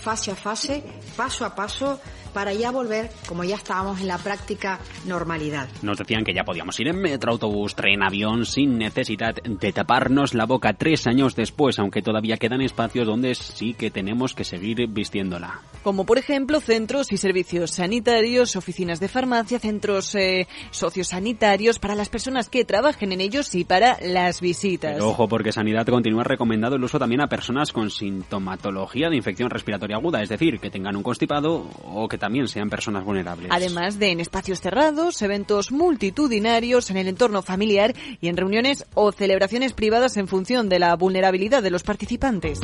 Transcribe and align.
fase 0.00 0.30
a 0.30 0.34
fase, 0.34 0.82
paso 1.16 1.44
a 1.44 1.50
paso, 1.50 2.00
para 2.30 2.52
ya 2.52 2.70
volver, 2.70 3.10
como 3.26 3.44
ya 3.44 3.56
estábamos 3.56 4.00
en 4.00 4.08
la 4.08 4.18
práctica, 4.18 4.80
normalidad. 5.06 5.68
Nos 5.82 5.98
decían 5.98 6.24
que 6.24 6.34
ya 6.34 6.44
podíamos 6.44 6.78
ir 6.80 6.88
en 6.88 7.00
metro, 7.00 7.32
autobús, 7.32 7.74
tren, 7.74 8.02
avión, 8.02 8.44
sin 8.46 8.78
necesidad 8.78 9.34
de 9.34 9.72
taparnos 9.72 10.34
la 10.34 10.46
boca 10.46 10.72
tres 10.74 11.06
años 11.06 11.34
después, 11.34 11.78
aunque 11.78 12.02
todavía 12.02 12.36
quedan 12.36 12.60
espacios 12.60 13.06
donde 13.06 13.34
sí 13.34 13.74
que 13.74 13.90
tenemos 13.90 14.34
que 14.34 14.44
seguir 14.44 14.86
vistiéndola. 14.88 15.60
Como 15.82 16.04
por 16.04 16.18
ejemplo 16.18 16.60
centros 16.60 17.12
y 17.12 17.16
servicios 17.16 17.72
sanitarios, 17.72 18.56
oficinas 18.56 19.00
de 19.00 19.08
farmacia, 19.08 19.58
centros 19.58 20.14
eh, 20.14 20.46
sociosanitarios 20.70 21.78
para 21.78 21.94
las 21.94 22.08
personas 22.08 22.48
que 22.48 22.64
trabajen 22.64 23.12
en 23.12 23.20
ellos 23.20 23.54
y 23.54 23.64
para 23.64 23.98
las 24.02 24.40
visitas. 24.40 25.00
ojo, 25.00 25.28
porque 25.28 25.52
Sanidad 25.52 25.86
continúa 25.86 26.24
recomendando 26.24 26.76
el 26.76 26.84
uso 26.84 26.98
también 26.98 27.20
a 27.22 27.28
personas 27.28 27.72
con 27.72 27.90
sintomatología 27.90 29.08
de 29.08 29.16
infección 29.16 29.50
respiratoria 29.50 29.96
aguda, 29.96 30.22
es 30.22 30.28
decir, 30.28 30.60
que 30.60 30.70
tengan 30.70 30.96
un 30.96 31.02
constipado 31.02 31.68
o 31.84 32.08
que 32.08 32.18
también 32.20 32.46
sean 32.46 32.70
personas 32.70 33.04
vulnerables. 33.04 33.48
Además 33.50 33.98
de 33.98 34.12
en 34.12 34.20
espacios 34.20 34.60
cerrados, 34.60 35.20
eventos 35.22 35.72
multitudinarios, 35.72 36.90
en 36.90 36.98
el 36.98 37.08
entorno 37.08 37.42
familiar 37.42 37.94
y 38.20 38.28
en 38.28 38.36
reuniones 38.36 38.86
o 38.94 39.10
celebraciones 39.10 39.72
privadas 39.72 40.16
en 40.16 40.28
función 40.28 40.68
de 40.68 40.78
la 40.78 40.94
vulnerabilidad 40.94 41.64
de 41.64 41.70
los 41.70 41.82
participantes. 41.82 42.60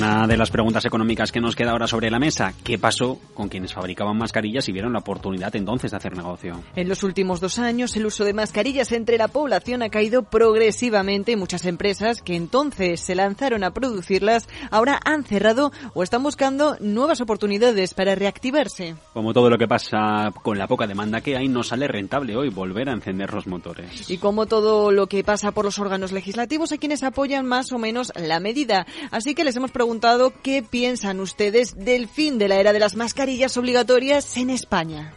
Una 0.00 0.26
de 0.26 0.38
las 0.38 0.50
preguntas 0.50 0.82
económicas 0.86 1.30
que 1.30 1.42
nos 1.42 1.54
queda 1.54 1.72
ahora 1.72 1.86
sobre 1.86 2.10
la 2.10 2.18
mesa, 2.18 2.54
¿qué 2.64 2.78
pasó 2.78 3.18
con 3.34 3.50
quienes 3.50 3.74
fabricaban 3.74 4.16
mascarillas 4.16 4.66
y 4.66 4.72
vieron 4.72 4.94
la 4.94 5.00
oportunidad 5.00 5.54
entonces 5.54 5.90
de 5.90 5.98
hacer 5.98 6.16
negocio? 6.16 6.58
En 6.74 6.88
los 6.88 7.02
últimos 7.02 7.38
dos 7.38 7.58
años, 7.58 7.94
el 7.96 8.06
uso 8.06 8.24
de 8.24 8.32
mascarillas 8.32 8.92
entre 8.92 9.18
la 9.18 9.28
población 9.28 9.82
ha 9.82 9.90
caído 9.90 10.22
progresivamente. 10.22 11.36
Muchas 11.36 11.66
empresas 11.66 12.22
que 12.22 12.34
entonces 12.34 13.00
se 13.00 13.14
lanzaron 13.14 13.62
a 13.62 13.72
producirlas 13.72 14.48
ahora 14.70 14.98
han 15.04 15.22
cerrado 15.22 15.70
o 15.92 16.02
están 16.02 16.22
buscando 16.22 16.78
nuevas 16.80 17.20
oportunidades 17.20 17.92
para 17.92 18.14
reactivarse. 18.14 18.94
Como 19.12 19.34
todo 19.34 19.50
lo 19.50 19.58
que 19.58 19.68
pasa 19.68 20.32
con 20.42 20.56
la 20.56 20.66
poca 20.66 20.86
demanda 20.86 21.20
que 21.20 21.36
hay, 21.36 21.48
no 21.48 21.62
sale 21.62 21.86
rentable 21.88 22.38
hoy 22.38 22.48
volver 22.48 22.88
a 22.88 22.94
encender 22.94 23.34
los 23.34 23.46
motores. 23.46 24.08
Y 24.08 24.16
como 24.16 24.46
todo 24.46 24.92
lo 24.92 25.08
que 25.08 25.22
pasa 25.24 25.52
por 25.52 25.66
los 25.66 25.78
órganos 25.78 26.10
legislativos, 26.10 26.72
hay 26.72 26.78
quienes 26.78 27.02
apoyan 27.02 27.44
más 27.44 27.70
o 27.70 27.78
menos 27.78 28.14
la 28.16 28.40
medida. 28.40 28.86
Así 29.10 29.34
que 29.34 29.44
les 29.44 29.56
hemos 29.56 29.70
preguntado 29.70 29.89
preguntado 29.90 30.32
qué 30.44 30.62
piensan 30.62 31.18
ustedes 31.18 31.74
del 31.76 32.06
fin 32.06 32.38
de 32.38 32.46
la 32.46 32.60
era 32.60 32.72
de 32.72 32.78
las 32.78 32.94
mascarillas 32.94 33.56
obligatorias 33.56 34.36
en 34.36 34.48
España. 34.48 35.12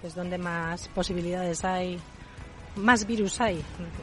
Que 0.00 0.06
es 0.06 0.14
donde 0.14 0.38
más 0.38 0.88
posibilidades 0.88 1.62
hay, 1.62 1.98
más 2.74 3.06
virus 3.06 3.38
hay 3.42 3.60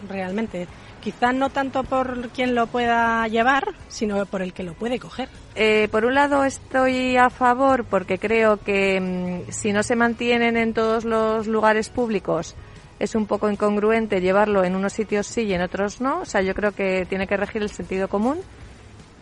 realmente. 0.08 0.68
Quizá 1.02 1.34
no 1.34 1.50
tanto 1.50 1.84
por 1.84 2.30
quien 2.30 2.54
lo 2.54 2.68
pueda 2.68 3.28
llevar, 3.30 3.74
sino 3.88 4.24
por 4.28 4.44
el 4.44 4.54
que 4.54 4.62
lo 4.62 4.76
puede 4.76 5.00
coger. 5.00 5.28
Eh, 5.56 5.88
por 5.90 6.06
un 6.06 6.14
lado 6.14 6.46
estoy 6.46 7.18
a 7.18 7.32
favor 7.32 7.84
porque 7.86 8.20
creo 8.20 8.58
que 8.58 9.02
mm, 9.02 9.52
si 9.52 9.74
no 9.74 9.82
se 9.82 9.96
mantienen 9.96 10.56
en 10.56 10.76
todos 10.76 11.04
los 11.04 11.48
lugares 11.48 11.90
públicos, 11.90 12.56
es 13.00 13.16
un 13.16 13.26
poco 13.26 13.50
incongruente 13.50 14.22
llevarlo 14.22 14.64
en 14.64 14.76
unos 14.76 14.94
sitios 14.94 15.26
sí 15.26 15.46
y 15.46 15.54
en 15.56 15.64
otros 15.64 16.00
no. 16.00 16.20
O 16.20 16.26
sea, 16.26 16.44
yo 16.44 16.54
creo 16.54 16.74
que 16.74 17.08
tiene 17.10 17.26
que 17.26 17.38
regir 17.38 17.64
el 17.64 17.72
sentido 17.72 18.08
común 18.08 18.38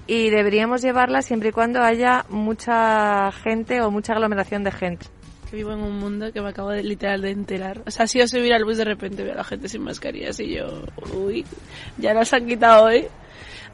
y 0.09 0.31
deberíamos 0.31 0.81
llevarla 0.81 1.21
siempre 1.21 1.49
y 1.49 1.51
cuando 1.51 1.81
haya 1.81 2.25
mucha 2.29 3.31
gente 3.31 3.79
o 3.81 3.91
mucha 3.91 4.13
aglomeración 4.13 4.63
de 4.63 4.71
gente. 4.71 5.05
Que 5.47 5.57
vivo 5.57 5.71
en 5.71 5.81
un 5.81 5.99
mundo 5.99 6.33
que 6.33 6.41
me 6.41 6.49
acabo 6.49 6.71
de 6.71 6.81
literal 6.81 7.21
de 7.21 7.29
enterar. 7.29 7.83
O 7.85 7.91
sea, 7.91 8.07
si 8.07 8.17
yo 8.17 8.27
subir 8.27 8.51
al 8.53 8.65
bus 8.65 8.77
de 8.77 8.85
repente 8.85 9.23
veo 9.23 9.33
a 9.33 9.37
la 9.37 9.43
gente 9.43 9.69
sin 9.69 9.83
mascarillas 9.83 10.39
y 10.39 10.55
yo, 10.55 10.83
uy, 11.13 11.45
ya 11.99 12.15
nos 12.15 12.33
han 12.33 12.47
quitado 12.47 12.85
hoy. 12.85 13.05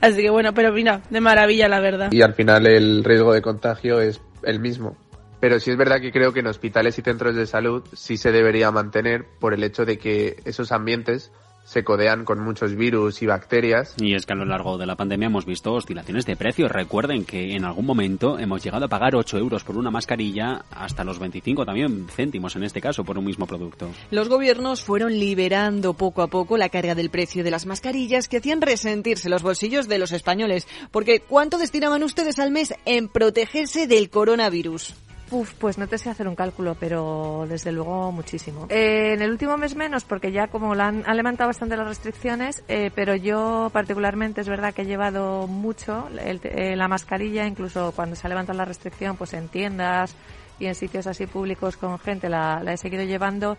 Así 0.02 0.24
que 0.24 0.30
bueno, 0.30 0.54
pero 0.54 0.74
mira, 0.74 1.02
de 1.10 1.22
maravilla 1.22 1.70
la 1.70 1.80
verdad. 1.80 2.12
Y 2.12 2.22
al 2.22 2.34
final 2.34 2.68
el 2.68 3.06
riesgo 3.06 3.32
de 3.32 3.42
contagio 3.42 4.02
es 4.02 4.20
el 4.44 4.60
mismo. 4.60 4.98
Pero 5.40 5.62
sí 5.62 5.72
es 5.72 5.78
verdad 5.78 6.02
que 6.02 6.12
creo 6.12 6.34
que 6.34 6.42
en 6.42 6.48
hospitales 6.48 7.00
y 7.00 7.02
centros 7.02 7.38
de 7.38 7.46
salud 7.46 7.82
sí 7.94 8.18
se 8.18 8.34
debería 8.34 8.72
mantener 8.72 9.26
por 9.40 9.54
el 9.54 9.64
hecho 9.64 9.86
de 9.86 9.98
que 9.98 10.36
esos 10.44 10.74
ambientes 10.74 11.32
se 11.66 11.84
codean 11.84 12.24
con 12.24 12.40
muchos 12.40 12.76
virus 12.76 13.22
y 13.22 13.26
bacterias. 13.26 13.96
Y 14.00 14.14
es 14.14 14.26
que 14.26 14.34
a 14.34 14.36
lo 14.38 14.46
largo 14.46 14.78
de 14.78 14.86
la 14.86 14.96
pandemia 14.96 15.28
hemos 15.28 15.46
visto 15.46 15.74
oscilaciones 15.74 16.26
de 16.26 16.36
precios. 16.36 16.72
Recuerden 16.72 17.26
que 17.26 17.56
en 17.56 17.66
algún 17.66 17.86
momento 17.86 18.40
hemos 18.40 18.64
llegado 18.64 18.86
a 18.86 18.88
pagar 18.88 19.16
8 19.16 19.38
euros 19.38 19.64
por 19.64 19.78
una 19.78 19.92
mascarilla, 19.92 20.64
hasta 20.72 21.04
los 21.04 21.20
25 21.20 21.66
también 21.66 22.08
céntimos 22.08 22.56
en 22.56 22.64
este 22.64 22.80
caso 22.80 23.04
por 23.04 23.18
un 23.18 23.26
mismo 23.26 23.48
producto. 23.48 23.90
Los 24.12 24.30
gobiernos 24.30 24.82
fueron 24.82 25.20
liberando 25.20 25.94
poco 25.96 26.22
a 26.22 26.28
poco 26.28 26.58
la 26.58 26.70
carga 26.70 26.96
del 26.96 27.10
precio 27.10 27.44
de 27.44 27.52
las 27.52 27.66
mascarillas 27.66 28.28
que 28.28 28.38
hacían 28.38 28.62
resentirse 28.62 29.30
los 29.30 29.44
bolsillos 29.44 29.88
de 29.88 29.98
los 29.98 30.12
españoles. 30.12 30.68
Porque 30.92 31.20
¿cuánto 31.20 31.58
destinaban 31.58 32.04
ustedes 32.04 32.40
al 32.40 32.52
mes 32.52 32.74
en 32.86 33.08
protegerse 33.10 33.88
del 33.88 34.10
coronavirus? 34.10 34.94
Uf, 35.36 35.54
pues 35.56 35.78
no 35.78 35.86
te 35.86 35.98
sé 35.98 36.10
hacer 36.10 36.30
un 36.30 36.36
cálculo, 36.36 36.78
pero 36.80 37.46
desde 37.50 37.74
luego 37.74 38.10
muchísimo. 38.14 38.68
Eh, 38.70 39.16
en 39.16 39.22
el 39.22 39.32
último 39.32 39.58
mes 39.58 39.76
menos, 39.76 40.06
porque 40.06 40.32
ya 40.32 40.48
como 40.48 40.76
la 40.76 40.88
han, 40.88 41.18
levantado 41.18 41.50
bastante 41.50 41.76
las 41.76 41.86
restricciones, 41.86 42.64
eh, 42.70 42.90
pero 42.96 43.18
yo 43.18 43.70
particularmente 43.74 44.40
es 44.40 44.48
verdad 44.48 44.74
que 44.74 44.84
he 44.84 44.86
llevado 44.86 45.46
mucho 45.46 46.08
eh, 46.18 46.78
la 46.78 46.88
mascarilla, 46.88 47.46
incluso 47.46 47.92
cuando 47.94 48.16
se 48.16 48.26
ha 48.26 48.30
levantado 48.30 48.58
la 48.58 48.64
restricción, 48.64 49.18
pues 49.18 49.34
en 49.34 49.50
tiendas 49.50 50.16
y 50.58 50.68
en 50.68 50.76
sitios 50.76 51.06
así 51.06 51.28
públicos 51.28 51.76
con 51.76 52.00
gente 52.00 52.30
la, 52.30 52.64
la 52.64 52.72
he 52.72 52.78
seguido 52.78 53.04
llevando 53.04 53.58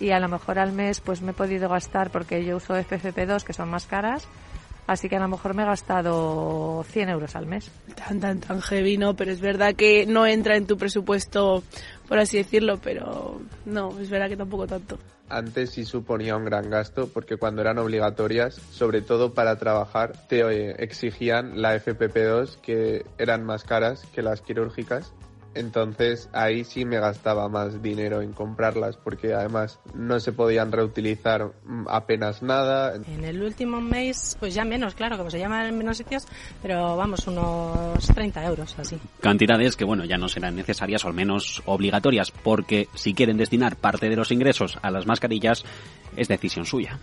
y 0.00 0.10
a 0.10 0.20
lo 0.20 0.28
mejor 0.28 0.58
al 0.58 0.72
mes 0.72 1.00
pues 1.00 1.22
me 1.22 1.30
he 1.30 1.34
podido 1.34 1.70
gastar 1.70 2.10
porque 2.10 2.44
yo 2.44 2.56
uso 2.56 2.74
FFP2 2.74 3.44
que 3.44 3.54
son 3.54 3.70
más 3.70 3.86
caras 3.86 4.28
Así 4.86 5.08
que 5.08 5.16
a 5.16 5.20
lo 5.20 5.28
mejor 5.28 5.54
me 5.54 5.62
he 5.62 5.66
gastado 5.66 6.84
100 6.90 7.08
euros 7.08 7.34
al 7.36 7.46
mes. 7.46 7.70
Tan, 7.94 8.20
tan, 8.20 8.40
tan 8.40 8.60
heavy, 8.60 8.98
¿no? 8.98 9.14
Pero 9.14 9.32
es 9.32 9.40
verdad 9.40 9.74
que 9.74 10.04
no 10.06 10.26
entra 10.26 10.56
en 10.56 10.66
tu 10.66 10.76
presupuesto, 10.76 11.62
por 12.06 12.18
así 12.18 12.36
decirlo, 12.36 12.78
pero 12.82 13.40
no, 13.64 13.98
es 13.98 14.10
verdad 14.10 14.28
que 14.28 14.36
tampoco 14.36 14.66
tanto. 14.66 14.98
Antes 15.30 15.70
sí 15.70 15.86
suponía 15.86 16.36
un 16.36 16.44
gran 16.44 16.68
gasto 16.68 17.08
porque 17.08 17.38
cuando 17.38 17.62
eran 17.62 17.78
obligatorias, 17.78 18.56
sobre 18.70 19.00
todo 19.00 19.32
para 19.32 19.56
trabajar, 19.58 20.12
te 20.28 20.40
eh, 20.40 20.76
exigían 20.78 21.62
la 21.62 21.74
FPP2 21.76 22.60
que 22.60 23.06
eran 23.16 23.42
más 23.42 23.64
caras 23.64 24.04
que 24.14 24.20
las 24.20 24.42
quirúrgicas 24.42 25.14
entonces 25.54 26.28
ahí 26.32 26.64
sí 26.64 26.84
me 26.84 26.98
gastaba 26.98 27.48
más 27.48 27.82
dinero 27.82 28.20
en 28.20 28.32
comprarlas 28.32 28.96
porque 28.96 29.34
además 29.34 29.78
no 29.94 30.20
se 30.20 30.32
podían 30.32 30.72
reutilizar 30.72 31.52
mm, 31.64 31.86
apenas 31.88 32.42
nada. 32.42 32.94
En 32.96 33.24
el 33.24 33.42
último 33.42 33.80
mes, 33.80 34.36
pues 34.40 34.54
ya 34.54 34.64
menos, 34.64 34.94
claro, 34.94 35.16
como 35.16 35.30
se 35.30 35.38
llaman 35.38 35.66
en 35.66 35.78
menos 35.78 35.96
sitios, 35.96 36.26
pero 36.62 36.96
vamos, 36.96 37.26
unos 37.26 38.06
30 38.06 38.44
euros 38.44 38.74
así. 38.78 38.98
Cantidades 39.20 39.76
que, 39.76 39.84
bueno, 39.84 40.04
ya 40.04 40.18
no 40.18 40.28
serán 40.28 40.56
necesarias 40.56 41.04
o 41.04 41.08
al 41.08 41.14
menos 41.14 41.62
obligatorias 41.66 42.30
porque 42.30 42.88
si 42.94 43.14
quieren 43.14 43.36
destinar 43.36 43.76
parte 43.76 44.08
de 44.08 44.16
los 44.16 44.32
ingresos 44.32 44.78
a 44.82 44.90
las 44.90 45.06
mascarillas 45.06 45.64
es 46.16 46.28
decisión 46.28 46.66
suya. 46.66 46.98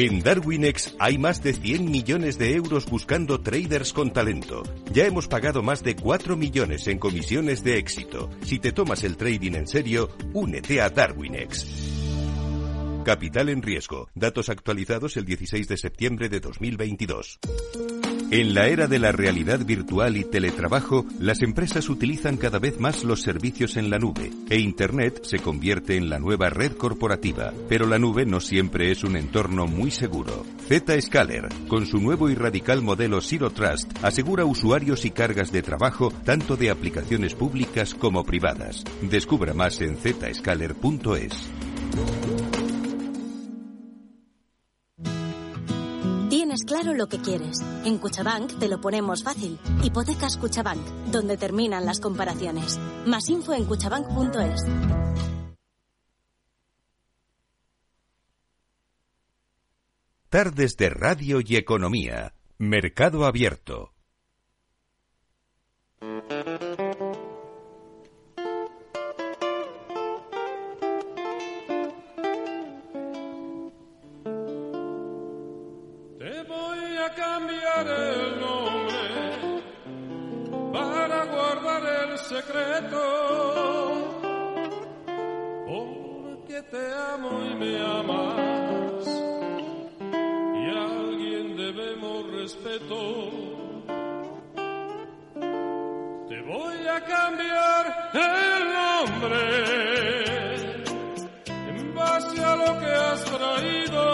En 0.00 0.20
Darwinex 0.20 0.94
hay 1.00 1.18
más 1.18 1.42
de 1.42 1.52
100 1.52 1.90
millones 1.90 2.38
de 2.38 2.54
euros 2.54 2.86
buscando 2.86 3.40
traders 3.40 3.92
con 3.92 4.12
talento. 4.12 4.62
Ya 4.92 5.06
hemos 5.06 5.26
pagado 5.26 5.60
más 5.60 5.82
de 5.82 5.96
4 5.96 6.36
millones 6.36 6.86
en 6.86 7.00
comisiones 7.00 7.64
de 7.64 7.78
éxito. 7.78 8.30
Si 8.44 8.60
te 8.60 8.70
tomas 8.70 9.02
el 9.02 9.16
trading 9.16 9.54
en 9.54 9.66
serio, 9.66 10.08
únete 10.34 10.80
a 10.80 10.90
Darwinex. 10.90 11.66
Capital 13.04 13.48
en 13.48 13.60
riesgo. 13.60 14.08
Datos 14.14 14.50
actualizados 14.50 15.16
el 15.16 15.24
16 15.24 15.66
de 15.66 15.76
septiembre 15.76 16.28
de 16.28 16.38
2022. 16.38 17.40
En 18.30 18.52
la 18.52 18.66
era 18.66 18.86
de 18.86 18.98
la 18.98 19.10
realidad 19.10 19.64
virtual 19.64 20.18
y 20.18 20.24
teletrabajo, 20.24 21.06
las 21.18 21.40
empresas 21.40 21.88
utilizan 21.88 22.36
cada 22.36 22.58
vez 22.58 22.78
más 22.78 23.02
los 23.02 23.22
servicios 23.22 23.78
en 23.78 23.88
la 23.88 23.98
nube 23.98 24.30
e 24.50 24.58
Internet 24.58 25.20
se 25.22 25.38
convierte 25.38 25.96
en 25.96 26.10
la 26.10 26.18
nueva 26.18 26.50
red 26.50 26.72
corporativa. 26.72 27.54
Pero 27.70 27.86
la 27.86 27.98
nube 27.98 28.26
no 28.26 28.40
siempre 28.40 28.90
es 28.90 29.02
un 29.02 29.16
entorno 29.16 29.66
muy 29.66 29.90
seguro. 29.90 30.44
Zscaler, 30.68 31.48
con 31.68 31.86
su 31.86 32.00
nuevo 32.00 32.28
y 32.28 32.34
radical 32.34 32.82
modelo 32.82 33.22
Zero 33.22 33.48
Trust, 33.48 33.90
asegura 34.02 34.44
usuarios 34.44 35.06
y 35.06 35.10
cargas 35.10 35.50
de 35.50 35.62
trabajo 35.62 36.12
tanto 36.24 36.56
de 36.56 36.68
aplicaciones 36.68 37.34
públicas 37.34 37.94
como 37.94 38.24
privadas. 38.24 38.84
Descubra 39.00 39.54
más 39.54 39.80
en 39.80 39.96
zscaler.es. 39.96 41.50
Tienes 46.58 46.64
claro 46.64 46.96
lo 46.96 47.08
que 47.08 47.18
quieres. 47.18 47.60
En 47.84 47.98
Cuchabank 47.98 48.58
te 48.58 48.68
lo 48.68 48.80
ponemos 48.80 49.22
fácil. 49.22 49.58
Hipotecas 49.82 50.36
Cuchabank, 50.38 50.84
donde 51.12 51.36
terminan 51.36 51.84
las 51.84 52.00
comparaciones. 52.00 52.80
Más 53.06 53.28
info 53.28 53.54
en 53.54 53.64
cuchabank.es. 53.64 54.64
Tardes 60.28 60.76
de 60.76 60.90
Radio 60.90 61.40
y 61.44 61.56
Economía. 61.56 62.34
Mercado 62.58 63.24
Abierto. 63.24 63.92
Porque 85.66 86.62
te 86.70 86.92
amo 87.12 87.30
y 87.44 87.54
me 87.56 87.78
amas. 87.78 89.06
Y 90.54 90.70
a 90.70 90.82
alguien 90.82 91.56
debemos 91.56 92.30
respeto. 92.32 92.96
Te 96.28 96.40
voy 96.42 96.86
a 96.86 97.04
cambiar 97.04 98.10
el 98.14 98.72
nombre 98.80 99.42
en 101.46 101.94
base 101.94 102.44
a 102.44 102.56
lo 102.56 102.78
que 102.78 102.86
has 102.86 103.24
traído. 103.24 104.07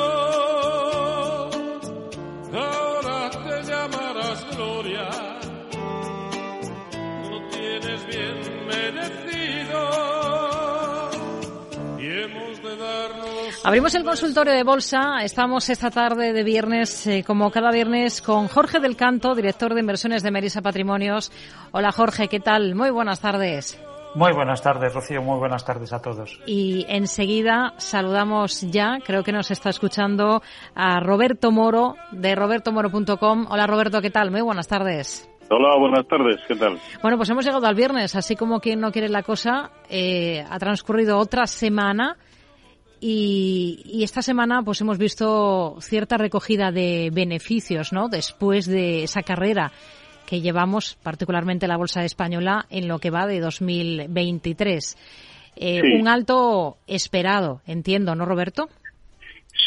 Abrimos 13.67 13.95
el 13.95 14.05
consultorio 14.05 14.53
de 14.53 14.63
bolsa. 14.63 15.23
Estamos 15.23 15.71
esta 15.71 15.91
tarde 15.91 16.35
de 16.35 16.45
viernes, 16.45 17.07
eh, 17.07 17.25
como 17.27 17.51
cada 17.51 17.71
viernes, 17.71 18.21
con 18.21 18.47
Jorge 18.47 18.79
del 18.79 18.95
Canto, 18.95 19.35
director 19.35 19.73
de 19.73 19.81
inversiones 19.81 20.23
de 20.23 20.31
Merisa 20.31 20.61
Patrimonios. 20.61 21.33
Hola 21.73 21.91
Jorge, 21.91 22.29
¿qué 22.29 22.41
tal? 22.41 22.75
Muy 22.75 22.91
buenas 22.91 23.21
tardes. 23.21 23.83
Muy 24.15 24.33
buenas 24.35 24.61
tardes, 24.61 24.93
Rocío. 24.93 25.23
Muy 25.23 25.39
buenas 25.39 25.65
tardes 25.65 25.95
a 25.95 26.03
todos. 26.03 26.39
Y 26.45 26.85
enseguida 26.91 27.73
saludamos 27.79 28.61
ya, 28.71 28.99
creo 29.03 29.25
que 29.25 29.33
nos 29.33 29.51
está 29.51 29.71
escuchando, 29.71 30.43
a 30.75 31.01
Roberto 31.01 31.51
Moro 31.51 31.95
de 32.13 32.35
robertomoro.com. 32.35 33.47
Hola 33.49 33.67
Roberto, 33.67 34.03
¿qué 34.03 34.11
tal? 34.11 34.31
Muy 34.31 34.43
buenas 34.43 34.69
tardes. 34.69 35.27
Hola, 35.49 35.79
buenas 35.79 36.07
tardes, 36.07 36.37
¿qué 36.47 36.55
tal? 36.55 36.79
Bueno, 37.01 37.17
pues 37.17 37.31
hemos 37.31 37.47
llegado 37.47 37.67
al 37.67 37.75
viernes, 37.75 38.15
así 38.15 38.37
como 38.37 38.61
quien 38.61 38.81
no 38.81 38.93
quiere 38.93 39.09
la 39.09 39.23
cosa, 39.23 39.71
eh, 39.89 40.45
ha 40.51 40.59
transcurrido 40.59 41.19
otra 41.19 41.47
semana 41.47 42.19
y, 43.07 43.83
y, 43.85 44.03
esta 44.03 44.23
semana 44.23 44.63
pues 44.63 44.81
hemos 44.81 44.97
visto 44.97 45.77
cierta 45.81 46.17
recogida 46.17 46.73
de 46.73 47.11
beneficios, 47.13 47.93
¿no? 47.93 48.09
Después 48.09 48.65
de 48.67 49.03
esa 49.03 49.23
carrera 49.23 49.73
que 50.27 50.41
llevamos, 50.41 50.99
particularmente 51.03 51.69
la 51.69 51.77
bolsa 51.77 52.03
española, 52.07 52.65
en 52.71 52.89
lo 52.89 52.99
que 53.01 53.11
va 53.11 53.27
de 53.27 53.41
2023. 53.41 54.97
Eh, 55.57 55.81
Sí. 55.83 56.01
Un 56.01 56.09
alto 56.09 56.79
esperado, 56.87 57.61
entiendo, 57.67 58.15
¿no, 58.15 58.25
Roberto? 58.25 58.69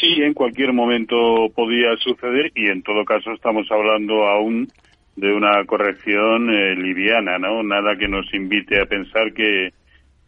Sí, 0.00 0.20
en 0.20 0.34
cualquier 0.34 0.72
momento 0.72 1.48
podía 1.54 1.96
suceder 1.98 2.50
y 2.56 2.68
en 2.68 2.82
todo 2.82 3.04
caso 3.04 3.30
estamos 3.32 3.70
hablando 3.70 4.26
aún 4.26 4.66
de 5.14 5.32
una 5.32 5.64
corrección 5.64 6.50
eh, 6.50 6.74
liviana, 6.74 7.38
¿no? 7.38 7.62
Nada 7.62 7.96
que 7.96 8.08
nos 8.08 8.26
invite 8.34 8.80
a 8.80 8.86
pensar 8.86 9.32
que, 9.32 9.70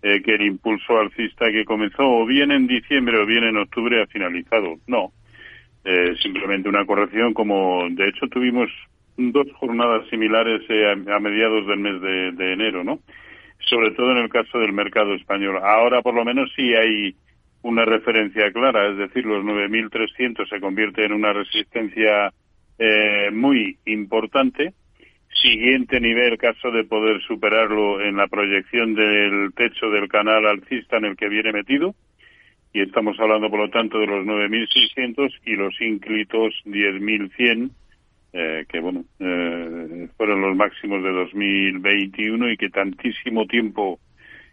eh, 0.03 0.23
que 0.23 0.35
el 0.35 0.43
impulso 0.43 0.99
alcista 0.99 1.51
que 1.51 1.65
comenzó 1.65 2.03
o 2.03 2.27
bien 2.27 2.51
en 2.53 2.67
diciembre 2.67 3.19
o 3.19 3.27
bien 3.27 3.45
en 3.45 3.57
octubre 3.57 4.03
ha 4.03 4.07
finalizado. 4.07 4.79
No, 4.87 5.13
Eh, 5.83 6.15
simplemente 6.23 6.69
una 6.69 6.85
corrección 6.85 7.33
como 7.33 7.89
de 7.91 8.09
hecho 8.09 8.29
tuvimos 8.29 8.69
dos 9.17 9.47
jornadas 9.55 10.07
similares 10.11 10.61
eh, 10.69 10.85
a, 10.87 11.19
mediados 11.19 11.67
del 11.67 11.79
mes 11.79 12.01
de, 12.03 12.33
de 12.33 12.53
enero, 12.53 12.85
¿no? 12.85 12.99
Sobre 13.61 13.91
todo 13.93 14.11
en 14.13 14.19
el 14.19 14.29
caso 14.29 14.59
del 14.59 14.75
mercado 14.75 15.15
español. 15.15 15.59
Ahora 15.63 16.03
por 16.03 16.15
lo 16.15 16.25
menos 16.25 16.53
sí 16.55 16.75
hay 16.75 17.15
una 17.63 17.85
referencia 17.85 18.51
clara, 18.53 18.89
es 18.91 18.97
decir, 18.97 19.25
los 19.25 19.45
9.300 19.45 20.49
se 20.49 20.61
convierte 20.61 21.05
en 21.05 21.13
una 21.13 21.33
resistencia 21.33 22.33
eh, 22.79 23.31
muy 23.33 23.79
importante. 23.87 24.73
Siguiente 25.41 26.01
nivel, 26.01 26.37
caso 26.37 26.71
de 26.71 26.85
poder 26.85 27.23
superarlo 27.23 28.01
en 28.03 28.17
la 28.17 28.27
proyección 28.27 28.95
del 28.95 29.53
techo 29.55 29.89
del 29.89 30.09
canal 30.09 30.47
alcista 30.47 30.99
en 30.99 31.07
el 31.07 31.17
que 31.17 31.29
viene 31.29 31.53
metido. 31.53 31.95
Y 32.73 32.83
estamos 32.83 33.19
hablando, 33.19 33.49
por 33.49 33.61
lo 33.61 33.71
tanto, 33.71 33.99
de 33.99 34.07
los 34.07 34.27
9.600 34.27 35.33
y 35.47 35.57
los 35.57 35.81
ínclitos 35.81 36.55
10.100, 36.67 37.71
eh, 38.33 38.67
que, 38.69 38.81
bueno, 38.81 39.05
eh, 39.19 40.09
fueron 40.17 40.43
los 40.43 40.55
máximos 40.57 41.03
de 41.03 41.11
2021 41.11 42.51
y 42.51 42.57
que 42.57 42.69
tantísimo 42.69 43.47
tiempo 43.47 43.99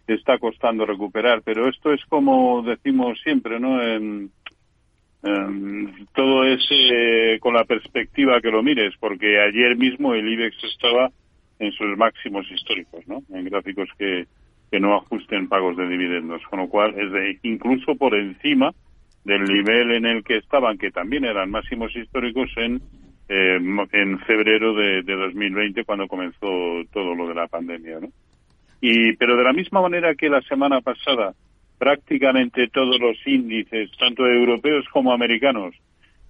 está 0.08 0.38
costando 0.40 0.86
recuperar. 0.86 1.42
Pero 1.44 1.68
esto 1.68 1.92
es 1.92 2.04
como 2.06 2.64
decimos 2.64 3.20
siempre, 3.22 3.60
¿no? 3.60 3.84
En, 3.84 4.32
en 5.24 6.08
todo 6.14 6.44
es 6.44 6.66
eh, 6.72 7.38
con 7.40 7.54
la 7.54 7.66
perspectiva 7.66 8.42
que 8.42 8.52
lo 8.52 8.64
mires, 8.64 8.94
porque 9.00 9.40
ayer 9.40 9.76
mismo 9.76 10.14
el 10.14 10.28
IBEX 10.28 10.64
estaba 10.64 11.12
en 11.60 11.72
sus 11.72 11.98
máximos 11.98 12.50
históricos, 12.52 13.08
¿no? 13.08 13.24
En 13.34 13.46
gráficos 13.46 13.90
que, 13.98 14.28
que 14.72 14.80
no 14.80 14.96
ajusten 14.96 15.50
pagos 15.50 15.76
de 15.78 15.88
dividendos, 15.88 16.42
con 16.50 16.60
lo 16.60 16.70
cual 16.70 16.94
es 17.00 17.12
de, 17.12 17.40
incluso 17.44 17.96
por 17.96 18.16
encima 18.16 18.74
del 19.24 19.44
nivel 19.44 19.92
en 19.92 20.06
el 20.06 20.24
que 20.24 20.38
estaban, 20.38 20.78
que 20.78 20.92
también 20.92 21.26
eran 21.26 21.50
máximos 21.50 21.96
históricos 21.96 22.50
en 22.58 22.82
eh, 23.30 23.60
en 23.92 24.20
febrero 24.20 24.74
de, 24.74 25.04
de 25.04 25.16
2020 25.16 25.84
cuando 25.84 26.08
comenzó 26.08 26.48
todo 26.94 27.14
lo 27.14 27.28
de 27.28 27.36
la 27.36 27.48
pandemia, 27.48 28.00
¿no? 28.00 28.08
Y 28.80 29.18
pero 29.18 29.36
de 29.36 29.44
la 29.44 29.52
misma 29.52 29.82
manera 29.82 30.16
que 30.16 30.30
la 30.30 30.42
semana 30.44 30.80
pasada 30.80 31.34
prácticamente 31.78 32.68
todos 32.70 33.00
los 33.00 33.18
índices, 33.26 33.92
tanto 34.00 34.26
europeos 34.28 34.86
como 34.92 35.14
americanos, 35.14 35.76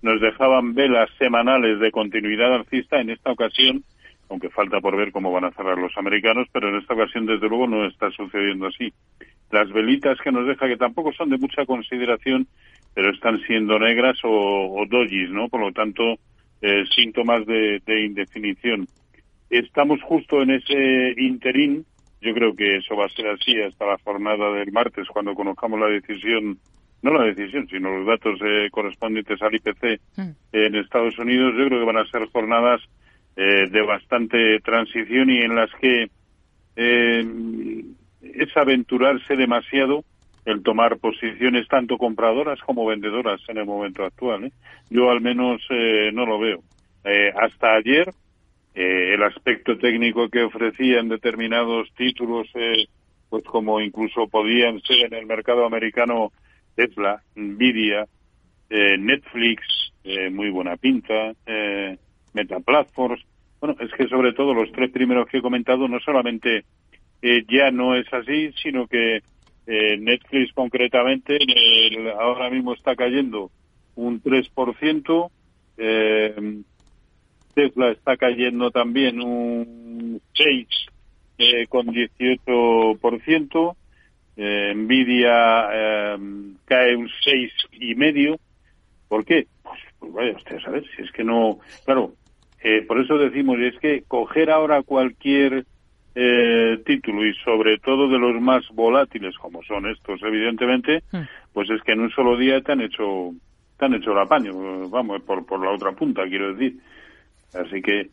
nos 0.01 0.21
dejaban 0.21 0.73
velas 0.73 1.09
semanales 1.17 1.79
de 1.79 1.91
continuidad 1.91 2.53
alcista, 2.53 2.99
en 2.99 3.09
esta 3.09 3.31
ocasión, 3.31 3.83
aunque 4.29 4.49
falta 4.49 4.79
por 4.81 4.95
ver 4.97 5.11
cómo 5.11 5.31
van 5.31 5.45
a 5.45 5.51
cerrar 5.51 5.77
los 5.77 5.97
americanos, 5.97 6.47
pero 6.51 6.69
en 6.69 6.75
esta 6.75 6.93
ocasión 6.93 7.25
desde 7.25 7.47
luego 7.47 7.67
no 7.67 7.85
está 7.85 8.11
sucediendo 8.11 8.67
así. 8.67 8.91
Las 9.51 9.71
velitas 9.71 10.19
que 10.19 10.31
nos 10.31 10.45
deja, 10.45 10.67
que 10.67 10.75
tampoco 10.77 11.13
son 11.13 11.29
de 11.29 11.37
mucha 11.37 11.65
consideración, 11.65 12.47
pero 12.93 13.11
están 13.11 13.39
siendo 13.47 13.79
negras 13.79 14.17
o, 14.23 14.75
o 14.75 14.85
dojis, 14.85 15.29
¿no? 15.29 15.47
Por 15.47 15.61
lo 15.61 15.71
tanto, 15.71 16.19
eh, 16.61 16.83
síntomas 16.93 17.45
de, 17.45 17.81
de 17.85 18.05
indefinición. 18.05 18.87
Estamos 19.49 20.01
justo 20.01 20.41
en 20.41 20.51
ese 20.51 21.13
interín, 21.17 21.85
yo 22.21 22.33
creo 22.33 22.55
que 22.55 22.77
eso 22.77 22.95
va 22.95 23.05
a 23.05 23.09
ser 23.09 23.27
así 23.27 23.59
hasta 23.61 23.85
la 23.85 23.97
jornada 24.03 24.51
del 24.53 24.71
martes, 24.71 25.07
cuando 25.07 25.35
conozcamos 25.35 25.79
la 25.79 25.87
decisión, 25.87 26.57
no 27.01 27.13
la 27.13 27.25
decisión, 27.25 27.67
sino 27.67 27.97
los 27.97 28.07
datos 28.07 28.39
eh, 28.43 28.69
correspondientes 28.71 29.41
al 29.41 29.55
IPC 29.55 30.01
en 30.51 30.75
Estados 30.75 31.17
Unidos. 31.19 31.53
Yo 31.57 31.67
creo 31.67 31.79
que 31.79 31.85
van 31.85 31.97
a 31.97 32.09
ser 32.09 32.27
jornadas 32.31 32.81
eh, 33.35 33.69
de 33.69 33.81
bastante 33.83 34.59
transición 34.61 35.29
y 35.29 35.41
en 35.41 35.55
las 35.55 35.69
que 35.79 36.09
eh, 36.75 37.25
es 38.21 38.57
aventurarse 38.57 39.35
demasiado 39.35 40.03
el 40.47 40.63
tomar 40.63 40.97
posiciones 40.97 41.67
tanto 41.67 41.97
compradoras 41.97 42.59
como 42.61 42.85
vendedoras 42.85 43.41
en 43.49 43.57
el 43.57 43.65
momento 43.65 44.05
actual. 44.05 44.45
¿eh? 44.45 44.51
Yo 44.89 45.11
al 45.11 45.19
menos 45.19 45.61
eh, 45.69 46.09
no 46.13 46.25
lo 46.25 46.39
veo. 46.39 46.63
Eh, 47.03 47.31
hasta 47.35 47.75
ayer 47.75 48.13
eh, 48.79 49.15
el 49.15 49.23
aspecto 49.23 49.75
técnico 49.79 50.29
que 50.29 50.43
ofrecían 50.43 51.09
determinados 51.09 51.91
títulos, 51.97 52.47
eh, 52.53 52.85
pues 53.27 53.43
como 53.43 53.81
incluso 53.81 54.27
podían 54.27 54.79
ser 54.81 55.05
en 55.05 55.15
el 55.15 55.25
mercado 55.25 55.65
americano 55.65 56.31
Tesla, 56.75 57.23
Nvidia, 57.35 58.05
eh, 58.69 58.95
Netflix, 58.99 59.63
eh, 60.03 60.29
muy 60.29 60.51
buena 60.51 60.77
pinta, 60.77 61.33
eh, 61.47 61.97
Meta 62.33 62.59
Platforms. 62.59 63.19
Bueno, 63.59 63.75
es 63.79 63.91
que 63.93 64.07
sobre 64.09 64.33
todo 64.33 64.53
los 64.53 64.71
tres 64.71 64.91
primeros 64.91 65.27
que 65.27 65.39
he 65.39 65.41
comentado 65.41 65.87
no 65.87 65.99
solamente 65.99 66.63
eh, 67.23 67.45
ya 67.49 67.71
no 67.71 67.95
es 67.95 68.05
así, 68.13 68.51
sino 68.61 68.85
que 68.85 69.21
Netflix 69.65 70.53
concretamente 70.53 71.37
ahora 72.17 72.49
mismo 72.49 72.73
está 72.73 72.95
cayendo 72.95 73.49
un 73.95 74.21
3%, 74.21 75.31
eh, 75.77 76.61
Tesla 77.57 77.89
está 77.89 78.15
cayendo 78.17 78.69
también 78.69 79.19
un 79.19 80.21
6 80.35 80.67
eh, 81.39 81.65
con 81.67 81.87
18%, 81.87 83.75
eh, 84.37 84.73
Nvidia 84.75 85.69
eh, 85.73 86.17
cae 86.65 86.95
un 86.95 87.09
seis 87.23 87.51
y 87.71 87.95
medio. 87.95 88.37
¿Por 89.07 89.25
qué? 89.25 89.47
Pues, 89.63 89.79
pues 89.97 90.13
vaya 90.13 90.35
usted 90.35 90.57
a 90.57 90.61
saber, 90.61 90.83
si 90.95 91.01
es 91.01 91.11
que 91.11 91.23
no, 91.23 91.57
claro, 91.83 92.13
eh, 92.61 92.83
por 92.87 92.99
eso 92.99 93.17
decimos, 93.17 93.57
es 93.59 93.79
que 93.79 94.03
coger 94.07 94.51
ahora 94.51 94.83
cualquier 94.83 95.65
eh, 96.13 96.79
título 96.85 97.25
y 97.25 97.33
sobre 97.43 97.79
todo 97.79 98.07
de 98.07 98.19
los 98.19 98.39
más 98.39 98.69
volátiles 98.69 99.35
como 99.39 99.63
son 99.63 99.87
estos, 99.87 100.21
evidentemente, 100.21 101.01
pues 101.53 101.71
es 101.71 101.81
que 101.81 101.93
en 101.93 102.01
un 102.01 102.11
solo 102.11 102.37
día 102.37 102.61
te 102.61 102.73
han 102.73 102.81
hecho 102.81 103.33
te 103.79 103.85
han 103.85 103.95
hecho 103.95 104.11
el 104.11 104.19
apaño, 104.19 104.89
vamos, 104.89 105.23
por, 105.23 105.43
por 105.43 105.63
la 105.63 105.71
otra 105.71 105.91
punta, 105.93 106.27
quiero 106.27 106.53
decir. 106.53 106.77
Así 107.53 107.81
que 107.81 108.09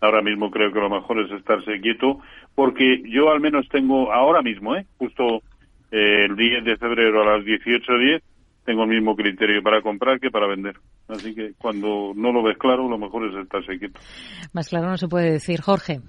ahora 0.00 0.22
mismo 0.22 0.50
creo 0.50 0.72
que 0.72 0.80
lo 0.80 0.90
mejor 0.90 1.20
es 1.20 1.30
estarse 1.32 1.80
quieto, 1.80 2.20
porque 2.54 3.02
yo 3.08 3.30
al 3.30 3.40
menos 3.40 3.68
tengo 3.68 4.12
ahora 4.12 4.42
mismo, 4.42 4.76
¿eh? 4.76 4.86
justo 4.98 5.42
eh, 5.90 6.24
el 6.24 6.36
10 6.36 6.64
de 6.64 6.76
febrero 6.76 7.22
a 7.22 7.36
las 7.36 7.44
18.10, 7.44 8.22
tengo 8.64 8.82
el 8.82 8.90
mismo 8.90 9.16
criterio 9.16 9.62
para 9.62 9.80
comprar 9.80 10.20
que 10.20 10.30
para 10.30 10.46
vender. 10.46 10.76
Así 11.08 11.34
que 11.34 11.54
cuando 11.54 12.12
no 12.14 12.32
lo 12.32 12.42
ves 12.42 12.58
claro, 12.58 12.88
lo 12.88 12.98
mejor 12.98 13.28
es 13.28 13.34
estarse 13.42 13.78
quieto. 13.78 13.98
Más 14.52 14.68
claro 14.68 14.88
no 14.88 14.98
se 14.98 15.08
puede 15.08 15.32
decir. 15.32 15.60
Jorge. 15.62 16.00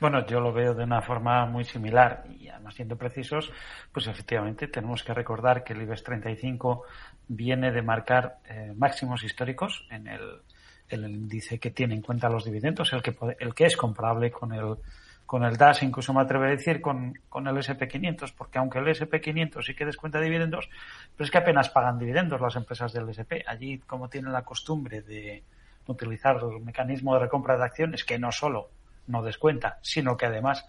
Bueno, 0.00 0.24
yo 0.24 0.38
lo 0.38 0.52
veo 0.52 0.74
de 0.74 0.84
una 0.84 1.02
forma 1.02 1.44
muy 1.46 1.64
similar 1.64 2.22
y 2.38 2.48
además 2.48 2.74
siendo 2.74 2.96
precisos, 2.96 3.52
pues 3.92 4.06
efectivamente 4.06 4.68
tenemos 4.68 5.02
que 5.02 5.12
recordar 5.12 5.64
que 5.64 5.72
el 5.72 5.82
IBEX 5.82 6.04
35 6.04 6.84
viene 7.26 7.72
de 7.72 7.82
marcar 7.82 8.36
eh, 8.48 8.72
máximos 8.76 9.24
históricos 9.24 9.84
en 9.90 10.06
el, 10.06 10.20
el 10.88 11.04
índice 11.08 11.58
que 11.58 11.70
tiene 11.70 11.94
en 11.94 12.02
cuenta 12.02 12.28
los 12.28 12.44
dividendos, 12.44 12.92
el 12.92 13.02
que, 13.02 13.16
el 13.40 13.54
que 13.54 13.66
es 13.66 13.76
comparable 13.76 14.30
con 14.30 14.52
el 14.52 14.76
con 15.28 15.44
el 15.44 15.58
DAS, 15.58 15.82
incluso 15.82 16.14
me 16.14 16.22
atrevo 16.22 16.44
a 16.44 16.48
decir 16.48 16.80
con, 16.80 17.12
con 17.28 17.46
el 17.46 17.54
SP500, 17.56 18.32
porque 18.34 18.58
aunque 18.58 18.78
el 18.78 18.86
SP500 18.86 19.62
sí 19.62 19.74
que 19.74 19.84
descuenta 19.84 20.22
dividendos, 20.22 20.70
pero 21.14 21.26
es 21.26 21.30
que 21.30 21.36
apenas 21.36 21.68
pagan 21.68 21.98
dividendos 21.98 22.40
las 22.40 22.56
empresas 22.56 22.94
del 22.94 23.10
SP. 23.12 23.44
Allí, 23.46 23.76
como 23.80 24.08
tienen 24.08 24.32
la 24.32 24.42
costumbre 24.42 25.02
de 25.02 25.44
utilizar 25.86 26.38
el 26.42 26.62
mecanismo 26.62 27.12
de 27.12 27.20
recompra 27.20 27.58
de 27.58 27.64
acciones, 27.64 28.04
que 28.06 28.18
no 28.18 28.32
solo 28.32 28.70
no 29.06 29.22
descuenta, 29.22 29.78
sino 29.82 30.16
que 30.16 30.24
además 30.24 30.64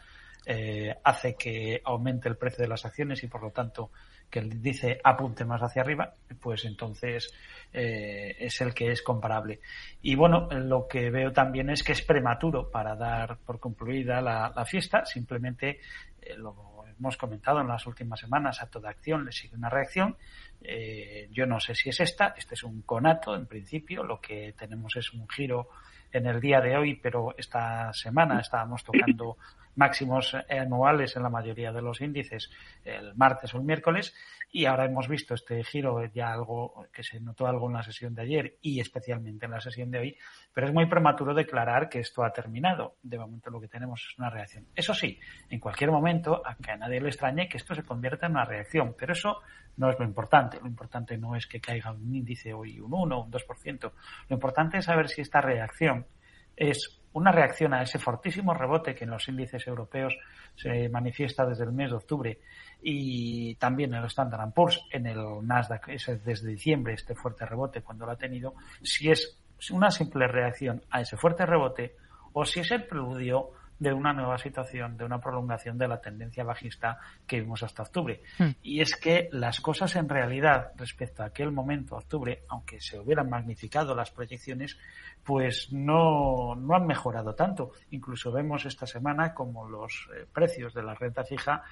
eh, 0.46 0.94
hace 1.06 1.36
que 1.36 1.82
aumente 1.86 2.28
el 2.28 2.36
precio 2.36 2.62
de 2.62 2.68
las 2.68 2.86
acciones 2.86 3.24
y 3.24 3.28
por 3.28 3.42
lo 3.42 3.52
tanto 3.52 3.92
que 4.30 4.42
dice 4.42 5.00
apunte 5.04 5.46
más 5.46 5.62
hacia 5.62 5.82
arriba, 5.82 6.14
pues 6.40 6.66
entonces 6.66 7.34
eh, 7.74 8.36
es 8.40 8.62
el 8.62 8.74
que 8.74 8.92
es 8.92 9.02
comparable. 9.02 9.60
Y 10.02 10.16
bueno, 10.16 10.48
lo 10.52 10.88
que 10.88 11.10
veo 11.10 11.32
también 11.32 11.70
es 11.70 11.84
que 11.84 11.94
es 11.94 12.02
prematuro 12.02 12.70
para 12.70 12.96
dar 12.96 13.38
por 13.40 13.60
concluida 13.60 14.22
la, 14.22 14.66
fiesta, 14.66 15.06
simplemente 15.06 15.80
eh, 16.22 16.36
lo 16.38 16.84
hemos 16.98 17.18
comentado 17.18 17.62
en 17.62 17.68
las 17.68 17.88
últimas 17.88 18.20
semanas, 18.20 18.62
a 18.62 18.70
toda 18.70 18.90
acción 18.90 19.26
le 19.26 19.32
sigue 19.32 19.56
una 19.56 19.70
reacción. 19.70 20.18
Eh, 20.62 21.30
yo 21.32 21.46
no 21.46 21.60
sé 21.60 21.74
si 21.74 21.90
es 21.90 22.00
esta, 22.00 22.34
este 22.38 22.56
es 22.56 22.64
un 22.64 22.82
conato 22.82 23.36
en 23.36 23.48
principio, 23.48 24.04
lo 24.04 24.20
que 24.20 24.54
tenemos 24.58 24.96
es 24.98 25.14
un 25.14 25.28
giro 25.30 25.70
en 26.12 26.26
el 26.26 26.40
día 26.42 26.60
de 26.60 26.76
hoy, 26.76 26.96
pero 26.96 27.36
esta 27.38 27.94
semana 27.94 28.40
estábamos 28.40 28.84
tocando 28.84 29.38
máximos 29.76 30.36
anuales 30.50 31.16
en 31.16 31.24
la 31.24 31.30
mayoría 31.30 31.72
de 31.72 31.82
los 31.82 32.02
índices 32.02 32.50
el 32.84 33.16
martes 33.16 33.54
o 33.54 33.58
el 33.58 33.64
miércoles 33.64 34.14
y 34.52 34.66
ahora 34.66 34.86
hemos 34.86 35.08
visto 35.08 35.36
este 35.36 35.64
giro 35.64 36.04
ya 36.06 36.34
algo 36.34 36.88
que 36.92 37.04
se 37.04 37.20
notó 37.20 37.46
algo 37.46 37.68
en 37.68 37.74
la 37.74 37.84
sesión 37.84 38.16
de 38.16 38.24
ayer 38.24 38.58
y 38.62 38.80
especialmente 38.80 39.46
en 39.46 39.52
la 39.52 39.62
sesión 39.62 39.92
de 39.92 40.00
hoy, 40.00 40.18
pero 40.54 40.68
es 40.68 40.74
muy 40.74 40.88
prematuro 40.88 41.34
declarar 41.34 41.88
que 41.88 42.00
esto 42.00 42.24
ha 42.24 42.32
terminado. 42.32 42.96
De 43.04 43.20
momento 43.20 43.52
lo 43.52 43.62
que 43.62 43.68
tenemos 43.68 44.02
es 44.10 44.18
una 44.18 44.30
reacción. 44.30 44.66
Eso 44.76 44.94
sí, 44.94 45.20
en 45.50 45.60
cualquier 45.60 45.92
momento, 45.92 46.42
a 46.46 46.56
que 46.56 46.72
a 46.72 46.78
nadie 46.78 47.00
le 47.00 47.10
extrañe 47.10 47.48
que 47.48 47.58
esto 47.58 47.76
se 47.76 47.84
convierta 47.84 48.26
en 48.26 48.34
una 48.34 48.46
reacción, 48.46 48.96
pero 48.98 49.14
eso 49.14 49.42
no 49.78 49.90
es 49.90 50.00
lo 50.00 50.06
importante. 50.06 50.60
Lo 50.60 50.68
importante 50.68 51.18
no 51.18 51.36
es 51.36 51.46
que 51.46 51.62
caiga 51.62 51.92
un 51.92 52.14
índice 52.14 52.54
hoy 52.54 52.80
un 52.80 52.94
1 52.94 53.18
o 53.18 53.24
un 53.24 53.32
2%. 53.32 53.92
Lo 54.30 54.34
importante 54.34 54.80
es 54.80 54.86
saber 54.86 55.10
si 55.10 55.22
esta 55.22 55.42
reacción 55.42 56.08
es 56.56 56.99
una 57.14 57.32
reacción 57.32 57.74
a 57.74 57.82
ese 57.82 58.00
fortísimo 58.00 58.54
rebote 58.54 58.94
que 58.94 59.04
en 59.04 59.12
los 59.12 59.28
índices 59.28 59.66
europeos 59.68 60.18
se 60.56 60.90
manifiesta 60.90 61.46
desde 61.46 61.64
el 61.64 61.72
mes 61.72 61.90
de 61.90 61.96
octubre 61.98 62.40
y 62.82 63.56
también 63.56 63.94
en 63.94 64.02
el 64.02 64.06
Standard 64.06 64.54
Poor's, 64.54 64.82
en 64.92 65.08
el 65.08 65.20
Nasdaq, 65.44 65.88
desde 65.88 66.50
diciembre 66.50 66.94
este 66.94 67.16
fuerte 67.16 67.46
rebote 67.46 67.82
cuando 67.82 68.06
lo 68.06 68.12
ha 68.12 68.18
tenido, 68.18 68.54
si 68.82 69.10
es 69.10 69.38
una 69.72 69.92
simple 69.92 70.28
reacción 70.28 70.82
a 70.90 71.02
ese 71.02 71.18
fuerte 71.18 71.46
rebote 71.46 71.96
o 72.34 72.46
si 72.46 72.62
es 72.62 72.72
el 72.72 72.86
preludio 72.86 73.52
de 73.80 73.94
una 73.94 74.14
nueva 74.14 74.38
situación, 74.38 74.98
de 74.98 75.06
una 75.06 75.20
prolongación 75.20 75.78
de 75.78 75.88
la 75.88 76.02
tendencia 76.02 76.44
bajista 76.44 77.00
que 77.26 77.40
vimos 77.40 77.64
hasta 77.64 77.84
octubre. 77.84 78.22
Hmm. 78.38 78.50
Y 78.62 78.82
es 78.82 78.96
que 78.96 79.30
las 79.32 79.62
cosas 79.62 79.96
en 79.96 80.10
realidad, 80.10 80.72
respecto 80.76 81.24
a 81.24 81.28
aquel 81.28 81.52
momento, 81.52 81.96
octubre, 81.96 82.44
aunque 82.50 82.82
se 82.82 83.00
hubieran 83.00 83.30
magnificado 83.30 83.96
las 83.96 84.12
proyecciones, 84.12 84.78
pues 85.24 85.72
no, 85.72 86.56
no 86.56 86.76
han 86.76 86.86
mejorado 86.86 87.36
tanto. 87.36 87.72
Incluso 87.92 88.32
vemos 88.32 88.66
esta 88.66 88.86
semana 88.86 89.34
como 89.34 89.68
los 89.68 90.10
eh, 90.14 90.26
precios 90.32 90.74
de 90.74 90.84
la 90.84 90.94
renta 90.94 91.24
fija, 91.24 91.64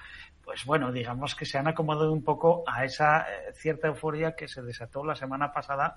pues 0.44 0.64
bueno, 0.64 0.90
digamos 0.92 1.34
que 1.34 1.44
se 1.44 1.58
han 1.58 1.68
acomodado 1.68 2.12
un 2.12 2.22
poco 2.22 2.64
a 2.66 2.84
esa 2.84 3.20
eh, 3.20 3.52
cierta 3.52 3.88
euforia 3.88 4.34
que 4.34 4.48
se 4.48 4.62
desató 4.62 5.04
la 5.04 5.14
semana 5.14 5.52
pasada 5.52 5.96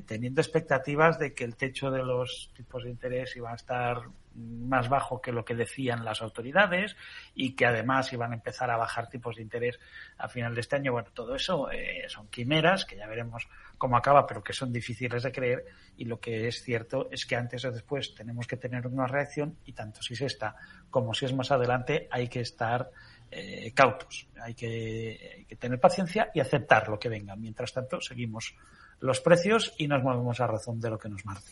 teniendo 0.00 0.40
expectativas 0.40 1.18
de 1.18 1.34
que 1.34 1.44
el 1.44 1.56
techo 1.56 1.90
de 1.90 2.02
los 2.02 2.50
tipos 2.54 2.84
de 2.84 2.90
interés 2.90 3.36
iba 3.36 3.52
a 3.52 3.54
estar 3.54 4.02
más 4.34 4.88
bajo 4.88 5.20
que 5.20 5.32
lo 5.32 5.44
que 5.44 5.54
decían 5.54 6.04
las 6.04 6.22
autoridades 6.22 6.96
y 7.34 7.54
que 7.54 7.66
además 7.66 8.12
iban 8.12 8.32
a 8.32 8.36
empezar 8.36 8.70
a 8.70 8.76
bajar 8.76 9.08
tipos 9.08 9.36
de 9.36 9.42
interés 9.42 9.78
a 10.16 10.28
final 10.28 10.54
de 10.54 10.62
este 10.62 10.76
año. 10.76 10.92
Bueno, 10.92 11.10
todo 11.12 11.34
eso 11.34 11.70
eh, 11.70 12.04
son 12.08 12.28
quimeras 12.28 12.84
que 12.84 12.96
ya 12.96 13.06
veremos 13.06 13.48
cómo 13.76 13.96
acaba, 13.96 14.26
pero 14.26 14.42
que 14.42 14.52
son 14.52 14.72
difíciles 14.72 15.22
de 15.22 15.32
creer 15.32 15.66
y 15.96 16.06
lo 16.06 16.18
que 16.20 16.48
es 16.48 16.62
cierto 16.62 17.08
es 17.10 17.26
que 17.26 17.36
antes 17.36 17.64
o 17.64 17.70
después 17.70 18.14
tenemos 18.14 18.46
que 18.46 18.56
tener 18.56 18.86
una 18.86 19.06
reacción 19.06 19.58
y 19.64 19.72
tanto 19.72 20.02
si 20.02 20.14
es 20.14 20.22
esta 20.22 20.56
como 20.90 21.12
si 21.14 21.26
es 21.26 21.34
más 21.34 21.50
adelante 21.50 22.08
hay 22.10 22.28
que 22.28 22.40
estar 22.40 22.90
eh, 23.30 23.72
cautos, 23.74 24.28
hay 24.40 24.54
que, 24.54 25.36
hay 25.38 25.44
que 25.46 25.56
tener 25.56 25.80
paciencia 25.80 26.30
y 26.34 26.40
aceptar 26.40 26.88
lo 26.88 26.98
que 26.98 27.08
venga. 27.08 27.34
Mientras 27.34 27.72
tanto, 27.72 28.00
seguimos 28.00 28.54
los 29.02 29.20
precios 29.20 29.74
y 29.78 29.88
nos 29.88 30.02
movemos 30.02 30.40
a 30.40 30.46
razón 30.46 30.80
de 30.80 30.90
lo 30.90 30.98
que 30.98 31.08
nos 31.08 31.24
marque. 31.26 31.50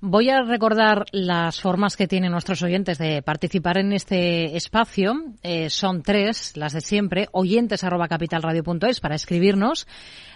Voy 0.00 0.28
a 0.28 0.42
recordar 0.42 1.06
las 1.10 1.58
formas 1.58 1.96
que 1.96 2.06
tienen 2.06 2.30
nuestros 2.30 2.60
oyentes 2.60 2.98
de 2.98 3.22
participar 3.22 3.78
en 3.78 3.94
este 3.94 4.54
espacio. 4.54 5.14
Eh, 5.42 5.70
son 5.70 6.02
tres, 6.02 6.54
las 6.54 6.74
de 6.74 6.82
siempre. 6.82 7.28
Oyentes 7.32 7.82
arroba 7.82 8.06
capitalradio.es 8.06 9.00
para 9.00 9.14
escribirnos. 9.14 9.86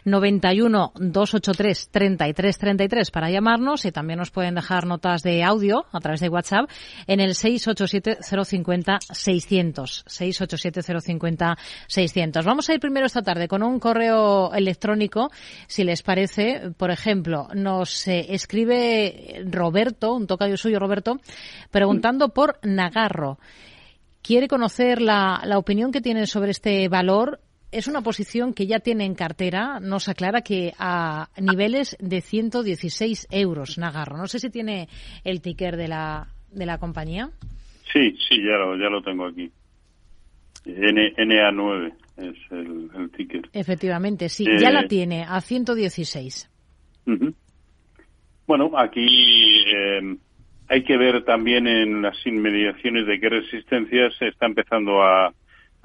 91 0.06 0.92
283 0.96 1.90
33 1.90 2.58
33 2.58 3.10
para 3.10 3.30
llamarnos 3.30 3.84
y 3.84 3.92
también 3.92 4.18
nos 4.18 4.30
pueden 4.30 4.54
dejar 4.54 4.86
notas 4.86 5.22
de 5.22 5.44
audio 5.44 5.84
a 5.92 6.00
través 6.00 6.20
de 6.20 6.30
WhatsApp 6.30 6.70
en 7.06 7.20
el 7.20 7.34
687 7.34 8.22
050 8.22 8.98
600. 9.10 10.04
687 10.06 11.00
050 11.02 11.58
600. 11.86 12.44
Vamos 12.46 12.70
a 12.70 12.74
ir 12.74 12.80
primero 12.80 13.04
esta 13.04 13.20
tarde 13.20 13.46
con 13.46 13.62
un 13.62 13.78
correo 13.78 14.54
electrónico, 14.54 15.30
si 15.66 15.84
les 15.84 16.02
parece. 16.02 16.70
Por 16.78 16.90
ejemplo, 16.90 17.48
nos 17.54 18.08
eh, 18.08 18.26
escribe 18.30 19.42
Roberto, 19.52 20.14
un 20.14 20.26
tocayo 20.26 20.56
suyo, 20.56 20.78
Roberto, 20.78 21.20
preguntando 21.70 22.30
por 22.30 22.58
Nagarro. 22.62 23.38
Quiere 24.22 24.48
conocer 24.48 25.00
la, 25.00 25.40
la 25.44 25.58
opinión 25.58 25.92
que 25.92 26.00
tienen 26.00 26.26
sobre 26.26 26.50
este 26.50 26.88
valor 26.88 27.40
es 27.72 27.86
una 27.86 28.02
posición 28.02 28.52
que 28.52 28.66
ya 28.66 28.80
tiene 28.80 29.04
en 29.04 29.14
cartera, 29.14 29.78
nos 29.80 30.08
aclara 30.08 30.42
que 30.42 30.72
a 30.78 31.28
niveles 31.40 31.96
de 32.00 32.20
116 32.20 33.28
euros 33.30 33.78
Nagarro. 33.78 34.16
No 34.16 34.26
sé 34.26 34.38
si 34.38 34.50
tiene 34.50 34.88
el 35.24 35.40
ticker 35.40 35.76
de 35.76 35.88
la, 35.88 36.28
de 36.50 36.66
la 36.66 36.78
compañía. 36.78 37.30
Sí, 37.92 38.16
sí, 38.28 38.36
ya 38.38 38.56
lo, 38.56 38.76
ya 38.76 38.88
lo 38.88 39.02
tengo 39.02 39.26
aquí. 39.26 39.50
N, 40.64 41.14
NA9 41.16 41.94
es 42.18 42.36
el, 42.50 42.90
el 42.96 43.10
ticker. 43.12 43.48
Efectivamente, 43.52 44.28
sí, 44.28 44.44
ya 44.60 44.70
la 44.70 44.82
eh, 44.82 44.88
tiene 44.88 45.24
a 45.24 45.40
116. 45.40 46.50
Bueno, 48.50 48.72
aquí 48.76 49.62
eh, 49.64 50.16
hay 50.66 50.82
que 50.82 50.96
ver 50.96 51.22
también 51.22 51.68
en 51.68 52.02
las 52.02 52.16
inmediaciones 52.26 53.06
de 53.06 53.20
qué 53.20 53.28
resistencias 53.28 54.12
se 54.18 54.26
está 54.26 54.46
empezando 54.46 55.04
a, 55.04 55.32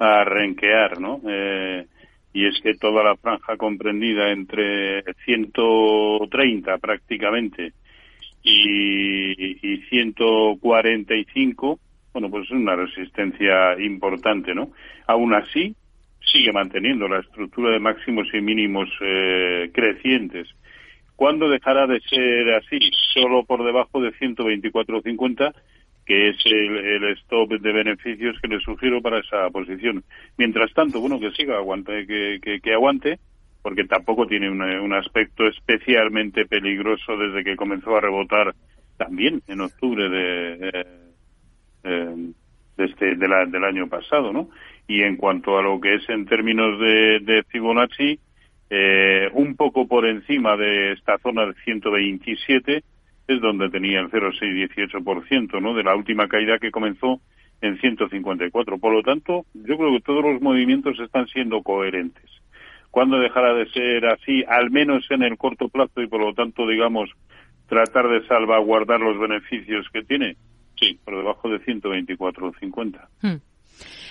a 0.00 0.24
renquear, 0.24 1.00
¿no? 1.00 1.20
Eh, 1.28 1.86
y 2.32 2.44
es 2.44 2.60
que 2.62 2.74
toda 2.74 3.04
la 3.04 3.14
franja 3.18 3.56
comprendida 3.56 4.32
entre 4.32 5.04
130 5.24 6.78
prácticamente 6.78 7.72
y, 8.42 9.74
y 9.74 9.82
145, 9.82 11.78
bueno, 12.14 12.30
pues 12.30 12.46
es 12.46 12.50
una 12.50 12.74
resistencia 12.74 13.80
importante, 13.80 14.56
¿no? 14.56 14.72
Aún 15.06 15.34
así, 15.34 15.76
sigue 16.32 16.52
manteniendo 16.52 17.06
la 17.06 17.20
estructura 17.20 17.70
de 17.70 17.78
máximos 17.78 18.26
y 18.34 18.40
mínimos 18.40 18.88
eh, 19.02 19.70
crecientes 19.72 20.48
¿Cuándo 21.16 21.48
dejará 21.48 21.86
de 21.86 22.00
ser 22.00 22.54
así? 22.54 22.78
Solo 23.14 23.44
por 23.44 23.64
debajo 23.64 24.00
de 24.02 24.12
124.50, 24.12 25.54
que 26.04 26.28
es 26.28 26.36
el, 26.44 27.04
stop 27.18 27.50
de 27.52 27.72
beneficios 27.72 28.38
que 28.40 28.48
le 28.48 28.60
sugiero 28.60 29.00
para 29.00 29.20
esa 29.20 29.48
posición. 29.50 30.04
Mientras 30.36 30.72
tanto, 30.74 31.00
bueno, 31.00 31.18
que 31.18 31.32
siga, 31.32 31.56
aguante, 31.56 32.06
que, 32.06 32.60
que, 32.62 32.72
aguante, 32.74 33.18
porque 33.62 33.84
tampoco 33.84 34.26
tiene 34.26 34.50
un, 34.50 34.92
aspecto 34.92 35.46
especialmente 35.46 36.44
peligroso 36.44 37.16
desde 37.16 37.42
que 37.42 37.56
comenzó 37.56 37.96
a 37.96 38.00
rebotar 38.02 38.54
también 38.98 39.42
en 39.48 39.62
octubre 39.62 40.08
de, 40.08 40.86
de, 41.82 42.34
este, 42.76 43.16
del 43.16 43.64
año 43.64 43.88
pasado, 43.88 44.32
¿no? 44.32 44.50
Y 44.86 45.02
en 45.02 45.16
cuanto 45.16 45.58
a 45.58 45.62
lo 45.62 45.80
que 45.80 45.94
es 45.94 46.08
en 46.08 46.26
términos 46.26 46.78
de, 46.78 47.20
de 47.20 47.42
Fibonacci, 47.48 48.20
eh, 48.70 49.28
un 49.32 49.56
poco 49.56 49.86
por 49.86 50.06
encima 50.06 50.56
de 50.56 50.92
esta 50.92 51.18
zona 51.18 51.46
de 51.46 51.54
127 51.64 52.82
es 53.28 53.40
donde 53.40 53.70
tenía 53.70 54.00
el 54.00 54.10
0,618%, 54.10 55.60
¿no? 55.60 55.74
De 55.74 55.82
la 55.82 55.96
última 55.96 56.28
caída 56.28 56.58
que 56.58 56.70
comenzó 56.70 57.20
en 57.60 57.78
154. 57.78 58.78
Por 58.78 58.92
lo 58.92 59.02
tanto, 59.02 59.46
yo 59.54 59.76
creo 59.76 59.92
que 59.92 60.00
todos 60.00 60.24
los 60.24 60.40
movimientos 60.40 60.98
están 61.00 61.26
siendo 61.28 61.62
coherentes. 61.62 62.30
¿Cuándo 62.90 63.18
dejará 63.18 63.54
de 63.54 63.68
ser 63.70 64.06
así, 64.06 64.44
al 64.48 64.70
menos 64.70 65.04
en 65.10 65.22
el 65.22 65.36
corto 65.36 65.68
plazo 65.68 66.00
y 66.00 66.06
por 66.06 66.20
lo 66.20 66.34
tanto, 66.34 66.66
digamos, 66.66 67.10
tratar 67.68 68.08
de 68.08 68.26
salvaguardar 68.26 69.00
los 69.00 69.18
beneficios 69.18 69.86
que 69.92 70.02
tiene? 70.02 70.36
Sí, 70.80 70.98
por 71.04 71.16
debajo 71.16 71.48
de 71.48 71.60
124,50. 71.60 73.08
Hmm. 73.22 73.36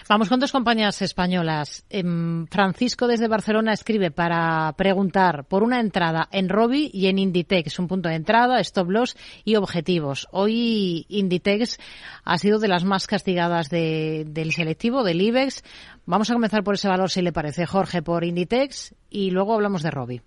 Vamos 0.08 0.30
con 0.30 0.40
dos 0.40 0.52
compañías 0.52 1.02
españolas. 1.02 1.84
Em, 1.90 2.46
Francisco 2.48 3.08
desde 3.08 3.28
Barcelona 3.28 3.74
escribe 3.74 4.12
para 4.12 4.72
preguntar 4.78 5.46
por 5.46 5.64
una 5.64 5.80
entrada 5.80 6.28
en 6.32 6.50
Robi 6.50 6.92
y 6.94 7.08
en 7.08 7.18
Inditex, 7.18 7.80
un 7.80 7.88
punto 7.88 8.10
de 8.10 8.16
entrada, 8.16 8.60
stop 8.60 8.90
loss 8.90 9.18
y 9.44 9.56
objetivos. 9.56 10.28
Hoy 10.32 11.06
Inditex 11.10 11.80
ha 12.24 12.38
sido 12.38 12.60
de 12.60 12.68
las 12.68 12.84
más 12.84 13.08
castigadas 13.08 13.70
del 13.70 14.52
selectivo, 14.54 15.04
del 15.04 15.22
IBEX. 15.22 15.64
Vamos 16.06 16.30
a 16.30 16.34
comenzar 16.34 16.64
por 16.64 16.76
ese 16.76 16.88
valor, 16.88 17.10
si 17.10 17.22
le 17.22 17.34
parece, 17.34 17.66
Jorge, 17.66 18.04
por 18.04 18.24
Inditex 18.24 18.94
y 19.10 19.32
luego 19.32 19.56
hablamos 19.56 19.82
de 19.82 19.92
Robi. 19.92 20.22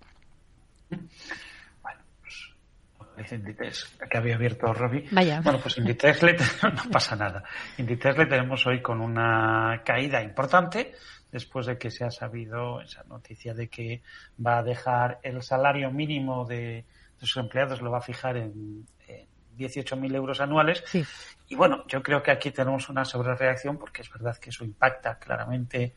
Inditex, 3.31 3.97
que 4.09 4.17
había 4.17 4.35
abierto 4.35 4.73
Robbie. 4.73 5.07
Vaya. 5.11 5.41
Bueno, 5.41 5.59
pues 5.61 5.77
Inditex 5.77 6.23
le, 6.23 6.33
no 6.63 6.91
pasa 6.91 7.15
nada. 7.15 7.43
Inditex 7.77 8.17
le 8.17 8.25
tenemos 8.25 8.65
hoy 8.67 8.81
con 8.81 9.01
una 9.01 9.81
caída 9.85 10.21
importante 10.21 10.93
después 11.31 11.67
de 11.67 11.77
que 11.77 11.91
se 11.91 12.05
ha 12.05 12.11
sabido 12.11 12.81
esa 12.81 13.03
noticia 13.03 13.53
de 13.53 13.67
que 13.67 14.01
va 14.45 14.59
a 14.59 14.63
dejar 14.63 15.19
el 15.23 15.41
salario 15.41 15.91
mínimo 15.91 16.45
de, 16.45 16.85
sus 17.17 17.37
empleados, 17.37 17.81
lo 17.81 17.91
va 17.91 17.99
a 17.99 18.01
fijar 18.01 18.37
en, 18.37 18.85
en 19.07 19.27
18.000 19.57 20.15
euros 20.15 20.41
anuales. 20.41 20.83
Sí. 20.85 21.03
Y 21.49 21.55
bueno, 21.55 21.83
yo 21.87 22.01
creo 22.01 22.23
que 22.23 22.31
aquí 22.31 22.51
tenemos 22.51 22.89
una 22.89 23.05
sobrereacción 23.05 23.77
porque 23.77 24.01
es 24.01 24.09
verdad 24.09 24.37
que 24.37 24.49
eso 24.49 24.63
impacta 24.63 25.19
claramente 25.19 25.93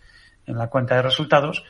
en 0.46 0.58
la 0.58 0.68
cuenta 0.68 0.96
de 0.96 1.02
resultados 1.02 1.64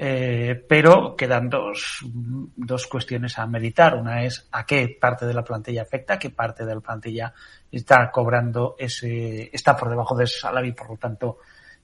eh, 0.00 0.64
pero 0.68 1.16
quedan 1.16 1.48
dos, 1.48 2.04
dos 2.04 2.86
cuestiones 2.86 3.36
a 3.36 3.46
meditar. 3.48 3.96
Una 3.96 4.22
es 4.22 4.48
a 4.52 4.64
qué 4.64 4.96
parte 5.00 5.26
de 5.26 5.34
la 5.34 5.42
plantilla 5.42 5.82
afecta, 5.82 6.18
qué 6.18 6.30
parte 6.30 6.64
de 6.64 6.74
la 6.74 6.80
plantilla 6.80 7.34
está 7.70 8.08
cobrando 8.12 8.76
ese, 8.78 9.50
está 9.52 9.76
por 9.76 9.90
debajo 9.90 10.14
de 10.16 10.24
ese 10.24 10.38
salario 10.38 10.70
y 10.70 10.74
por 10.74 10.90
lo 10.90 10.96
tanto 10.96 11.38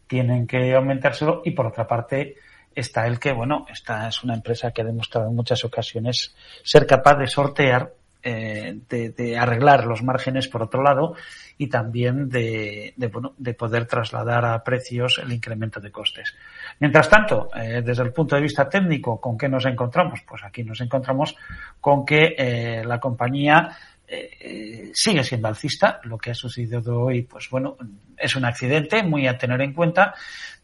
tienen 0.07 0.47
que 0.47 0.75
aumentárselo. 0.75 1.43
Y 1.45 1.51
por 1.51 1.67
otra 1.67 1.89
parte 1.89 2.37
está 2.73 3.07
el 3.09 3.19
que, 3.19 3.33
bueno, 3.33 3.67
esta 3.69 4.07
es 4.07 4.23
una 4.23 4.35
empresa 4.35 4.71
que 4.71 4.83
ha 4.83 4.85
demostrado 4.85 5.29
en 5.29 5.35
muchas 5.35 5.65
ocasiones 5.65 6.37
ser 6.63 6.87
capaz 6.87 7.17
de 7.17 7.27
sortear 7.27 7.93
eh, 8.25 8.81
de, 8.89 9.11
de, 9.11 9.37
arreglar 9.37 9.85
los 9.85 10.03
márgenes 10.03 10.49
por 10.49 10.63
otro 10.63 10.83
lado 10.83 11.15
y 11.59 11.69
también 11.69 12.29
de, 12.29 12.95
de, 12.97 13.07
bueno, 13.09 13.35
de 13.37 13.55
poder 13.55 13.87
trasladar 13.87 14.45
a 14.45 14.65
precios 14.65 15.21
el 15.23 15.33
incremento 15.33 15.81
de 15.81 15.93
costes. 15.93 16.35
Mientras 16.81 17.09
tanto, 17.09 17.49
eh, 17.55 17.83
desde 17.85 18.03
el 18.03 18.13
punto 18.13 18.35
de 18.35 18.43
vista 18.43 18.69
técnico, 18.69 19.21
¿con 19.21 19.37
qué 19.37 19.49
nos 19.49 19.67
encontramos? 19.67 20.21
Pues 20.27 20.43
aquí 20.43 20.65
nos 20.65 20.81
encontramos 20.81 21.37
con 21.81 22.05
que 22.05 22.35
eh, 22.37 22.83
la 22.85 22.99
compañía 22.99 23.77
eh, 24.07 24.91
sigue 24.93 25.25
siendo 25.25 25.49
alcista. 25.49 26.01
Lo 26.05 26.19
que 26.19 26.31
ha 26.31 26.35
sucedido 26.35 27.01
hoy, 27.01 27.23
pues 27.23 27.49
bueno, 27.51 27.77
es 28.17 28.37
un 28.37 28.45
accidente 28.45 29.03
muy 29.03 29.27
a 29.27 29.39
tener 29.39 29.61
en 29.63 29.73
cuenta. 29.73 30.15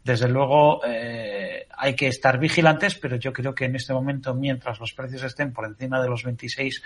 Desde 0.03 0.29
luego 0.29 0.81
eh, 0.85 1.40
hay 1.81 1.95
que 1.95 2.09
estar 2.09 2.39
vigilantes, 2.39 2.95
pero 2.95 3.17
yo 3.17 3.33
creo 3.33 3.55
que 3.55 3.65
en 3.65 3.75
este 3.75 3.95
momento, 3.95 4.35
mientras 4.35 4.79
los 4.79 4.93
precios 4.93 5.23
estén 5.23 5.53
por 5.53 5.65
encima 5.65 6.01
de 6.03 6.09
los 6.09 6.23
26, 6.23 6.83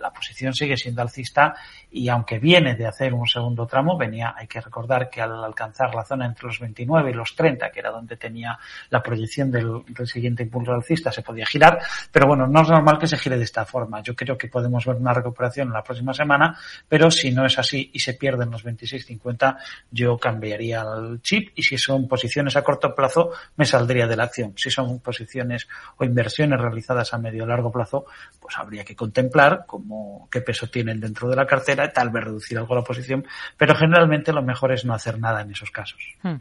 la 0.00 0.12
posición 0.12 0.52
sigue 0.52 0.76
siendo 0.76 1.00
alcista 1.00 1.54
y 1.90 2.08
aunque 2.08 2.38
viene 2.38 2.74
de 2.74 2.86
hacer 2.86 3.14
un 3.14 3.26
segundo 3.26 3.66
tramo, 3.66 3.96
venía, 3.96 4.34
hay 4.36 4.46
que 4.46 4.60
recordar 4.60 5.08
que 5.08 5.22
al 5.22 5.42
alcanzar 5.42 5.94
la 5.94 6.04
zona 6.04 6.26
entre 6.26 6.46
los 6.46 6.60
29 6.60 7.10
y 7.10 7.14
los 7.14 7.34
30, 7.34 7.70
que 7.70 7.80
era 7.80 7.90
donde 7.90 8.16
tenía 8.16 8.58
la 8.90 9.02
proyección 9.02 9.50
del, 9.50 9.82
siguiente 10.04 10.42
impulso 10.42 10.72
alcista, 10.72 11.10
se 11.10 11.22
podía 11.22 11.46
girar, 11.46 11.78
pero 12.12 12.26
bueno, 12.26 12.46
no 12.46 12.60
es 12.60 12.68
normal 12.68 12.98
que 12.98 13.06
se 13.06 13.16
gire 13.16 13.38
de 13.38 13.44
esta 13.44 13.64
forma. 13.64 14.02
Yo 14.02 14.14
creo 14.14 14.36
que 14.36 14.48
podemos 14.48 14.84
ver 14.84 14.96
una 14.96 15.14
recuperación 15.14 15.68
en 15.68 15.74
la 15.74 15.82
próxima 15.82 16.12
semana, 16.12 16.58
pero 16.86 17.10
si 17.10 17.30
no 17.30 17.46
es 17.46 17.58
así 17.58 17.90
y 17.94 17.98
se 17.98 18.14
pierden 18.14 18.50
los 18.50 18.62
26.50, 18.62 19.56
yo 19.90 20.18
cambiaría 20.18 20.82
el 20.82 21.22
chip 21.22 21.52
y 21.54 21.62
si 21.62 21.78
son 21.78 22.06
posiciones 22.06 22.56
a 22.56 22.62
corto 22.62 22.94
plazo 22.94 23.30
me 23.56 23.64
saldría 23.64 24.06
de 24.06 24.16
la 24.16 24.24
acción. 24.34 24.52
Si 24.56 24.70
son 24.70 25.00
posiciones 25.00 25.68
o 25.96 26.04
inversiones 26.04 26.60
realizadas 26.60 27.14
a 27.14 27.18
medio 27.18 27.44
o 27.44 27.46
largo 27.46 27.70
plazo, 27.70 28.04
pues 28.40 28.56
habría 28.58 28.84
que 28.84 28.96
contemplar 28.96 29.64
cómo, 29.66 30.28
qué 30.30 30.40
peso 30.40 30.66
tienen 30.68 31.00
dentro 31.00 31.28
de 31.28 31.36
la 31.36 31.46
cartera, 31.46 31.92
tal 31.92 32.10
vez 32.10 32.24
reducir 32.24 32.58
algo 32.58 32.74
la 32.74 32.82
posición, 32.82 33.24
pero 33.56 33.74
generalmente 33.74 34.32
lo 34.32 34.42
mejor 34.42 34.72
es 34.72 34.84
no 34.84 34.94
hacer 34.94 35.18
nada 35.18 35.42
en 35.42 35.50
esos 35.50 35.70
casos. 35.70 36.00
Hmm. 36.22 36.36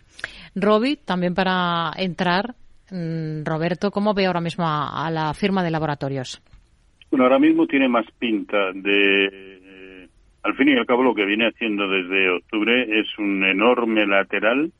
También 1.06 1.34
para 1.34 1.92
entrar, 1.98 2.56
mm, 2.90 3.44
Roberto, 3.44 3.92
¿cómo 3.92 4.14
ve 4.14 4.26
ahora 4.26 4.42
mismo 4.42 4.66
a, 4.66 5.06
a 5.06 5.12
la 5.12 5.34
firma 5.34 5.64
de 5.64 5.72
laboratorios? 5.72 6.42
Bueno, 7.12 7.26
ahora 7.26 7.40
mismo 7.40 7.68
tiene 7.68 7.88
más 7.88 8.06
pinta 8.18 8.72
de, 8.74 10.10
al 10.44 10.56
fin 10.56 10.70
y 10.70 10.78
al 10.78 10.86
cabo, 10.86 11.04
lo 11.04 11.16
que 11.16 11.26
viene 11.26 11.48
haciendo 11.48 11.88
desde 11.88 12.30
octubre 12.30 13.00
es 13.00 13.08
un 13.18 13.44
enorme 13.46 14.06
lateral 14.06 14.72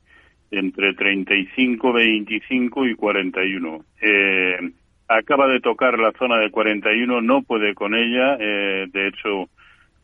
entre 0.54 0.94
35, 0.94 1.94
25 1.94 2.86
y 2.86 2.96
41. 2.96 3.86
Eh, 4.02 4.72
acaba 5.08 5.48
de 5.48 5.60
tocar 5.60 5.98
la 6.00 6.12
zona 6.14 6.38
de 6.38 6.52
41, 6.52 7.22
no 7.22 7.42
puede 7.42 7.74
con 7.74 7.96
ella, 7.96 8.38
eh, 8.40 8.88
de 8.92 9.08
hecho 9.08 9.50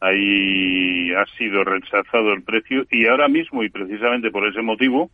ahí 0.02 1.12
ha 1.14 1.26
sido 1.38 1.64
rechazado 1.64 2.34
el 2.34 2.44
precio 2.44 2.86
y 2.90 3.06
ahora 3.06 3.28
mismo 3.28 3.64
y 3.64 3.70
precisamente 3.70 4.32
por 4.32 4.48
ese 4.48 4.62
motivo 4.62 5.12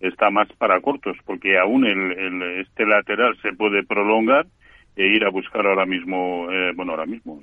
está 0.00 0.30
más 0.30 0.48
para 0.52 0.80
cortos 0.80 1.16
porque 1.26 1.58
aún 1.58 1.84
el, 1.84 2.12
el 2.12 2.42
este 2.60 2.86
lateral 2.86 3.36
se 3.42 3.52
puede 3.52 3.82
prolongar 3.82 4.46
e 4.96 5.06
ir 5.06 5.24
a 5.24 5.30
buscar 5.30 5.66
ahora 5.66 5.86
mismo, 5.86 6.48
eh, 6.50 6.72
bueno 6.74 6.92
ahora 6.92 7.06
mismo, 7.06 7.40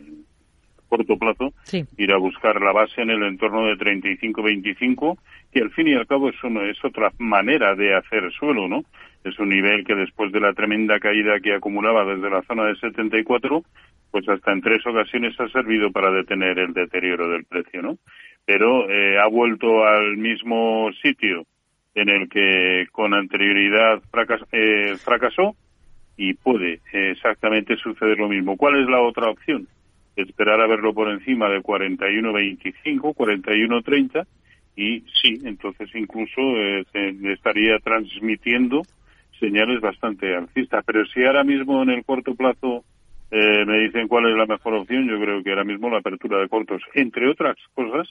corto 0.95 1.17
plazo, 1.17 1.53
sí. 1.63 1.85
ir 1.97 2.11
a 2.13 2.17
buscar 2.17 2.61
la 2.61 2.71
base 2.71 3.01
en 3.01 3.09
el 3.09 3.23
entorno 3.23 3.65
de 3.65 3.73
35-25, 3.73 5.17
que 5.51 5.61
al 5.61 5.71
fin 5.71 5.87
y 5.87 5.93
al 5.93 6.07
cabo 6.07 6.29
es, 6.29 6.43
uno, 6.43 6.61
es 6.61 6.83
otra 6.83 7.11
manera 7.17 7.75
de 7.75 7.95
hacer 7.95 8.31
suelo, 8.31 8.67
¿no? 8.67 8.83
Es 9.23 9.37
un 9.39 9.49
nivel 9.49 9.83
que 9.83 9.95
después 9.95 10.31
de 10.31 10.39
la 10.39 10.53
tremenda 10.53 10.99
caída 10.99 11.39
que 11.39 11.53
acumulaba 11.53 12.05
desde 12.05 12.29
la 12.29 12.43
zona 12.43 12.65
de 12.65 12.75
74, 12.75 13.63
pues 14.11 14.29
hasta 14.29 14.51
en 14.53 14.61
tres 14.61 14.85
ocasiones 14.85 15.37
ha 15.39 15.49
servido 15.49 15.91
para 15.91 16.11
detener 16.11 16.59
el 16.59 16.73
deterioro 16.73 17.29
del 17.29 17.43
precio, 17.43 17.81
¿no? 17.81 17.97
Pero 18.45 18.89
eh, 18.89 19.17
ha 19.19 19.27
vuelto 19.27 19.83
al 19.85 20.17
mismo 20.17 20.89
sitio 21.01 21.45
en 21.95 22.09
el 22.09 22.29
que 22.29 22.87
con 22.91 23.13
anterioridad 23.13 24.01
fracas, 24.11 24.41
eh, 24.51 24.95
fracasó 25.03 25.55
y 26.17 26.33
puede 26.33 26.79
exactamente 26.93 27.75
suceder 27.77 28.17
lo 28.17 28.29
mismo. 28.29 28.55
¿Cuál 28.55 28.81
es 28.81 28.89
la 28.89 29.01
otra 29.01 29.29
opción? 29.29 29.67
Esperar 30.15 30.61
a 30.61 30.67
verlo 30.67 30.93
por 30.93 31.09
encima 31.09 31.49
de 31.49 31.61
41.25, 31.61 33.15
41.30 33.15 34.25
y 34.75 35.01
sí, 35.21 35.39
entonces 35.45 35.89
incluso 35.95 36.41
eh, 36.57 36.85
se 36.91 37.31
estaría 37.31 37.79
transmitiendo 37.79 38.83
señales 39.39 39.79
bastante 39.81 40.35
alcistas. 40.35 40.83
Pero 40.85 41.05
si 41.07 41.23
ahora 41.23 41.43
mismo 41.43 41.81
en 41.83 41.89
el 41.89 42.03
corto 42.03 42.35
plazo 42.35 42.83
eh, 43.31 43.65
me 43.65 43.79
dicen 43.79 44.07
cuál 44.07 44.29
es 44.29 44.37
la 44.37 44.45
mejor 44.45 44.73
opción, 44.75 45.07
yo 45.07 45.19
creo 45.19 45.43
que 45.43 45.49
ahora 45.49 45.63
mismo 45.63 45.89
la 45.89 45.99
apertura 45.99 46.39
de 46.39 46.49
cortos, 46.49 46.81
entre 46.93 47.29
otras 47.29 47.55
cosas, 47.73 48.07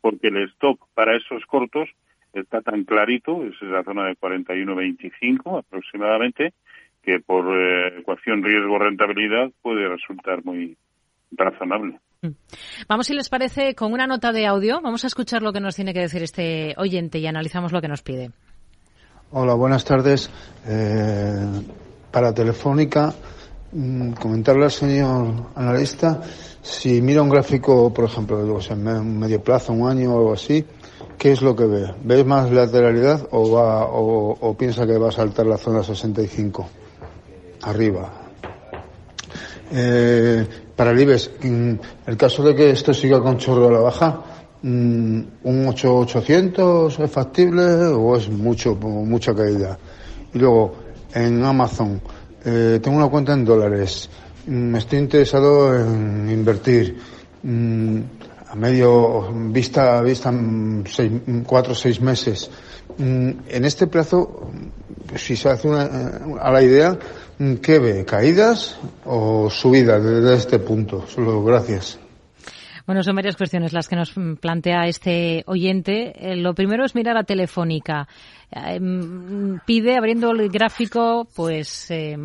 porque 0.00 0.28
el 0.28 0.36
stop 0.48 0.78
para 0.94 1.16
esos 1.16 1.44
cortos 1.46 1.88
está 2.32 2.60
tan 2.62 2.84
clarito, 2.84 3.44
es 3.44 3.60
la 3.62 3.82
zona 3.82 4.06
de 4.06 4.16
41.25 4.16 5.58
aproximadamente, 5.58 6.52
que 7.02 7.20
por 7.20 7.46
eh, 7.56 7.98
ecuación 7.98 8.42
riesgo-rentabilidad 8.42 9.50
puede 9.62 9.88
resultar 9.88 10.44
muy 10.44 10.76
razonable. 11.30 12.00
Vamos, 12.88 13.06
si 13.06 13.14
les 13.14 13.28
parece, 13.28 13.74
con 13.74 13.92
una 13.92 14.06
nota 14.06 14.32
de 14.32 14.46
audio. 14.46 14.80
Vamos 14.82 15.04
a 15.04 15.06
escuchar 15.06 15.42
lo 15.42 15.52
que 15.52 15.60
nos 15.60 15.76
tiene 15.76 15.92
que 15.92 16.00
decir 16.00 16.22
este 16.22 16.74
oyente 16.76 17.18
y 17.18 17.26
analizamos 17.26 17.72
lo 17.72 17.80
que 17.80 17.88
nos 17.88 18.02
pide. 18.02 18.30
Hola, 19.30 19.54
buenas 19.54 19.84
tardes. 19.84 20.30
Eh, 20.66 21.62
para 22.10 22.32
Telefónica, 22.32 23.12
mmm, 23.72 24.12
comentarle 24.12 24.64
al 24.64 24.70
señor 24.70 25.50
analista 25.54 26.22
si 26.62 27.00
mira 27.00 27.22
un 27.22 27.28
gráfico, 27.28 27.92
por 27.92 28.06
ejemplo, 28.06 28.42
digo, 28.42 28.58
en 28.70 29.18
medio 29.18 29.40
plazo, 29.40 29.72
un 29.72 29.88
año 29.88 30.14
o 30.14 30.18
algo 30.18 30.32
así, 30.32 30.64
¿qué 31.16 31.30
es 31.30 31.40
lo 31.40 31.54
que 31.54 31.64
ve? 31.64 31.94
¿Ves 32.02 32.26
más 32.26 32.50
lateralidad 32.50 33.28
o, 33.30 33.52
va, 33.52 33.86
o, 33.86 34.32
o 34.32 34.56
piensa 34.56 34.84
que 34.84 34.98
va 34.98 35.10
a 35.10 35.12
saltar 35.12 35.46
la 35.46 35.58
zona 35.58 35.84
65? 35.84 36.68
Arriba. 37.62 38.10
Eh, 39.70 40.46
para 40.76 40.90
el 40.90 41.00
IBEX, 41.00 41.30
el 41.42 42.16
caso 42.16 42.42
de 42.42 42.54
que 42.54 42.70
esto 42.70 42.92
siga 42.92 43.20
con 43.20 43.38
chorro 43.38 43.68
a 43.68 43.72
la 43.72 43.78
baja, 43.80 44.20
¿un 44.62 45.30
8800 45.42 46.98
es 46.98 47.10
factible 47.10 47.64
o 47.64 48.16
es 48.16 48.28
mucho, 48.28 48.74
mucha 48.76 49.34
caída? 49.34 49.78
Y 50.34 50.38
luego, 50.38 50.74
en 51.14 51.42
Amazon, 51.42 52.00
eh, 52.44 52.78
tengo 52.82 52.98
una 52.98 53.08
cuenta 53.08 53.32
en 53.32 53.44
dólares, 53.44 54.10
mm, 54.46 54.76
estoy 54.76 54.98
interesado 54.98 55.74
en 55.78 56.28
invertir, 56.30 56.98
mm, 57.42 58.00
a 58.48 58.54
medio 58.54 59.32
vista, 59.50 60.00
vista 60.02 60.30
mm, 60.30 60.84
seis, 60.86 61.10
mm, 61.26 61.40
cuatro 61.40 61.74
seis 61.74 62.00
meses. 62.00 62.50
Mm, 62.98 63.30
En 63.48 63.64
este 63.64 63.86
plazo, 63.86 64.50
si 65.16 65.36
se 65.36 65.48
hace 65.48 65.68
una, 65.68 65.84
eh, 65.84 65.90
a 66.40 66.50
la 66.52 66.62
idea, 66.62 66.92
mm, 66.92 66.96
¿qué 67.62 67.78
ve? 67.78 68.04
¿Caídas 68.04 68.78
o 69.04 69.50
subidas 69.50 70.02
desde 70.02 70.34
este 70.34 70.58
punto? 70.58 71.06
Solo 71.06 71.42
gracias. 71.44 71.98
Bueno, 72.86 73.02
son 73.02 73.16
varias 73.16 73.36
cuestiones 73.36 73.72
las 73.72 73.88
que 73.88 73.96
nos 73.96 74.16
mm, 74.16 74.34
plantea 74.36 74.86
este 74.86 75.42
oyente. 75.46 76.12
Eh, 76.14 76.36
lo 76.36 76.54
primero 76.54 76.84
es 76.84 76.94
mirar 76.94 77.16
a 77.16 77.24
Telefónica. 77.24 78.06
Eh, 78.50 78.78
mm, 78.78 79.60
pide, 79.66 79.96
abriendo 79.96 80.30
el 80.30 80.48
gráfico, 80.48 81.26
pues 81.34 81.90
eh, 81.90 82.16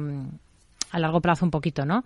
a 0.91 0.99
largo 0.99 1.19
plazo 1.19 1.45
un 1.45 1.51
poquito, 1.51 1.83
¿no? 1.83 2.03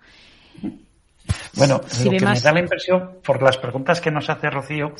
Bueno, 1.54 1.80
Si 1.86 2.04
lo 2.04 2.10
que 2.12 2.20
más- 2.24 2.38
me 2.38 2.44
da 2.44 2.52
la 2.52 2.60
impresión, 2.60 3.18
por 3.24 3.42
las 3.42 3.56
preguntas 3.58 4.00
que 4.00 4.10
nos 4.10 4.28
hace 4.28 4.50
Rocío, 4.50 4.94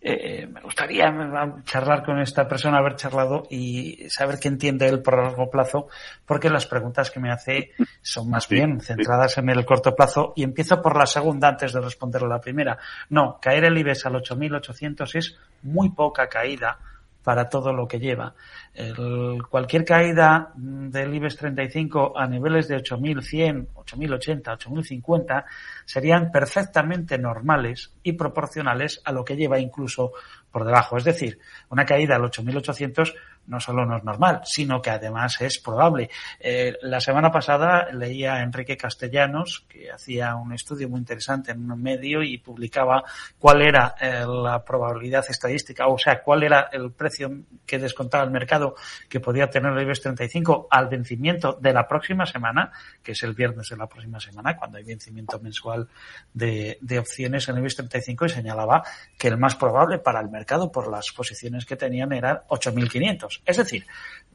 eh, 0.00 0.46
me 0.46 0.60
gustaría 0.62 1.08
eh, 1.08 1.52
charlar 1.64 2.02
con 2.04 2.18
esta 2.20 2.48
persona, 2.48 2.78
haber 2.78 2.96
charlado 2.96 3.42
y 3.50 4.08
saber 4.08 4.38
qué 4.38 4.48
entiende 4.48 4.88
él 4.88 5.02
por 5.02 5.22
largo 5.22 5.50
plazo, 5.50 5.88
porque 6.24 6.48
las 6.48 6.66
preguntas 6.66 7.10
que 7.10 7.20
me 7.20 7.30
hace 7.30 7.72
son 8.00 8.30
más 8.30 8.44
Sí, 8.44 8.54
bien 8.54 8.80
sí. 8.80 8.86
centradas 8.86 9.36
en 9.38 9.48
el 9.50 9.64
corto 9.64 9.94
plazo. 9.94 10.32
Y 10.36 10.42
empiezo 10.42 10.80
por 10.80 10.96
la 10.96 11.06
segunda 11.06 11.48
antes 11.48 11.72
de 11.72 11.80
responder 11.80 12.22
la 12.22 12.40
primera. 12.40 12.78
No, 13.10 13.38
caer 13.40 13.64
el 13.64 13.76
IBEX 13.78 14.06
al 14.06 14.14
8.800 14.16 15.14
es 15.16 15.36
muy 15.62 15.90
poca 15.90 16.28
caída 16.28 16.78
para 17.22 17.48
todo 17.48 17.72
lo 17.72 17.86
que 17.86 17.98
lleva. 17.98 18.34
El- 18.74 19.42
cualquier 19.50 19.84
caída 19.84 20.52
del 20.56 21.14
IBEX 21.14 21.36
35 21.36 22.18
a 22.18 22.26
niveles 22.26 22.68
de 22.68 22.76
8.100, 22.76 23.68
8.080, 23.74 24.42
8.050 24.58 25.44
serían 25.84 26.30
perfectamente 26.30 27.18
normales 27.18 27.92
y 28.02 28.12
proporcionales 28.12 29.02
a 29.04 29.12
lo 29.12 29.24
que 29.24 29.36
lleva 29.36 29.58
incluso 29.58 30.12
por 30.50 30.64
debajo. 30.64 30.96
Es 30.96 31.04
decir, 31.04 31.38
una 31.68 31.84
caída 31.84 32.16
al 32.16 32.22
8.800 32.22 33.14
no 33.46 33.60
solo 33.60 33.84
no 33.84 33.96
es 33.96 34.04
normal, 34.04 34.40
sino 34.44 34.80
que 34.80 34.90
además 34.90 35.40
es 35.40 35.58
probable. 35.58 36.10
Eh, 36.38 36.76
la 36.82 37.00
semana 37.00 37.30
pasada 37.30 37.90
leía 37.92 38.34
a 38.34 38.42
Enrique 38.42 38.76
Castellanos, 38.76 39.66
que 39.68 39.90
hacía 39.90 40.34
un 40.36 40.52
estudio 40.52 40.88
muy 40.88 41.00
interesante 41.00 41.52
en 41.52 41.70
un 41.70 41.82
medio 41.82 42.22
y 42.22 42.38
publicaba 42.38 43.02
cuál 43.38 43.62
era 43.62 43.94
eh, 44.00 44.24
la 44.26 44.64
probabilidad 44.64 45.24
estadística, 45.28 45.86
o 45.88 45.98
sea, 45.98 46.22
cuál 46.22 46.42
era 46.44 46.68
el 46.72 46.92
precio 46.92 47.30
que 47.66 47.78
descontaba 47.78 48.24
el 48.24 48.30
mercado 48.30 48.74
que 49.08 49.20
podía 49.20 49.48
tener 49.50 49.72
el 49.72 49.82
IBEX 49.82 50.02
35 50.02 50.68
al 50.70 50.88
vencimiento 50.88 51.58
de 51.60 51.72
la 51.72 51.88
próxima 51.88 52.26
semana, 52.26 52.70
que 53.02 53.12
es 53.12 53.22
el 53.22 53.34
viernes 53.34 53.68
de 53.68 53.76
la 53.76 53.86
próxima 53.86 54.20
semana, 54.20 54.56
cuando 54.56 54.78
hay 54.78 54.84
vencimiento 54.84 55.38
mensual 55.40 55.88
de, 56.32 56.78
de 56.80 56.98
opciones 56.98 57.48
en 57.48 57.56
el 57.56 57.60
IBEX 57.60 57.76
35 57.76 58.26
y 58.26 58.28
señalaba 58.28 58.82
que 59.18 59.28
el 59.28 59.36
más 59.36 59.56
probable 59.56 59.98
para 59.98 60.20
el 60.20 60.28
mercado 60.28 60.70
por 60.70 60.90
las 60.90 61.10
posiciones 61.12 61.64
que 61.64 61.76
tenían 61.76 62.12
eran 62.12 62.40
8.500. 62.48 63.29
Es 63.44 63.56
decir, 63.56 63.86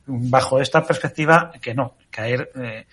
bajo 0.06 0.60
esta 0.60 0.86
perspectiva, 0.86 1.52
que 1.62 1.74
no, 1.74 1.96
caer, 2.10 2.52
eh, 2.56 2.86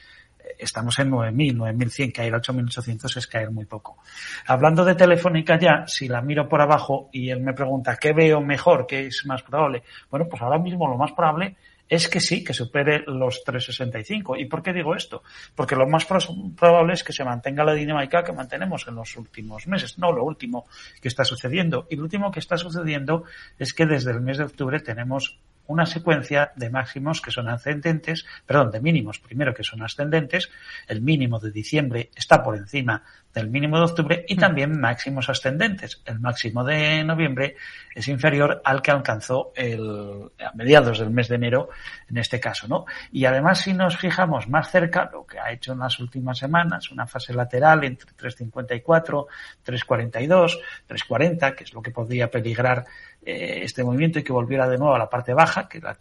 estamos 0.58 0.98
en 0.98 1.10
9.000, 1.10 1.56
9.100, 1.56 2.12
caer 2.12 2.34
a 2.34 2.40
8.800 2.40 3.16
es 3.16 3.26
caer 3.26 3.50
muy 3.50 3.64
poco. 3.64 3.98
Hablando 4.46 4.84
de 4.84 4.94
Telefónica 4.94 5.58
ya, 5.58 5.84
si 5.86 6.08
la 6.08 6.22
miro 6.22 6.48
por 6.48 6.60
abajo 6.60 7.08
y 7.12 7.30
él 7.30 7.40
me 7.40 7.52
pregunta 7.52 7.96
qué 7.96 8.12
veo 8.12 8.40
mejor, 8.40 8.86
qué 8.86 9.06
es 9.06 9.24
más 9.26 9.42
probable, 9.42 9.82
bueno, 10.10 10.26
pues 10.28 10.42
ahora 10.42 10.58
mismo 10.58 10.88
lo 10.88 10.96
más 10.96 11.12
probable 11.12 11.56
es 11.88 12.08
que 12.08 12.20
sí, 12.20 12.42
que 12.42 12.54
supere 12.54 13.04
los 13.06 13.44
365. 13.44 14.36
¿Y 14.36 14.46
por 14.46 14.62
qué 14.62 14.72
digo 14.72 14.94
esto? 14.94 15.22
Porque 15.54 15.76
lo 15.76 15.86
más 15.86 16.06
probable 16.06 16.94
es 16.94 17.04
que 17.04 17.12
se 17.12 17.22
mantenga 17.22 17.64
la 17.64 17.74
dinámica 17.74 18.24
que 18.24 18.32
mantenemos 18.32 18.88
en 18.88 18.94
los 18.94 19.14
últimos 19.18 19.66
meses, 19.66 19.98
no 19.98 20.10
lo 20.10 20.24
último 20.24 20.64
que 21.02 21.08
está 21.08 21.22
sucediendo. 21.22 21.86
Y 21.90 21.96
lo 21.96 22.04
último 22.04 22.30
que 22.30 22.40
está 22.40 22.56
sucediendo 22.56 23.24
es 23.58 23.74
que 23.74 23.84
desde 23.84 24.10
el 24.10 24.22
mes 24.22 24.38
de 24.38 24.44
octubre 24.44 24.80
tenemos 24.80 25.38
una 25.72 25.86
secuencia 25.86 26.52
de 26.56 26.70
máximos 26.70 27.20
que 27.20 27.30
son 27.30 27.48
ascendentes, 27.48 28.26
perdón, 28.46 28.70
de 28.70 28.80
mínimos 28.80 29.18
primero 29.18 29.54
que 29.54 29.64
son 29.64 29.82
ascendentes, 29.82 30.50
el 30.86 31.00
mínimo 31.00 31.40
de 31.40 31.50
diciembre 31.50 32.10
está 32.14 32.42
por 32.42 32.56
encima 32.56 33.02
del 33.34 33.48
mínimo 33.50 33.78
de 33.78 33.84
octubre 33.84 34.24
y 34.28 34.36
también 34.36 34.78
máximos 34.78 35.28
ascendentes. 35.28 36.02
El 36.04 36.20
máximo 36.20 36.62
de 36.64 37.02
noviembre 37.04 37.56
es 37.94 38.06
inferior 38.08 38.60
al 38.64 38.82
que 38.82 38.90
alcanzó 38.90 39.52
el, 39.56 40.30
a 40.38 40.52
mediados 40.54 40.98
del 40.98 41.10
mes 41.10 41.28
de 41.28 41.36
enero, 41.36 41.68
en 42.10 42.18
este 42.18 42.38
caso, 42.38 42.68
¿no? 42.68 42.84
Y 43.10 43.24
además, 43.24 43.60
si 43.60 43.72
nos 43.72 43.96
fijamos 43.96 44.48
más 44.48 44.70
cerca, 44.70 45.08
lo 45.12 45.24
que 45.26 45.38
ha 45.38 45.50
hecho 45.50 45.72
en 45.72 45.78
las 45.78 45.98
últimas 45.98 46.38
semanas, 46.38 46.90
una 46.90 47.06
fase 47.06 47.32
lateral 47.32 47.84
entre 47.84 48.10
3.54, 48.12 49.26
3.42, 49.64 50.58
3.40, 50.88 51.54
que 51.54 51.64
es 51.64 51.72
lo 51.72 51.80
que 51.82 51.90
podría 51.90 52.30
peligrar 52.30 52.84
eh, 53.24 53.60
este 53.62 53.84
movimiento 53.84 54.18
y 54.18 54.24
que 54.24 54.32
volviera 54.32 54.68
de 54.68 54.76
nuevo 54.78 54.94
a 54.94 54.98
la 54.98 55.08
parte 55.08 55.32
baja, 55.32 55.68
que 55.68 55.78
la- 55.80 55.96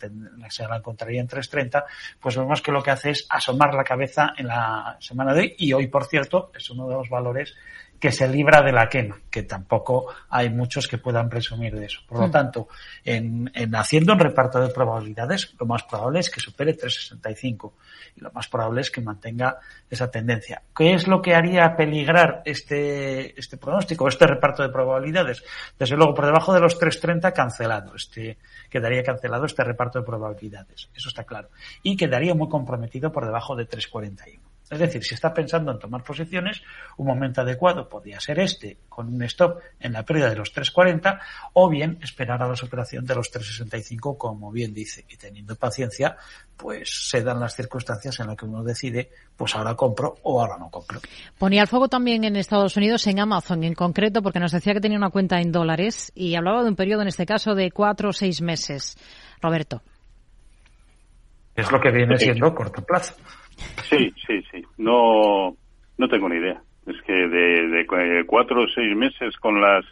se 0.49 0.67
la 0.67 0.77
encontraría 0.77 1.21
en 1.21 1.27
3.30, 1.27 1.83
pues 2.19 2.35
vemos 2.35 2.61
que 2.61 2.71
lo 2.71 2.81
que 2.81 2.91
hace 2.91 3.11
es 3.11 3.27
asomar 3.29 3.73
la 3.73 3.83
cabeza 3.83 4.33
en 4.37 4.47
la 4.47 4.97
semana 4.99 5.33
de 5.33 5.41
hoy 5.41 5.55
y 5.59 5.71
hoy, 5.73 5.87
por 5.87 6.05
cierto, 6.05 6.51
es 6.55 6.69
uno 6.71 6.87
de 6.89 6.95
los 6.95 7.09
valores 7.09 7.20
que 8.01 8.11
se 8.11 8.27
libra 8.27 8.63
de 8.63 8.71
la 8.71 8.89
quema, 8.89 9.19
que 9.29 9.43
tampoco 9.43 10.07
hay 10.27 10.49
muchos 10.49 10.87
que 10.87 10.97
puedan 10.97 11.29
presumir 11.29 11.75
de 11.75 11.85
eso. 11.85 11.99
Por 12.07 12.19
lo 12.19 12.27
Hmm. 12.27 12.31
tanto, 12.31 12.67
en, 13.05 13.51
en 13.53 13.75
haciendo 13.75 14.13
un 14.13 14.19
reparto 14.19 14.59
de 14.59 14.73
probabilidades, 14.73 15.53
lo 15.59 15.67
más 15.67 15.83
probable 15.83 16.19
es 16.19 16.31
que 16.31 16.39
supere 16.39 16.73
365 16.73 17.75
y 18.15 18.21
lo 18.21 18.31
más 18.31 18.47
probable 18.47 18.81
es 18.81 18.89
que 18.89 19.01
mantenga 19.01 19.59
esa 19.87 20.09
tendencia. 20.09 20.63
¿Qué 20.75 20.95
es 20.95 21.07
lo 21.07 21.21
que 21.21 21.35
haría 21.35 21.75
peligrar 21.75 22.41
este, 22.43 23.39
este 23.39 23.57
pronóstico, 23.57 24.07
este 24.07 24.25
reparto 24.25 24.63
de 24.63 24.69
probabilidades? 24.69 25.43
Desde 25.77 25.95
luego, 25.95 26.15
por 26.15 26.25
debajo 26.25 26.55
de 26.55 26.59
los 26.59 26.79
330 26.79 27.31
cancelado, 27.33 27.93
este, 27.95 28.39
quedaría 28.67 29.03
cancelado 29.03 29.45
este 29.45 29.63
reparto 29.63 29.99
de 29.99 30.05
probabilidades. 30.05 30.89
Eso 30.95 31.09
está 31.09 31.23
claro. 31.23 31.49
Y 31.83 31.95
quedaría 31.95 32.33
muy 32.33 32.49
comprometido 32.49 33.11
por 33.11 33.25
debajo 33.25 33.55
de 33.55 33.65
341. 33.65 34.50
Es 34.71 34.79
decir, 34.79 35.03
si 35.03 35.15
está 35.15 35.33
pensando 35.33 35.69
en 35.73 35.79
tomar 35.79 36.01
posiciones, 36.01 36.63
un 36.95 37.05
momento 37.05 37.41
adecuado 37.41 37.89
podría 37.89 38.21
ser 38.21 38.39
este, 38.39 38.77
con 38.87 39.13
un 39.13 39.21
stop 39.23 39.59
en 39.81 39.91
la 39.91 40.05
pérdida 40.05 40.29
de 40.29 40.37
los 40.37 40.55
3.40, 40.55 41.19
o 41.51 41.69
bien 41.69 41.99
esperar 42.01 42.41
a 42.41 42.47
la 42.47 42.55
superación 42.55 43.05
de 43.05 43.13
los 43.13 43.29
3.65, 43.33 44.17
como 44.17 44.49
bien 44.49 44.73
dice, 44.73 45.03
y 45.09 45.17
teniendo 45.17 45.57
paciencia, 45.57 46.15
pues 46.55 47.09
se 47.09 47.21
dan 47.21 47.41
las 47.41 47.53
circunstancias 47.53 48.17
en 48.21 48.27
las 48.27 48.37
que 48.37 48.45
uno 48.45 48.63
decide, 48.63 49.11
pues 49.35 49.53
ahora 49.55 49.75
compro 49.75 50.15
o 50.23 50.39
ahora 50.39 50.57
no 50.57 50.69
compro. 50.69 51.01
Ponía 51.37 51.63
el 51.63 51.67
fuego 51.67 51.89
también 51.89 52.23
en 52.23 52.37
Estados 52.37 52.77
Unidos, 52.77 53.05
en 53.07 53.19
Amazon 53.19 53.65
en 53.65 53.73
concreto, 53.73 54.21
porque 54.21 54.39
nos 54.39 54.53
decía 54.53 54.73
que 54.73 54.79
tenía 54.79 54.97
una 54.97 55.09
cuenta 55.09 55.41
en 55.41 55.51
dólares 55.51 56.13
y 56.15 56.35
hablaba 56.35 56.63
de 56.63 56.69
un 56.69 56.77
periodo, 56.77 57.01
en 57.01 57.09
este 57.09 57.25
caso, 57.25 57.55
de 57.55 57.71
cuatro 57.71 58.11
o 58.11 58.13
seis 58.13 58.41
meses. 58.41 58.97
Roberto. 59.41 59.81
Es 61.55 61.69
lo 61.69 61.81
que 61.81 61.91
viene 61.91 62.17
siendo 62.17 62.55
corto 62.55 62.81
plazo. 62.85 63.15
Sí, 63.89 64.13
sí, 64.27 64.41
sí. 64.51 64.63
No, 64.77 65.55
no 65.97 66.07
tengo 66.07 66.29
ni 66.29 66.37
idea. 66.37 66.61
Es 66.85 67.01
que 67.03 67.13
de, 67.13 67.81
eh, 67.81 68.23
cuatro 68.25 68.63
o 68.63 68.67
seis 68.67 68.95
meses 68.95 69.35
con 69.37 69.61
las 69.61 69.85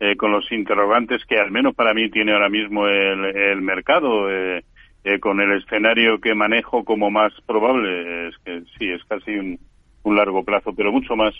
eh, 0.00 0.16
con 0.16 0.30
los 0.30 0.50
interrogantes 0.52 1.24
que 1.24 1.38
al 1.38 1.50
menos 1.50 1.74
para 1.74 1.92
mí 1.92 2.08
tiene 2.08 2.32
ahora 2.32 2.48
mismo 2.48 2.86
el, 2.86 3.24
el 3.24 3.60
mercado, 3.60 4.30
eh, 4.30 4.64
eh, 5.02 5.18
con 5.18 5.40
el 5.40 5.58
escenario 5.58 6.20
que 6.20 6.34
manejo 6.34 6.84
como 6.84 7.10
más 7.10 7.32
probable, 7.46 8.28
es 8.28 8.38
que 8.44 8.62
sí, 8.78 8.88
es 8.90 9.02
casi 9.04 9.32
un, 9.32 9.58
largo 10.04 10.42
plazo, 10.42 10.72
pero 10.72 10.90
mucho 10.90 11.16
más 11.16 11.34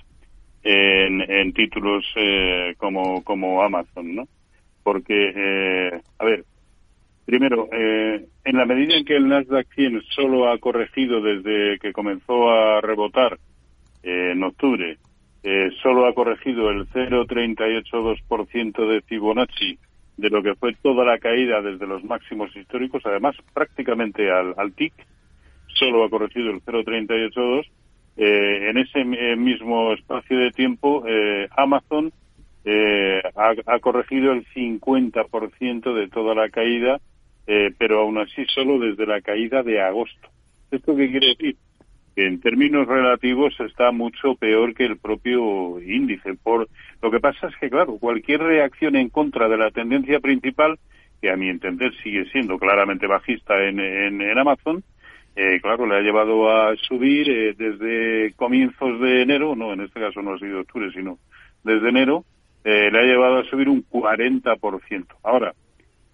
en, 0.63 1.23
en 1.23 1.53
títulos 1.55 2.05
eh, 2.17 2.75
como, 2.77 3.25
como 3.25 3.63
Amazon, 3.63 4.15
¿no? 4.15 4.29
Porque, 4.83 6.01
a 6.19 6.25
ver, 6.25 6.45
Primero, 7.29 7.69
eh, 7.71 8.25
en 8.43 8.57
la 8.57 8.65
medida 8.65 8.97
en 8.97 9.05
que 9.05 9.15
el 9.15 9.29
Nasdaq 9.29 9.67
100 9.75 10.01
solo 10.17 10.51
ha 10.51 10.57
corregido 10.57 11.21
desde 11.21 11.79
que 11.79 11.93
comenzó 11.93 12.49
a 12.49 12.81
rebotar 12.81 13.39
eh, 14.03 14.31
en 14.33 14.43
octubre, 14.43 14.97
eh, 15.43 15.69
solo 15.83 16.07
ha 16.07 16.15
corregido 16.15 16.71
el 16.71 16.89
0,382% 16.89 18.89
de 18.89 19.03
Fibonacci 19.03 19.79
de 20.17 20.31
lo 20.31 20.43
que 20.43 20.55
fue 20.55 20.75
toda 20.81 21.05
la 21.05 21.19
caída 21.19 21.61
desde 21.61 21.87
los 21.87 22.03
máximos 22.03 22.57
históricos, 22.57 23.05
además 23.05 23.37
prácticamente 23.53 24.31
al, 24.31 24.55
al 24.57 24.73
TIC, 24.73 24.95
solo 25.75 26.05
ha 26.05 26.09
corregido 26.09 26.51
el 26.51 26.63
0,382. 26.63 27.67
Eh, 28.17 28.71
en 28.71 28.79
ese 28.79 29.01
eh, 29.01 29.37
mismo 29.37 29.93
espacio 29.93 30.39
de 30.39 30.51
tiempo, 30.53 31.05
Amazon 31.59 32.11
ha, 33.37 33.53
ha 33.67 33.79
corregido 33.81 34.33
el 34.33 34.47
50% 34.47 35.93
de 35.93 36.09
toda 36.09 36.35
la 36.35 36.49
caída, 36.49 36.99
eh, 37.49 37.73
pero 37.79 38.01
aún 38.01 38.19
así 38.19 38.45
solo 38.55 38.79
desde 38.79 39.07
la 39.07 39.23
caída 39.23 39.63
de 39.63 39.81
agosto. 39.81 40.29
¿Esto 40.71 40.95
qué 40.95 41.11
quiere 41.11 41.29
decir? 41.29 41.57
Que 42.15 42.27
en 42.27 42.41
términos 42.41 42.87
relativos 42.87 43.59
está 43.61 43.91
mucho 43.91 44.35
peor 44.35 44.75
que 44.75 44.85
el 44.85 44.99
propio 44.99 45.81
índice. 45.81 46.35
Por 46.35 46.69
Lo 47.01 47.11
que 47.11 47.21
pasa 47.21 47.49
es 47.49 47.57
que, 47.57 47.71
claro, 47.71 47.97
cualquier 47.99 48.41
reacción 48.41 48.97
en 48.97 49.09
contra 49.09 49.49
de 49.49 49.57
la 49.57 49.71
tendencia 49.71 50.21
principal, 50.21 50.79
que 51.23 51.31
a 51.31 51.37
mi 51.37 51.49
entender 51.49 51.91
sigue 52.03 52.27
siendo 52.27 52.59
claramente 52.59 53.07
bajista 53.07 53.65
en, 53.65 53.81
en, 53.81 54.39
Amazon, 54.39 54.85
eh, 55.35 55.59
claro, 55.63 55.87
le 55.87 55.97
ha 55.97 56.01
llevado 56.01 56.51
a 56.51 56.77
subir 56.77 57.31
eh, 57.31 57.55
desde 57.57 58.35
comienzos 58.35 59.01
de 59.01 59.23
enero, 59.23 59.57
no, 59.57 59.73
en 59.73 59.81
este 59.81 60.01
caso 60.01 60.21
no 60.21 60.35
ha 60.35 60.39
sido 60.39 60.61
octubre, 60.61 60.91
sino 60.93 61.19
desde 61.65 61.89
enero, 61.89 62.27
eh, 62.65 62.91
le 62.93 62.99
ha 62.99 63.05
llevado 63.05 63.39
a 63.39 63.45
subir 63.45 63.71
un 63.71 63.83
40%. 63.89 65.07
Ahora, 65.23 65.55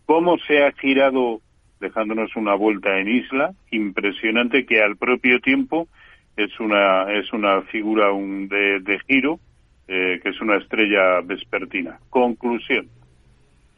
¿cómo 0.06 0.38
se 0.38 0.64
ha 0.64 0.72
girado 0.72 1.40
dejándonos 1.80 2.34
una 2.36 2.54
vuelta 2.54 2.98
en 2.98 3.08
isla? 3.08 3.52
Impresionante 3.70 4.66
que 4.66 4.82
al 4.82 4.96
propio 4.96 5.40
tiempo 5.40 5.88
es 6.36 6.58
una, 6.60 7.12
es 7.12 7.32
una 7.32 7.62
figura 7.62 8.12
un 8.12 8.48
de, 8.48 8.80
de 8.80 8.98
giro, 9.06 9.38
que 9.86 10.20
es 10.24 10.40
una 10.40 10.56
estrella 10.56 11.20
vespertina. 11.20 11.98
Conclusión 12.10 12.88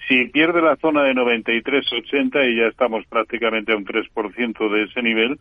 si 0.08 0.26
pierde 0.26 0.62
la 0.62 0.76
zona 0.76 1.02
de 1.02 1.14
93-80 1.14 2.52
y 2.52 2.56
ya 2.56 2.66
estamos 2.66 3.04
prácticamente 3.06 3.72
a 3.72 3.76
un 3.76 3.84
3% 3.84 4.70
de 4.70 4.84
ese 4.84 5.02
nivel, 5.02 5.38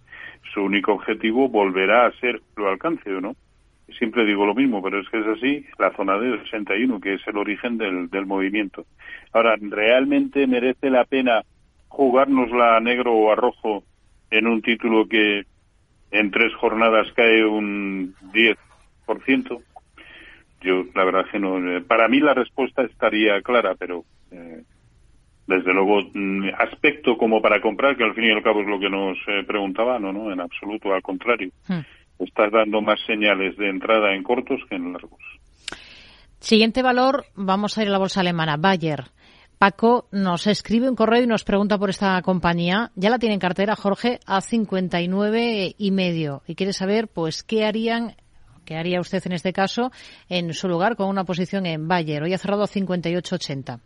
su 0.53 0.61
único 0.61 0.93
objetivo 0.93 1.49
volverá 1.49 2.07
a 2.07 2.11
ser 2.13 2.41
lo 2.55 2.69
alcance 2.69 3.13
o 3.13 3.21
no. 3.21 3.35
Siempre 3.97 4.25
digo 4.25 4.45
lo 4.45 4.55
mismo, 4.55 4.81
pero 4.81 4.99
es 4.99 5.07
que 5.09 5.19
es 5.19 5.27
así, 5.27 5.65
la 5.77 5.91
zona 5.95 6.17
de 6.17 6.31
81, 6.31 6.99
que 6.99 7.13
es 7.15 7.27
el 7.27 7.37
origen 7.37 7.77
del, 7.77 8.09
del 8.09 8.25
movimiento. 8.25 8.85
Ahora, 9.31 9.55
¿realmente 9.59 10.47
merece 10.47 10.89
la 10.89 11.05
pena 11.05 11.43
jugárnosla 11.87 12.77
a 12.77 12.79
negro 12.79 13.13
o 13.13 13.31
a 13.31 13.35
rojo 13.35 13.83
en 14.31 14.47
un 14.47 14.61
título 14.61 15.07
que 15.07 15.43
en 16.11 16.31
tres 16.31 16.53
jornadas 16.55 17.07
cae 17.15 17.45
un 17.45 18.15
10%? 18.33 19.61
Yo, 20.61 20.83
la 20.95 21.03
verdad 21.03 21.25
que 21.31 21.39
no. 21.39 21.57
Eh, 21.57 21.81
para 21.81 22.07
mí 22.07 22.19
la 22.19 22.33
respuesta 22.33 22.81
estaría 22.81 23.39
clara, 23.41 23.75
pero 23.77 24.03
eh, 24.31 24.63
desde 25.47 25.73
luego, 25.73 26.01
mm, 26.13 26.49
aspecto 26.57 27.17
como 27.17 27.41
para 27.41 27.61
comprar, 27.61 27.95
que 27.95 28.03
al 28.03 28.15
fin 28.15 28.25
y 28.25 28.31
al 28.31 28.41
cabo 28.41 28.61
es 28.61 28.67
lo 28.67 28.79
que 28.79 28.89
nos 28.89 29.17
eh, 29.27 29.43
preguntaba, 29.45 29.99
no, 29.99 30.11
no, 30.11 30.31
en 30.31 30.39
absoluto, 30.39 30.93
al 30.93 31.01
contrario. 31.01 31.51
Hmm. 31.67 31.81
Estás 32.19 32.51
dando 32.51 32.81
más 32.81 32.99
señales 33.05 33.57
de 33.57 33.69
entrada 33.69 34.13
en 34.13 34.23
cortos 34.23 34.59
que 34.69 34.75
en 34.75 34.93
largos. 34.93 35.19
Siguiente 36.39 36.81
valor, 36.81 37.25
vamos 37.35 37.77
a 37.77 37.81
ir 37.81 37.89
a 37.89 37.91
la 37.91 37.97
bolsa 37.97 38.21
alemana, 38.21 38.57
Bayer. 38.57 39.05
Paco 39.57 40.07
nos 40.11 40.47
escribe 40.47 40.89
un 40.89 40.95
correo 40.95 41.23
y 41.23 41.27
nos 41.27 41.43
pregunta 41.43 41.77
por 41.77 41.89
esta 41.89 42.21
compañía. 42.21 42.91
Ya 42.95 43.09
la 43.09 43.19
tiene 43.19 43.35
en 43.35 43.39
cartera, 43.39 43.75
Jorge, 43.75 44.19
a 44.25 44.41
59 44.41 45.75
y 45.77 45.91
medio. 45.91 46.43
Y 46.45 46.55
quiere 46.55 46.73
saber, 46.73 47.07
pues, 47.07 47.43
qué 47.43 47.65
harían, 47.65 48.15
qué 48.65 48.75
haría 48.75 48.99
usted 48.99 49.25
en 49.25 49.31
este 49.31 49.53
caso, 49.53 49.91
en 50.29 50.53
su 50.53 50.67
lugar 50.67 50.95
con 50.95 51.07
una 51.07 51.23
posición 51.23 51.65
en 51.65 51.87
Bayer. 51.87 52.21
Hoy 52.21 52.33
ha 52.33 52.37
cerrado 52.37 52.63
a 52.63 52.67
58,80. 52.67 53.79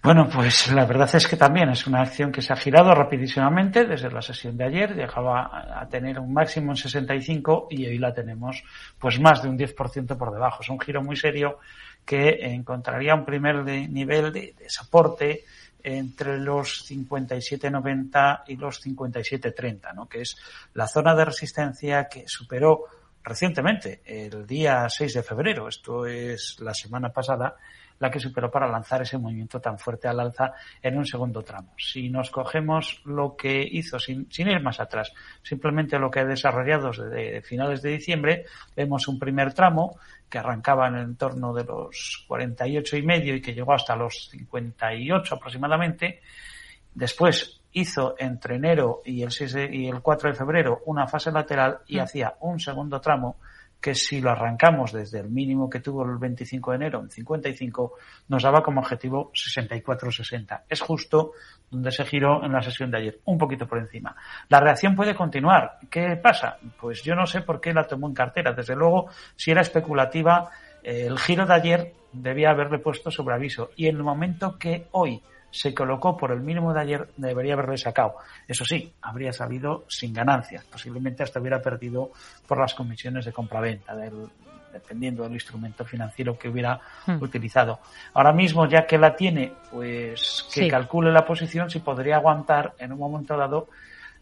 Bueno, 0.00 0.28
pues 0.32 0.70
la 0.72 0.86
verdad 0.86 1.10
es 1.12 1.26
que 1.26 1.36
también 1.36 1.70
es 1.70 1.86
una 1.88 2.02
acción 2.02 2.30
que 2.30 2.40
se 2.40 2.52
ha 2.52 2.56
girado 2.56 2.94
rapidísimamente 2.94 3.84
desde 3.84 4.10
la 4.10 4.22
sesión 4.22 4.56
de 4.56 4.64
ayer, 4.64 4.94
llegaba 4.94 5.80
a 5.80 5.88
tener 5.88 6.20
un 6.20 6.32
máximo 6.32 6.70
en 6.70 6.76
65 6.76 7.66
y 7.70 7.84
hoy 7.84 7.98
la 7.98 8.14
tenemos 8.14 8.62
pues 8.96 9.18
más 9.18 9.42
de 9.42 9.48
un 9.48 9.58
10% 9.58 10.16
por 10.16 10.32
debajo. 10.32 10.62
Es 10.62 10.68
un 10.68 10.78
giro 10.78 11.02
muy 11.02 11.16
serio 11.16 11.58
que 12.04 12.38
encontraría 12.40 13.14
un 13.14 13.24
primer 13.24 13.64
nivel 13.64 14.32
de, 14.32 14.54
soporte 14.68 15.44
entre 15.82 16.38
los 16.38 16.88
57.90 16.88 18.42
y 18.46 18.56
los 18.56 18.80
57.30, 18.86 19.94
¿no? 19.94 20.08
que 20.08 20.20
es 20.20 20.36
la 20.74 20.86
zona 20.86 21.14
de 21.14 21.24
resistencia 21.24 22.08
que 22.08 22.24
superó 22.28 22.84
recientemente, 23.24 24.00
el 24.06 24.46
día 24.46 24.88
6 24.88 25.14
de 25.14 25.22
febrero, 25.22 25.68
esto 25.68 26.06
es 26.06 26.56
la 26.60 26.72
semana 26.72 27.10
pasada, 27.10 27.56
la 27.98 28.10
que 28.10 28.20
superó 28.20 28.50
para 28.50 28.68
lanzar 28.68 29.02
ese 29.02 29.18
movimiento 29.18 29.60
tan 29.60 29.78
fuerte 29.78 30.08
al 30.08 30.20
alza 30.20 30.52
en 30.82 30.96
un 30.96 31.04
segundo 31.04 31.42
tramo. 31.42 31.74
Si 31.76 32.08
nos 32.08 32.30
cogemos 32.30 33.02
lo 33.04 33.36
que 33.36 33.66
hizo, 33.70 33.98
sin, 33.98 34.28
ir 34.30 34.60
más 34.62 34.80
atrás, 34.80 35.12
simplemente 35.42 35.98
lo 35.98 36.10
que 36.10 36.20
ha 36.20 36.24
desarrollado 36.24 36.90
desde 36.90 37.42
finales 37.42 37.82
de 37.82 37.90
diciembre, 37.90 38.44
vemos 38.76 39.08
un 39.08 39.18
primer 39.18 39.52
tramo 39.52 39.98
que 40.28 40.38
arrancaba 40.38 40.88
en 40.88 40.96
el 40.96 41.04
entorno 41.04 41.52
de 41.52 41.64
los 41.64 42.24
48 42.28 42.96
y 42.96 43.02
medio 43.02 43.34
y 43.34 43.40
que 43.40 43.54
llegó 43.54 43.72
hasta 43.72 43.96
los 43.96 44.28
58 44.30 45.34
aproximadamente. 45.34 46.20
Después 46.94 47.62
hizo 47.72 48.14
entre 48.18 48.56
enero 48.56 49.02
y 49.04 49.22
el, 49.22 49.30
6 49.30 49.56
y 49.70 49.88
el 49.88 50.00
4 50.00 50.30
de 50.30 50.36
febrero 50.36 50.82
una 50.86 51.06
fase 51.06 51.30
lateral 51.30 51.78
y 51.86 51.96
mm. 51.96 52.00
hacía 52.00 52.34
un 52.40 52.58
segundo 52.58 53.00
tramo 53.00 53.36
que 53.80 53.94
si 53.94 54.20
lo 54.20 54.30
arrancamos 54.30 54.92
desde 54.92 55.20
el 55.20 55.28
mínimo 55.28 55.70
que 55.70 55.80
tuvo 55.80 56.04
el 56.04 56.18
25 56.18 56.70
de 56.70 56.76
enero 56.76 57.00
en 57.00 57.10
55, 57.10 57.94
nos 58.28 58.42
daba 58.42 58.62
como 58.62 58.80
objetivo 58.80 59.30
64-60. 59.32 60.62
Es 60.68 60.80
justo 60.80 61.32
donde 61.70 61.92
se 61.92 62.04
giró 62.04 62.44
en 62.44 62.52
la 62.52 62.62
sesión 62.62 62.90
de 62.90 62.98
ayer, 62.98 63.20
un 63.26 63.38
poquito 63.38 63.66
por 63.66 63.78
encima. 63.78 64.16
La 64.48 64.60
reacción 64.60 64.96
puede 64.96 65.14
continuar. 65.14 65.78
¿Qué 65.90 66.16
pasa? 66.16 66.58
Pues 66.80 67.02
yo 67.02 67.14
no 67.14 67.26
sé 67.26 67.42
por 67.42 67.60
qué 67.60 67.72
la 67.72 67.86
tomó 67.86 68.08
en 68.08 68.14
cartera. 68.14 68.52
Desde 68.52 68.74
luego, 68.74 69.08
si 69.36 69.52
era 69.52 69.60
especulativa, 69.60 70.50
eh, 70.82 71.06
el 71.06 71.18
giro 71.18 71.46
de 71.46 71.54
ayer 71.54 71.92
debía 72.12 72.50
haberle 72.50 72.78
puesto 72.78 73.10
sobre 73.10 73.34
aviso. 73.34 73.70
Y 73.76 73.86
en 73.86 73.96
el 73.96 74.02
momento 74.02 74.58
que 74.58 74.88
hoy 74.92 75.22
se 75.50 75.74
colocó 75.74 76.16
por 76.16 76.32
el 76.32 76.40
mínimo 76.40 76.72
de 76.72 76.80
ayer, 76.80 77.08
debería 77.16 77.54
haberle 77.54 77.78
sacado. 77.78 78.16
Eso 78.46 78.64
sí, 78.64 78.92
habría 79.02 79.32
salido 79.32 79.84
sin 79.88 80.12
ganancias. 80.12 80.64
Posiblemente 80.64 81.22
hasta 81.22 81.40
hubiera 81.40 81.60
perdido 81.60 82.10
por 82.46 82.58
las 82.58 82.74
comisiones 82.74 83.24
de 83.24 83.32
compraventa, 83.32 83.96
del, 83.96 84.28
dependiendo 84.72 85.22
del 85.22 85.32
instrumento 85.32 85.84
financiero 85.84 86.38
que 86.38 86.48
hubiera 86.48 86.80
hmm. 87.06 87.22
utilizado. 87.22 87.80
Ahora 88.14 88.32
mismo, 88.32 88.66
ya 88.66 88.86
que 88.86 88.98
la 88.98 89.16
tiene, 89.16 89.52
pues 89.70 90.46
que 90.52 90.68
calcule 90.68 91.12
la 91.12 91.24
posición 91.24 91.70
si 91.70 91.80
podría 91.80 92.16
aguantar 92.16 92.74
en 92.78 92.92
un 92.92 92.98
momento 92.98 93.36
dado 93.36 93.68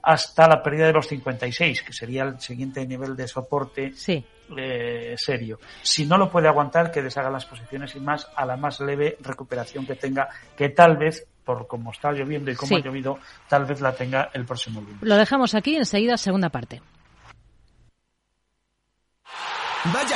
hasta 0.07 0.47
la 0.47 0.62
pérdida 0.62 0.87
de 0.87 0.92
los 0.92 1.09
56, 1.09 1.83
que 1.83 1.92
sería 1.92 2.23
el 2.23 2.38
siguiente 2.38 2.87
nivel 2.87 3.16
de 3.16 3.27
soporte 3.27 3.92
eh, 4.57 5.14
serio. 5.16 5.59
Si 5.83 6.07
no 6.07 6.16
lo 6.16 6.31
puede 6.31 6.47
aguantar, 6.47 6.92
que 6.92 7.03
deshaga 7.03 7.29
las 7.29 7.45
posiciones 7.45 7.97
y 7.97 7.99
más 7.99 8.29
a 8.37 8.47
la 8.47 8.57
más 8.57 8.79
leve 8.79 9.19
recuperación 9.21 9.85
que 9.85 9.97
tenga, 9.97 10.29
que 10.57 10.69
tal 10.69 10.97
vez 10.97 11.27
por 11.45 11.66
cómo 11.66 11.90
está 11.90 12.12
lloviendo 12.12 12.53
y 12.53 12.55
cómo 12.55 12.77
ha 12.77 12.81
llovido, 12.81 13.19
tal 13.49 13.64
vez 13.64 13.81
la 13.81 13.97
tenga 13.97 14.31
el 14.33 14.45
próximo 14.45 14.81
lunes. 14.81 14.99
Lo 15.01 15.16
dejamos 15.16 15.57
aquí, 15.57 15.75
enseguida 15.75 16.16
segunda 16.16 16.51
parte. 16.51 16.81
¡Vaya 19.92 20.16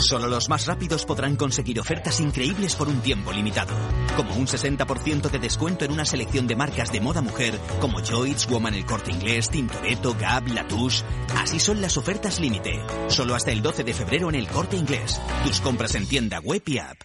Solo 0.00 0.28
los 0.28 0.48
más 0.48 0.66
rápidos 0.66 1.04
podrán 1.04 1.36
conseguir 1.36 1.78
ofertas 1.78 2.20
increíbles 2.20 2.74
por 2.74 2.88
un 2.88 3.00
tiempo 3.00 3.32
limitado, 3.32 3.74
como 4.16 4.34
un 4.34 4.46
60% 4.46 5.30
de 5.30 5.38
descuento 5.38 5.84
en 5.84 5.92
una 5.92 6.04
selección 6.04 6.46
de 6.46 6.56
marcas 6.56 6.90
de 6.90 7.00
moda 7.00 7.20
mujer 7.20 7.58
como 7.80 8.00
Joyce, 8.00 8.48
Woman 8.50 8.74
El 8.74 8.86
Corte 8.86 9.10
Inglés, 9.10 9.50
Tintoretto, 9.50 10.16
Gap, 10.18 10.48
Latouche. 10.48 11.04
Así 11.36 11.60
son 11.60 11.80
las 11.80 11.96
ofertas 11.96 12.40
límite. 12.40 12.80
Solo 13.08 13.34
hasta 13.34 13.52
el 13.52 13.62
12 13.62 13.84
de 13.84 13.94
febrero 13.94 14.30
en 14.30 14.36
El 14.36 14.48
Corte 14.48 14.76
Inglés. 14.76 15.20
Tus 15.44 15.60
compras 15.60 15.94
en 15.94 16.06
tienda 16.06 16.40
web 16.40 16.62
y 16.66 16.78
app. 16.78 16.98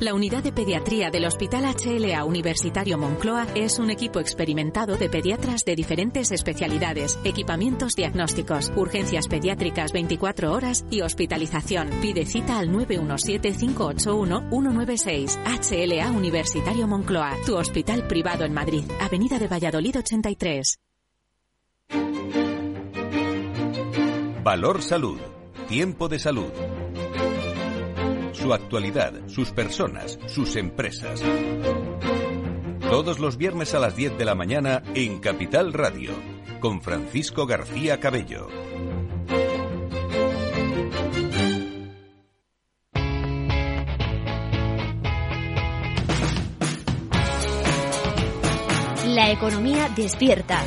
La 0.00 0.14
unidad 0.14 0.42
de 0.42 0.50
pediatría 0.50 1.10
del 1.10 1.26
Hospital 1.26 1.66
HLA 1.66 2.24
Universitario 2.24 2.96
Moncloa 2.96 3.46
es 3.54 3.78
un 3.78 3.90
equipo 3.90 4.18
experimentado 4.18 4.96
de 4.96 5.10
pediatras 5.10 5.66
de 5.66 5.76
diferentes 5.76 6.32
especialidades, 6.32 7.18
equipamientos 7.22 7.96
diagnósticos, 7.96 8.72
urgencias 8.76 9.28
pediátricas 9.28 9.92
24 9.92 10.52
horas 10.52 10.86
y 10.90 11.02
hospitalización. 11.02 11.90
Pide 12.00 12.24
cita 12.24 12.58
al 12.58 12.70
917-581-196. 12.70 15.36
HLA 15.44 16.10
Universitario 16.12 16.88
Moncloa, 16.88 17.36
tu 17.44 17.58
hospital 17.58 18.08
privado 18.08 18.46
en 18.46 18.54
Madrid, 18.54 18.84
Avenida 19.02 19.38
de 19.38 19.48
Valladolid 19.48 19.98
83. 19.98 20.80
Valor 24.42 24.80
Salud. 24.80 25.20
Tiempo 25.68 26.08
de 26.08 26.18
salud 26.18 26.50
su 28.40 28.54
actualidad, 28.54 29.12
sus 29.26 29.50
personas, 29.50 30.18
sus 30.26 30.56
empresas. 30.56 31.22
Todos 32.80 33.18
los 33.18 33.36
viernes 33.36 33.74
a 33.74 33.78
las 33.78 33.94
10 33.96 34.16
de 34.16 34.24
la 34.24 34.34
mañana 34.34 34.82
en 34.94 35.18
Capital 35.20 35.74
Radio, 35.74 36.12
con 36.58 36.80
Francisco 36.80 37.46
García 37.46 38.00
Cabello. 38.00 38.48
La 49.06 49.30
economía 49.32 49.90
despierta. 49.94 50.62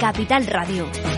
Capital 0.00 0.46
Radio. 0.46 1.13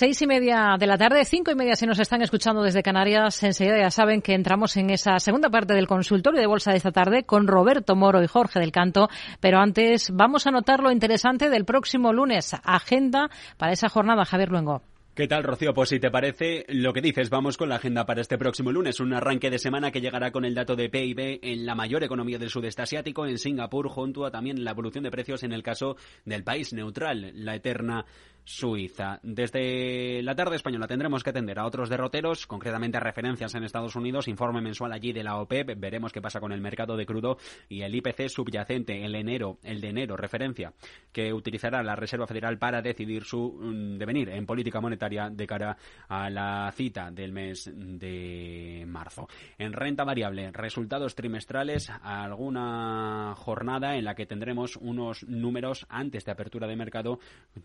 Seis 0.00 0.22
y 0.22 0.26
media 0.26 0.76
de 0.78 0.86
la 0.86 0.96
tarde, 0.96 1.26
cinco 1.26 1.50
y 1.50 1.54
media 1.54 1.76
si 1.76 1.84
nos 1.84 1.98
están 1.98 2.22
escuchando 2.22 2.62
desde 2.62 2.82
Canarias. 2.82 3.42
Enseguida 3.42 3.78
ya 3.78 3.90
saben 3.90 4.22
que 4.22 4.32
entramos 4.32 4.74
en 4.78 4.88
esa 4.88 5.18
segunda 5.18 5.50
parte 5.50 5.74
del 5.74 5.86
consultorio 5.86 6.40
de 6.40 6.46
bolsa 6.46 6.70
de 6.70 6.78
esta 6.78 6.90
tarde 6.90 7.24
con 7.24 7.46
Roberto 7.46 7.94
Moro 7.96 8.22
y 8.22 8.26
Jorge 8.26 8.60
del 8.60 8.72
Canto. 8.72 9.10
Pero 9.40 9.58
antes 9.58 10.08
vamos 10.10 10.46
a 10.46 10.52
notar 10.52 10.80
lo 10.80 10.90
interesante 10.90 11.50
del 11.50 11.66
próximo 11.66 12.14
lunes. 12.14 12.56
Agenda 12.64 13.28
para 13.58 13.72
esa 13.72 13.90
jornada, 13.90 14.24
Javier 14.24 14.48
Luengo. 14.48 14.80
¿Qué 15.14 15.28
tal, 15.28 15.44
Rocío? 15.44 15.74
Pues 15.74 15.90
si 15.90 16.00
te 16.00 16.10
parece 16.10 16.64
lo 16.68 16.94
que 16.94 17.02
dices, 17.02 17.28
vamos 17.28 17.58
con 17.58 17.68
la 17.68 17.74
agenda 17.74 18.06
para 18.06 18.22
este 18.22 18.38
próximo 18.38 18.72
lunes. 18.72 19.00
Un 19.00 19.12
arranque 19.12 19.50
de 19.50 19.58
semana 19.58 19.90
que 19.90 20.00
llegará 20.00 20.30
con 20.30 20.46
el 20.46 20.54
dato 20.54 20.76
de 20.76 20.88
PIB 20.88 21.40
en 21.42 21.66
la 21.66 21.74
mayor 21.74 22.02
economía 22.04 22.38
del 22.38 22.48
sudeste 22.48 22.80
asiático, 22.80 23.26
en 23.26 23.36
Singapur, 23.36 23.88
junto 23.88 24.24
a 24.24 24.30
también 24.30 24.64
la 24.64 24.70
evolución 24.70 25.04
de 25.04 25.10
precios 25.10 25.42
en 25.42 25.52
el 25.52 25.62
caso 25.62 25.96
del 26.24 26.42
país 26.42 26.72
neutral, 26.72 27.32
la 27.34 27.54
eterna 27.54 28.06
Suiza. 28.44 29.20
Desde 29.22 30.22
la 30.22 30.34
tarde 30.34 30.56
española 30.56 30.86
tendremos 30.86 31.22
que 31.22 31.30
atender 31.30 31.58
a 31.58 31.66
otros 31.66 31.88
derroteros, 31.88 32.46
concretamente 32.46 32.96
a 32.96 33.00
referencias 33.00 33.54
en 33.54 33.64
Estados 33.64 33.96
Unidos, 33.96 34.28
informe 34.28 34.60
mensual 34.60 34.92
allí 34.92 35.12
de 35.12 35.22
la 35.22 35.38
OPEP, 35.38 35.78
veremos 35.78 36.12
qué 36.12 36.20
pasa 36.20 36.40
con 36.40 36.52
el 36.52 36.60
mercado 36.60 36.96
de 36.96 37.06
crudo 37.06 37.38
y 37.68 37.82
el 37.82 37.94
IPC 37.94 38.28
subyacente, 38.28 39.04
el 39.04 39.14
enero, 39.14 39.58
el 39.62 39.80
de 39.80 39.88
enero, 39.88 40.16
referencia 40.16 40.72
que 41.12 41.32
utilizará 41.32 41.82
la 41.82 41.96
Reserva 41.96 42.26
Federal 42.26 42.58
para 42.58 42.82
decidir 42.82 43.24
su 43.24 43.58
mm, 43.60 43.98
devenir 43.98 44.28
en 44.30 44.46
política 44.46 44.80
monetaria 44.80 45.30
de 45.30 45.46
cara 45.46 45.76
a 46.08 46.30
la 46.30 46.72
cita 46.74 47.10
del 47.10 47.32
mes 47.32 47.70
de 47.74 48.84
marzo. 48.86 49.28
En 49.58 49.72
renta 49.72 50.04
variable, 50.04 50.50
resultados 50.52 51.14
trimestrales, 51.14 51.90
alguna 52.02 53.34
jornada 53.36 53.96
en 53.96 54.04
la 54.04 54.14
que 54.14 54.26
tendremos 54.26 54.76
unos 54.76 55.24
números 55.24 55.86
antes 55.88 56.24
de 56.24 56.32
apertura 56.32 56.66
de 56.66 56.76
mercado, 56.76 57.18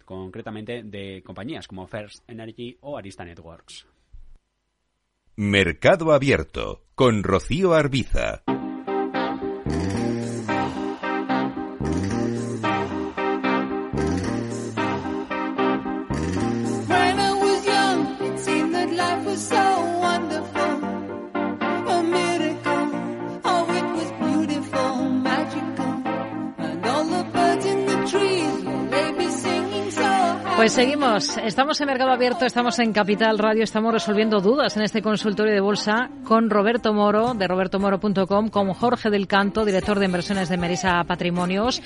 concretamente 0.03 0.64
de 0.65 1.23
compañías 1.23 1.67
como 1.67 1.87
First 1.87 2.29
Energy 2.29 2.77
o 2.81 2.97
Arista 2.97 3.23
Networks. 3.23 3.87
Mercado 5.37 6.13
Abierto 6.13 6.85
con 6.95 7.23
Rocío 7.23 7.73
Arbiza. 7.73 8.43
Pues 30.65 30.73
seguimos, 30.73 31.37
estamos 31.37 31.79
en 31.79 31.85
Mercado 31.85 32.09
Abierto, 32.09 32.43
estamos 32.43 32.79
en 32.79 32.91
Capital 32.91 33.37
Radio, 33.37 33.63
estamos 33.63 33.93
resolviendo 33.93 34.39
dudas 34.39 34.75
en 34.75 34.81
este 34.81 35.03
consultorio 35.03 35.53
de 35.53 35.61
bolsa 35.61 36.09
con 36.23 36.49
Roberto 36.49 36.91
Moro 36.91 37.35
de 37.35 37.47
robertomoro.com, 37.47 38.49
con 38.49 38.73
Jorge 38.73 39.11
del 39.11 39.27
Canto, 39.27 39.63
director 39.63 39.99
de 39.99 40.07
inversiones 40.07 40.49
de 40.49 40.57
Merisa 40.57 41.03
Patrimonios. 41.03 41.83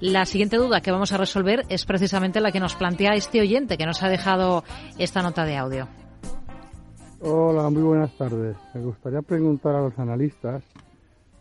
La 0.00 0.24
siguiente 0.24 0.56
duda 0.56 0.80
que 0.80 0.90
vamos 0.90 1.12
a 1.12 1.18
resolver 1.18 1.64
es 1.68 1.84
precisamente 1.84 2.40
la 2.40 2.52
que 2.52 2.58
nos 2.58 2.74
plantea 2.74 3.12
este 3.16 3.42
oyente 3.42 3.76
que 3.76 3.84
nos 3.84 4.02
ha 4.02 4.08
dejado 4.08 4.64
esta 4.98 5.20
nota 5.20 5.44
de 5.44 5.58
audio. 5.58 5.88
Hola, 7.20 7.68
muy 7.68 7.82
buenas 7.82 8.16
tardes. 8.16 8.56
Me 8.72 8.80
gustaría 8.80 9.20
preguntar 9.20 9.74
a 9.74 9.82
los 9.82 9.98
analistas 9.98 10.64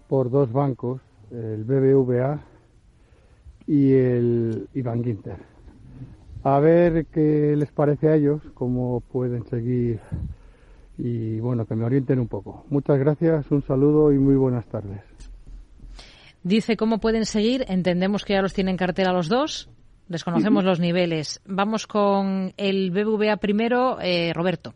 por 0.09 0.29
dos 0.29 0.51
bancos, 0.51 0.99
el 1.31 1.63
BBVA 1.63 2.41
y 3.65 3.93
el 3.93 4.67
Iván 4.73 5.05
Ginter 5.05 5.50
a 6.43 6.59
ver 6.59 7.05
qué 7.13 7.55
les 7.55 7.71
parece 7.71 8.09
a 8.09 8.15
ellos, 8.15 8.41
cómo 8.53 9.01
pueden 9.11 9.45
seguir 9.45 9.99
y 10.97 11.39
bueno, 11.39 11.65
que 11.65 11.75
me 11.75 11.85
orienten 11.85 12.19
un 12.19 12.27
poco. 12.27 12.65
Muchas 12.69 12.99
gracias, 12.99 13.49
un 13.49 13.63
saludo 13.63 14.11
y 14.11 14.17
muy 14.17 14.35
buenas 14.35 14.65
tardes. 14.67 15.01
Dice 16.43 16.75
cómo 16.75 16.99
pueden 16.99 17.25
seguir, 17.25 17.65
entendemos 17.67 18.25
que 18.25 18.33
ya 18.33 18.41
los 18.41 18.53
tienen 18.53 18.77
cartera 18.77 19.13
los 19.13 19.29
dos, 19.29 19.69
desconocemos 20.07 20.63
los 20.63 20.79
niveles. 20.79 21.41
Vamos 21.45 21.87
con 21.87 22.53
el 22.57 22.91
BBVA 22.91 23.37
primero, 23.37 23.99
eh, 24.01 24.31
Roberto. 24.33 24.73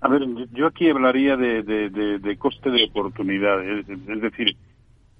A 0.00 0.08
ver, 0.08 0.22
yo 0.52 0.66
aquí 0.66 0.88
hablaría 0.88 1.36
de, 1.36 1.62
de, 1.62 2.36
coste 2.36 2.70
de 2.70 2.84
oportunidad, 2.84 3.60
es, 3.64 3.88
es, 3.88 4.20
decir, 4.20 4.56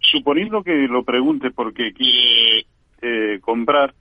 suponiendo 0.00 0.62
que 0.62 0.86
lo 0.86 1.02
pregunte 1.02 1.50
porque 1.50 1.92
quiere 1.92 2.66
eh, 3.02 3.40
comprar, 3.40 3.94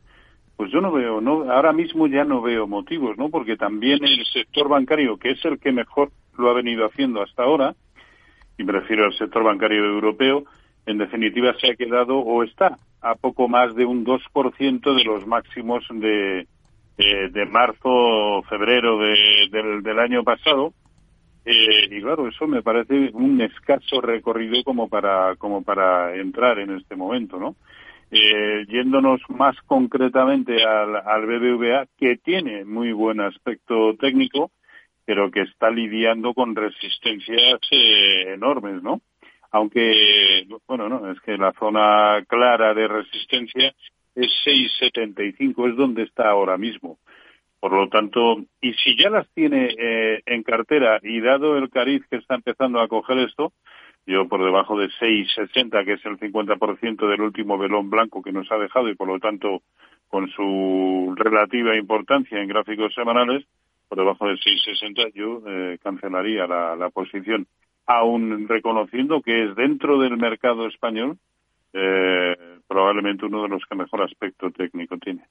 pues 0.58 0.72
yo 0.72 0.82
no 0.82 0.92
veo, 0.92 1.20
no, 1.22 1.52
ahora 1.52 1.74
mismo 1.74 2.08
ya 2.08 2.24
no 2.24 2.42
veo 2.42 2.68
motivos, 2.68 3.18
¿no? 3.18 3.30
Porque 3.30 3.58
también 3.58 4.04
el 4.04 4.26
sector 4.26 4.70
bancario, 4.70 5.18
que 5.18 5.32
es 5.32 5.44
el 5.46 5.60
que 5.60 5.72
mejor 5.72 6.12
lo 6.38 6.50
ha 6.50 6.54
venido 6.54 6.86
haciendo 6.86 7.22
hasta 7.22 7.44
ahora, 7.44 7.76
y 8.58 8.64
me 8.64 8.72
refiero 8.72 9.06
al 9.06 9.18
sector 9.18 9.44
bancario 9.44 9.84
europeo, 9.84 10.46
en 10.86 10.98
definitiva 10.98 11.54
se 11.60 11.72
ha 11.72 11.76
quedado 11.76 12.18
o 12.18 12.44
está 12.44 12.78
a 13.02 13.16
poco 13.16 13.48
más 13.48 13.76
de 13.76 13.86
un 13.86 14.06
2% 14.06 14.96
de 14.96 15.04
los 15.04 15.28
máximos 15.28 15.84
de, 15.90 16.48
de, 16.98 17.46
marzo 17.46 17.90
o 17.90 18.44
febrero 18.44 18.98
del, 19.00 19.84
del, 19.84 20.00
año 20.00 20.24
pasado. 20.24 20.74
Eh, 21.46 21.88
y 21.92 22.02
claro, 22.02 22.28
eso 22.28 22.48
me 22.48 22.64
parece 22.64 23.12
un 23.14 23.42
escaso 23.42 24.02
recorrido 24.02 24.64
como 24.64 24.90
para, 24.90 25.36
como 25.36 25.64
para 25.64 26.16
entrar 26.16 26.58
en 26.60 26.72
este 26.72 26.96
momento, 26.96 27.38
¿no? 27.38 27.56
Eh, 28.12 28.66
yéndonos 28.68 29.22
más 29.30 29.56
concretamente 29.66 30.64
al, 30.64 30.96
al 30.96 31.26
BBVA, 31.26 31.88
que 31.98 32.18
tiene 32.18 32.64
muy 32.64 32.92
buen 32.92 33.20
aspecto 33.20 33.96
técnico, 34.00 34.52
pero 35.06 35.30
que 35.32 35.42
está 35.42 35.70
lidiando 35.70 36.34
con 36.34 36.56
resistencias 36.56 37.60
eh, 37.72 38.34
enormes, 38.34 38.82
¿no? 38.82 39.02
Aunque, 39.52 40.46
bueno, 40.68 40.90
no, 40.90 41.12
es 41.12 41.20
que 41.22 41.38
la 41.38 41.54
zona 41.54 42.24
clara 42.28 42.74
de 42.74 42.88
resistencia 42.88 43.74
es 44.16 44.32
6,75, 44.46 45.70
es 45.70 45.78
donde 45.78 46.04
está 46.04 46.30
ahora 46.30 46.58
mismo. 46.58 46.98
Por 47.60 47.72
lo 47.72 47.88
tanto, 47.90 48.44
y 48.62 48.74
si 48.74 48.98
ya 48.98 49.10
las 49.10 49.28
tiene 49.34 49.70
eh, 49.78 50.22
en 50.26 50.44
cartera 50.44 51.00
y 51.02 51.22
dado 51.22 51.58
el 51.58 51.70
cariz 51.70 52.04
que 52.10 52.18
está 52.18 52.36
empezando 52.36 52.80
a 52.80 52.88
coger 52.88 53.20
esto, 53.20 53.54
yo 54.06 54.28
por 54.28 54.44
debajo 54.44 54.78
de 54.78 54.88
6,60, 54.88 55.84
que 55.84 55.94
es 55.94 56.06
el 56.06 56.20
50% 56.20 57.10
del 57.10 57.22
último 57.22 57.58
velón 57.58 57.90
blanco 57.90 58.22
que 58.22 58.32
nos 58.32 58.52
ha 58.52 58.58
dejado 58.58 58.90
y 58.90 58.96
por 58.96 59.08
lo 59.08 59.20
tanto 59.20 59.62
con 60.08 60.30
su 60.30 61.14
relativa 61.16 61.76
importancia 61.76 62.40
en 62.40 62.48
gráficos 62.48 62.94
semanales, 62.94 63.46
por 63.88 63.98
debajo 63.98 64.28
de 64.28 64.36
6,60 64.36 65.14
yo 65.14 65.42
eh, 65.48 65.78
cancelaría 65.82 66.46
la, 66.48 66.90
posición, 66.92 67.48
aún 67.88 68.48
reconociendo 68.48 69.22
que 69.22 69.46
es 69.46 69.56
dentro 69.56 70.00
del 70.00 70.18
mercado 70.18 70.68
español 70.68 71.18
eh, 71.74 72.36
probablemente 72.68 73.26
uno 73.26 73.44
de 73.44 73.50
los 73.50 73.64
que 73.68 73.76
mejor 73.76 74.04
aspecto 74.04 74.50
técnico 74.52 74.98
tiene. 74.98 75.24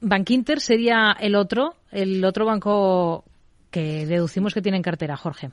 Bankinter 0.00 0.60
sería 0.60 1.14
el 1.20 1.34
otro, 1.34 1.74
el 1.92 2.24
otro 2.24 2.46
banco 2.46 3.24
que 3.70 4.06
deducimos 4.06 4.54
que 4.54 4.62
tiene 4.62 4.78
en 4.78 4.82
cartera, 4.82 5.16
Jorge. 5.16 5.50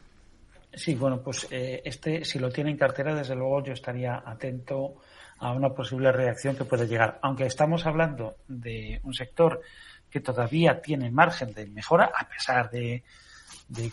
Sí, 0.78 0.94
bueno, 0.94 1.20
pues 1.24 1.48
eh, 1.50 1.82
este, 1.84 2.24
si 2.24 2.38
lo 2.38 2.52
tiene 2.52 2.70
en 2.70 2.78
cartera, 2.78 3.16
desde 3.16 3.36
luego 3.36 3.63
yo 3.63 3.74
estaría 3.74 4.22
atento 4.24 4.98
a 5.40 5.52
una 5.52 5.70
posible 5.70 6.12
reacción 6.12 6.56
que 6.56 6.66
puede 6.66 6.88
llegar. 6.88 7.18
Aunque 7.24 7.48
estamos 7.48 7.88
hablando 7.88 8.38
de 8.48 9.02
un 9.04 9.13
sector 9.13 9.62
que 10.08 10.20
todavía 10.20 10.80
tiene 10.80 11.10
margen 11.10 11.52
de 11.54 11.66
mejora, 11.66 12.12
a 12.16 12.28
pesar 12.30 12.70
de 12.70 13.04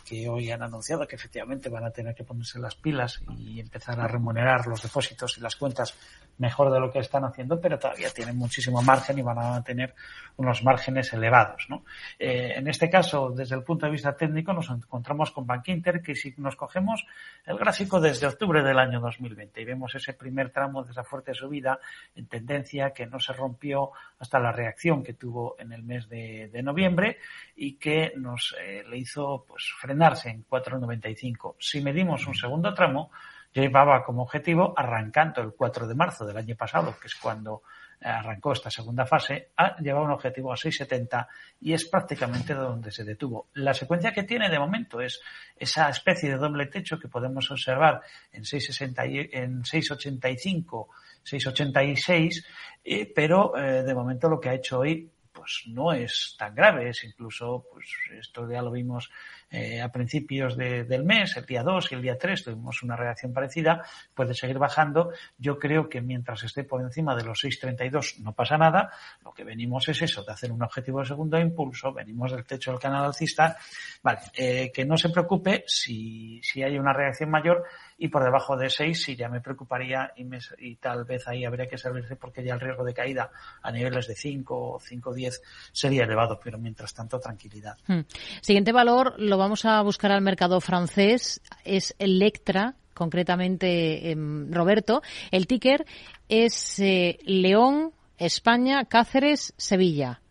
que 0.04 0.28
hoy 0.28 0.50
han 0.50 0.62
anunciado 0.62 1.06
que 1.06 1.16
efectivamente 1.16 1.70
van 1.70 1.84
a 1.84 1.90
tener 1.90 2.14
que 2.14 2.22
ponerse 2.22 2.58
las 2.58 2.74
pilas 2.74 3.22
y 3.38 3.60
empezar 3.60 3.98
a 3.98 4.06
remunerar 4.06 4.66
los 4.66 4.82
depósitos 4.82 5.38
y 5.38 5.40
las 5.40 5.56
cuentas 5.56 5.94
mejor 6.38 6.72
de 6.72 6.80
lo 6.80 6.90
que 6.90 6.98
están 6.98 7.24
haciendo, 7.24 7.60
pero 7.60 7.78
todavía 7.78 8.10
tienen 8.10 8.36
muchísimo 8.36 8.82
margen 8.82 9.18
y 9.18 9.22
van 9.22 9.38
a 9.38 9.62
tener 9.62 9.94
unos 10.36 10.62
márgenes 10.62 11.12
elevados. 11.12 11.66
¿no? 11.68 11.84
Eh, 12.18 12.54
en 12.56 12.66
este 12.68 12.90
caso, 12.90 13.30
desde 13.30 13.54
el 13.54 13.62
punto 13.62 13.86
de 13.86 13.92
vista 13.92 14.16
técnico, 14.16 14.52
nos 14.52 14.68
encontramos 14.70 15.30
con 15.30 15.46
Bank 15.46 15.68
Inter, 15.68 16.02
que 16.02 16.14
si 16.14 16.34
nos 16.38 16.56
cogemos 16.56 17.06
el 17.44 17.58
gráfico 17.58 18.00
desde 18.00 18.26
octubre 18.26 18.62
del 18.62 18.78
año 18.78 19.00
2020 19.00 19.60
y 19.60 19.64
vemos 19.64 19.94
ese 19.94 20.14
primer 20.14 20.50
tramo 20.50 20.82
de 20.82 20.92
esa 20.92 21.04
fuerte 21.04 21.34
subida 21.34 21.78
en 22.14 22.26
tendencia 22.26 22.92
que 22.92 23.06
no 23.06 23.20
se 23.20 23.32
rompió 23.32 23.90
hasta 24.18 24.38
la 24.38 24.52
reacción 24.52 25.02
que 25.02 25.14
tuvo 25.14 25.56
en 25.58 25.72
el 25.72 25.82
mes 25.82 26.08
de, 26.08 26.50
noviembre 26.64 27.18
y 27.54 27.74
que 27.74 28.14
nos 28.16 28.56
eh, 28.58 28.82
le 28.88 28.96
hizo 28.96 29.44
pues 29.46 29.70
frenarse 29.78 30.30
en 30.30 30.46
4,95. 30.46 31.56
Si 31.58 31.82
medimos 31.82 32.26
un 32.26 32.34
segundo 32.34 32.72
tramo, 32.72 33.10
llevaba 33.54 34.02
como 34.02 34.22
objetivo, 34.22 34.74
arrancando 34.76 35.40
el 35.40 35.52
4 35.52 35.86
de 35.86 35.94
marzo 35.94 36.26
del 36.26 36.36
año 36.36 36.56
pasado, 36.56 36.96
que 37.00 37.06
es 37.06 37.14
cuando 37.14 37.62
eh, 38.00 38.08
arrancó 38.08 38.52
esta 38.52 38.70
segunda 38.70 39.06
fase, 39.06 39.50
a 39.56 39.80
llevar 39.80 40.02
un 40.02 40.10
objetivo 40.10 40.52
a 40.52 40.56
6,70 40.56 41.26
y 41.60 41.72
es 41.72 41.86
prácticamente 41.88 42.54
donde 42.54 42.90
se 42.90 43.04
detuvo. 43.04 43.48
La 43.54 43.72
secuencia 43.72 44.12
que 44.12 44.24
tiene 44.24 44.50
de 44.50 44.58
momento 44.58 45.00
es 45.00 45.20
esa 45.56 45.88
especie 45.88 46.30
de 46.30 46.36
doble 46.36 46.66
techo 46.66 46.98
que 46.98 47.08
podemos 47.08 47.50
observar 47.50 48.02
en 48.32 48.42
6,60 48.42 49.28
en 49.32 49.62
6,85, 49.62 50.88
6,86, 51.24 52.44
eh, 52.84 53.12
pero 53.14 53.56
eh, 53.56 53.82
de 53.82 53.94
momento 53.94 54.28
lo 54.28 54.40
que 54.40 54.48
ha 54.48 54.54
hecho 54.54 54.80
hoy 54.80 55.10
pues 55.34 55.64
no 55.66 55.92
es 55.92 56.36
tan 56.38 56.54
grave, 56.54 56.88
es 56.88 57.02
incluso, 57.02 57.66
pues 57.72 57.86
esto 58.16 58.48
ya 58.48 58.62
lo 58.62 58.70
vimos 58.70 59.10
eh, 59.54 59.80
a 59.80 59.88
principios 59.92 60.56
del 60.56 61.04
mes, 61.04 61.36
el 61.36 61.46
día 61.46 61.62
2 61.62 61.92
y 61.92 61.94
el 61.94 62.02
día 62.02 62.18
3 62.18 62.42
tuvimos 62.42 62.82
una 62.82 62.96
reacción 62.96 63.32
parecida, 63.32 63.84
puede 64.12 64.34
seguir 64.34 64.58
bajando. 64.58 65.12
Yo 65.38 65.60
creo 65.60 65.88
que 65.88 66.00
mientras 66.00 66.42
esté 66.42 66.64
por 66.64 66.80
encima 66.80 67.14
de 67.14 67.22
los 67.22 67.44
6.32 67.44 68.18
no 68.18 68.32
pasa 68.32 68.58
nada. 68.58 68.90
Lo 69.22 69.32
que 69.32 69.44
venimos 69.44 69.88
es 69.88 70.02
eso, 70.02 70.24
de 70.24 70.32
hacer 70.32 70.50
un 70.50 70.62
objetivo 70.64 70.98
de 70.98 71.06
segundo 71.06 71.38
impulso, 71.38 71.92
venimos 71.92 72.32
del 72.32 72.44
techo 72.44 72.72
del 72.72 72.80
canal 72.80 73.04
alcista. 73.04 73.56
Vale, 74.02 74.18
eh, 74.36 74.72
que 74.74 74.84
no 74.84 74.96
se 74.96 75.10
preocupe 75.10 75.62
si, 75.68 76.40
si 76.42 76.64
hay 76.64 76.76
una 76.76 76.92
reacción 76.92 77.30
mayor 77.30 77.64
y 77.96 78.08
por 78.08 78.24
debajo 78.24 78.56
de 78.56 78.68
6 78.68 79.02
sí 79.04 79.14
ya 79.14 79.28
me 79.28 79.40
preocuparía 79.40 80.12
y, 80.16 80.26
y 80.58 80.76
tal 80.76 81.04
vez 81.04 81.28
ahí 81.28 81.44
habría 81.44 81.68
que 81.68 81.78
servirse 81.78 82.16
porque 82.16 82.42
ya 82.42 82.54
el 82.54 82.60
riesgo 82.60 82.84
de 82.84 82.92
caída 82.92 83.30
a 83.62 83.70
niveles 83.70 84.08
de 84.08 84.16
5 84.16 84.72
o 84.74 84.80
5 84.80 85.14
10 85.14 85.42
sería 85.72 86.04
elevado, 86.04 86.40
pero 86.42 86.58
mientras 86.58 86.92
tanto 86.92 87.20
tranquilidad. 87.20 87.76
Hmm. 87.86 88.00
Siguiente 88.40 88.72
valor 88.72 89.14
lo 89.18 89.38
vamos 89.44 89.66
a 89.66 89.82
buscar 89.82 90.10
al 90.10 90.22
mercado 90.22 90.58
francés, 90.58 91.42
es 91.64 91.94
Electra, 91.98 92.76
concretamente 92.94 94.10
em, 94.10 94.50
Roberto. 94.50 95.02
El 95.30 95.46
ticker 95.46 95.84
es 96.30 96.78
eh, 96.78 97.18
León, 97.26 97.92
España, 98.16 98.86
Cáceres, 98.86 99.52
Sevilla. 99.58 100.22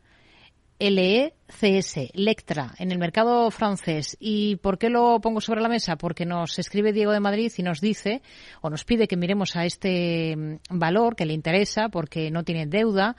LECS, 0.80 2.10
Lectra, 2.14 2.74
en 2.80 2.92
el 2.92 2.98
mercado 2.98 3.52
francés. 3.52 4.18
¿Y 4.20 4.56
por 4.58 4.80
qué 4.80 4.90
lo 4.90 5.22
pongo 5.22 5.40
sobre 5.40 5.62
la 5.62 5.70
mesa? 5.70 5.96
Porque 5.96 6.26
nos 6.26 6.58
escribe 6.58 6.92
Diego 6.92 7.12
de 7.12 7.20
Madrid 7.20 7.54
y 7.56 7.62
nos 7.62 7.80
dice, 7.80 8.24
o 8.62 8.70
nos 8.72 8.84
pide 8.84 9.08
que 9.08 9.16
miremos 9.16 9.56
a 9.56 9.66
este 9.66 10.32
em, 10.32 10.58
valor 10.72 11.16
que 11.16 11.28
le 11.28 11.34
interesa 11.34 11.90
porque 11.90 12.32
no 12.32 12.44
tiene 12.44 12.66
deuda 12.66 13.16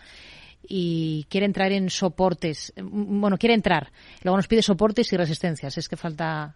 y 0.69 1.27
quiere 1.29 1.47
entrar 1.47 1.73
en 1.73 1.91
soportes. 1.91 2.73
Bueno, 2.81 3.37
quiere 3.39 3.55
entrar. 3.55 3.91
Luego 4.23 4.37
nos 4.37 4.49
pide 4.49 4.63
soportes 4.63 5.13
y 5.13 5.17
resistencias. 5.17 5.77
Es 5.79 5.89
que 5.89 5.97
falta, 5.97 6.55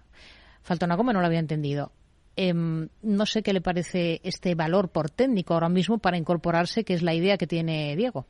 falta 0.63 0.87
una 0.87 0.97
coma, 0.97 1.13
no 1.13 1.21
lo 1.21 1.27
había 1.27 1.39
entendido. 1.39 1.93
Em, 2.37 2.89
no 3.03 3.27
sé 3.27 3.43
qué 3.43 3.53
le 3.53 3.61
parece 3.61 4.21
este 4.23 4.55
valor 4.55 4.91
por 4.91 5.11
técnico 5.11 5.55
ahora 5.55 5.69
mismo 5.69 5.99
para 5.99 6.17
incorporarse, 6.17 6.85
que 6.85 6.95
es 6.95 7.03
la 7.03 7.15
idea 7.15 7.37
que 7.37 7.47
tiene 7.47 7.97
Diego. 7.97 8.27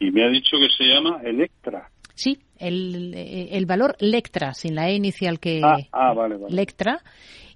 Y 0.00 0.10
me 0.10 0.24
ha 0.24 0.28
dicho 0.28 0.56
que 0.58 0.68
se 0.76 0.84
llama 0.84 1.20
Electra. 1.22 1.90
Sí, 2.14 2.40
el, 2.58 3.14
el 3.14 3.66
valor 3.66 3.96
Lectra, 3.98 4.54
sin 4.54 4.74
la 4.74 4.88
E 4.88 4.94
inicial 4.94 5.40
que 5.40 5.60
ah, 5.64 5.78
ah 5.92 6.12
vale, 6.14 6.36
vale. 6.36 6.54
Lectra, 6.54 7.02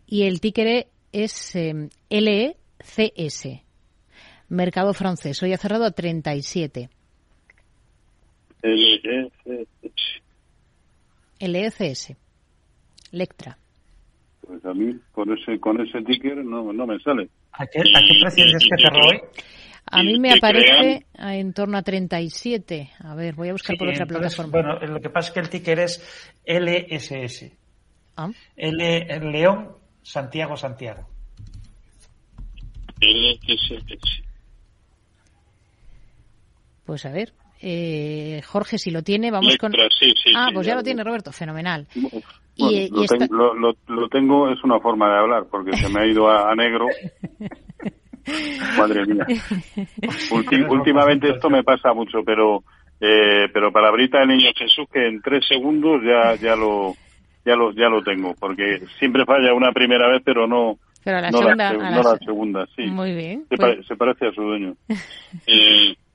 y 0.06 0.22
el 0.22 0.40
ticker 0.40 0.88
es 1.12 1.56
eh, 1.56 1.88
LECS, 2.10 3.62
mercado 4.48 4.94
francés. 4.94 5.42
Hoy 5.42 5.52
ha 5.52 5.58
cerrado 5.58 5.84
a 5.84 5.90
37. 5.90 6.90
LECS. 8.62 10.22
LECS. 11.40 12.16
Lectra. 13.12 13.58
Pues 14.46 14.64
a 14.64 14.74
mí 14.74 14.98
con 15.12 15.32
ese 15.36 15.60
con 15.60 15.80
ese 15.80 16.02
ticker 16.02 16.36
no, 16.44 16.72
no 16.72 16.86
me 16.86 16.98
sale. 17.00 17.28
¿A 17.52 17.66
qué, 17.66 17.80
a 17.80 18.00
qué 18.00 18.14
precio 18.20 18.44
es 18.44 18.68
que 18.68 18.82
cerró 18.82 19.06
hoy? 19.06 19.20
A 19.90 20.02
mí 20.02 20.18
me 20.18 20.32
aparece 20.32 21.06
en 21.18 21.52
torno 21.52 21.78
a 21.78 21.82
37. 21.82 22.90
A 23.00 23.14
ver, 23.14 23.34
voy 23.34 23.48
a 23.48 23.52
buscar 23.52 23.76
por 23.76 23.88
otra 23.88 24.06
plataforma. 24.06 24.50
Bueno, 24.50 24.78
lo 24.80 25.00
que 25.00 25.10
pasa 25.10 25.28
es 25.28 25.34
que 25.34 25.40
el 25.40 25.48
ticker 25.48 25.78
es 25.80 26.34
LSS. 26.44 27.52
¿Ah? 28.16 28.30
L, 28.56 29.20
León, 29.30 29.76
Santiago, 30.02 30.56
Santiago. 30.56 31.08
LSS. 33.00 34.22
Pues 36.84 37.06
a 37.06 37.12
ver, 37.12 37.32
eh, 37.60 38.42
Jorge, 38.46 38.78
si 38.78 38.90
lo 38.90 39.02
tiene, 39.02 39.30
vamos 39.30 39.56
con. 39.56 39.72
ah, 39.74 40.48
pues 40.52 40.66
ya, 40.66 40.74
lo 40.74 40.82
tiene, 40.82 41.02
Roberto, 41.04 41.32
fenomenal. 41.32 41.86
y, 42.56 42.88
lo, 42.88 44.08
tengo, 44.08 44.50
es 44.50 44.62
una 44.64 44.78
forma 44.80 45.10
de 45.10 45.18
hablar, 45.18 45.46
porque 45.50 45.76
se 45.76 45.88
me 45.88 46.00
ha 46.00 46.06
ido 46.06 46.28
a, 46.28 46.54
negro. 46.54 46.86
Madre 48.76 49.06
mía. 49.06 49.26
últimamente 50.68 51.30
esto 51.30 51.48
me 51.48 51.64
pasa 51.64 51.94
mucho, 51.94 52.18
pero 52.24 52.62
eh, 53.00 53.48
pero 53.52 53.72
palabrita 53.72 54.18
del 54.18 54.28
niño 54.28 54.50
Jesús 54.54 54.86
que 54.92 55.06
en 55.06 55.22
tres 55.22 55.46
segundos 55.48 56.02
ya 56.04 56.34
ya 56.34 56.54
lo 56.54 56.94
ya 57.44 57.56
lo 57.56 57.72
ya 57.72 57.88
lo 57.88 58.02
tengo, 58.02 58.34
porque 58.38 58.82
siempre 58.98 59.24
falla 59.24 59.54
una 59.54 59.72
primera 59.72 60.10
vez, 60.10 60.20
pero 60.22 60.46
no 60.46 60.78
la, 61.04 61.30
no 61.30 61.38
segunda, 61.38 61.72
la, 61.72 62.18
segunda, 62.18 62.66
sí. 62.76 62.82
Muy 62.86 63.14
bien. 63.14 63.46
Se, 63.48 63.56
pues 63.56 63.86
se 63.86 63.96
parece 63.96 64.26
a 64.26 64.32
su 64.32 64.42
dueño. 64.42 64.74
Eh, 65.46 65.94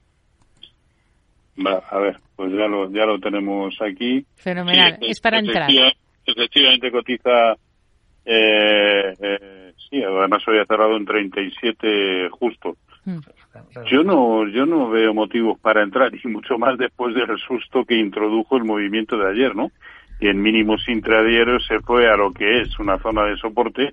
Va, 1.56 1.84
a 1.90 2.00
ver, 2.00 2.20
pues 2.36 2.52
ya 2.52 2.68
lo, 2.68 2.90
ya 2.92 3.06
lo 3.06 3.20
tenemos 3.20 3.76
aquí. 3.82 4.26
Fenomenal, 4.36 4.98
es 5.02 5.20
para 5.22 5.40
entrar. 5.40 5.70
Efectivamente 6.26 6.92
cotiza, 6.92 7.54
eh, 8.26 9.14
eh, 9.20 9.74
sí, 9.90 10.02
además 10.02 10.42
hoy 10.48 10.58
ha 10.60 10.66
cerrado 10.66 10.96
en 10.96 11.06
37 11.06 12.30
justo. 12.32 12.78
Hmm. 13.06 13.20
Yo 13.92 14.04
no, 14.04 14.48
yo 14.48 14.66
no 14.66 14.90
veo 14.90 15.14
motivos 15.14 15.60
para 15.60 15.84
entrar 15.84 16.12
y 16.16 16.28
mucho 16.28 16.58
más 16.58 16.78
después 16.78 17.14
del 17.14 17.38
susto 17.38 17.84
que 17.86 17.96
introdujo 17.96 18.58
el 18.58 18.64
movimiento 18.64 19.18
de 19.18 19.30
ayer, 19.30 19.56
¿no? 19.56 19.72
Y 20.20 20.30
en 20.30 20.42
mínimos 20.42 20.88
intradiarios 20.88 21.66
se 21.68 21.82
fue 21.82 22.08
a 22.08 22.16
lo 22.16 22.32
que 22.32 22.62
es 22.62 22.80
una 22.80 22.98
zona 23.00 23.26
de 23.26 23.38
soporte 23.38 23.92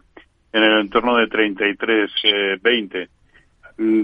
en 0.53 0.63
el 0.63 0.81
entorno 0.81 1.17
de 1.17 1.27
33.20. 1.29 2.95
Eh, 2.95 3.09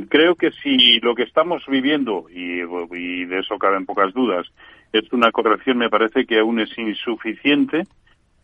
creo 0.09 0.35
que 0.37 0.51
si 0.63 1.01
lo 1.01 1.15
que 1.15 1.25
estamos 1.25 1.65
viviendo, 1.67 2.27
y, 2.31 3.25
de 3.25 3.39
eso 3.39 3.59
caben 3.59 3.85
pocas 3.87 4.13
dudas, 4.15 4.47
es 4.93 5.13
una 5.13 5.31
corrección, 5.31 5.79
me 5.79 5.91
parece 5.91 6.25
que 6.25 6.39
aún 6.39 6.61
es 6.61 6.77
insuficiente 6.79 7.85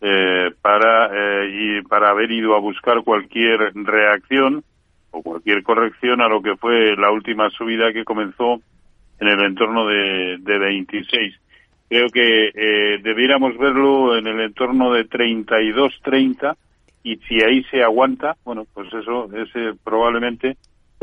eh, 0.01 0.51
para, 0.61 1.09
eh, 1.13 1.81
para 1.87 2.09
haber 2.09 2.31
ido 2.31 2.55
a 2.55 2.59
buscar 2.59 3.03
cualquier 3.03 3.71
reacción 3.73 4.63
o 5.11 5.23
cualquier 5.23 5.63
corrección 5.63 6.21
a 6.21 6.27
lo 6.27 6.41
que 6.41 6.55
fue 6.57 6.95
la 6.97 7.11
última 7.11 7.49
subida 7.49 7.93
que 7.93 8.03
comenzó 8.03 8.61
en 9.19 9.27
el 9.27 9.41
entorno 9.43 9.87
de, 9.87 10.37
de 10.39 10.59
26. 10.59 11.39
Creo 11.89 12.09
que 12.09 12.51
eh, 12.53 12.99
debiéramos 13.01 13.57
verlo 13.57 14.17
en 14.17 14.27
el 14.27 14.39
entorno 14.41 14.91
de 14.91 15.07
32-30 15.07 16.55
y 17.03 17.17
si 17.17 17.41
ahí 17.41 17.63
se 17.65 17.83
aguanta, 17.83 18.35
bueno, 18.43 18.65
pues 18.73 18.91
eso 18.93 19.29
ese 19.33 19.73
probablemente 19.83 20.57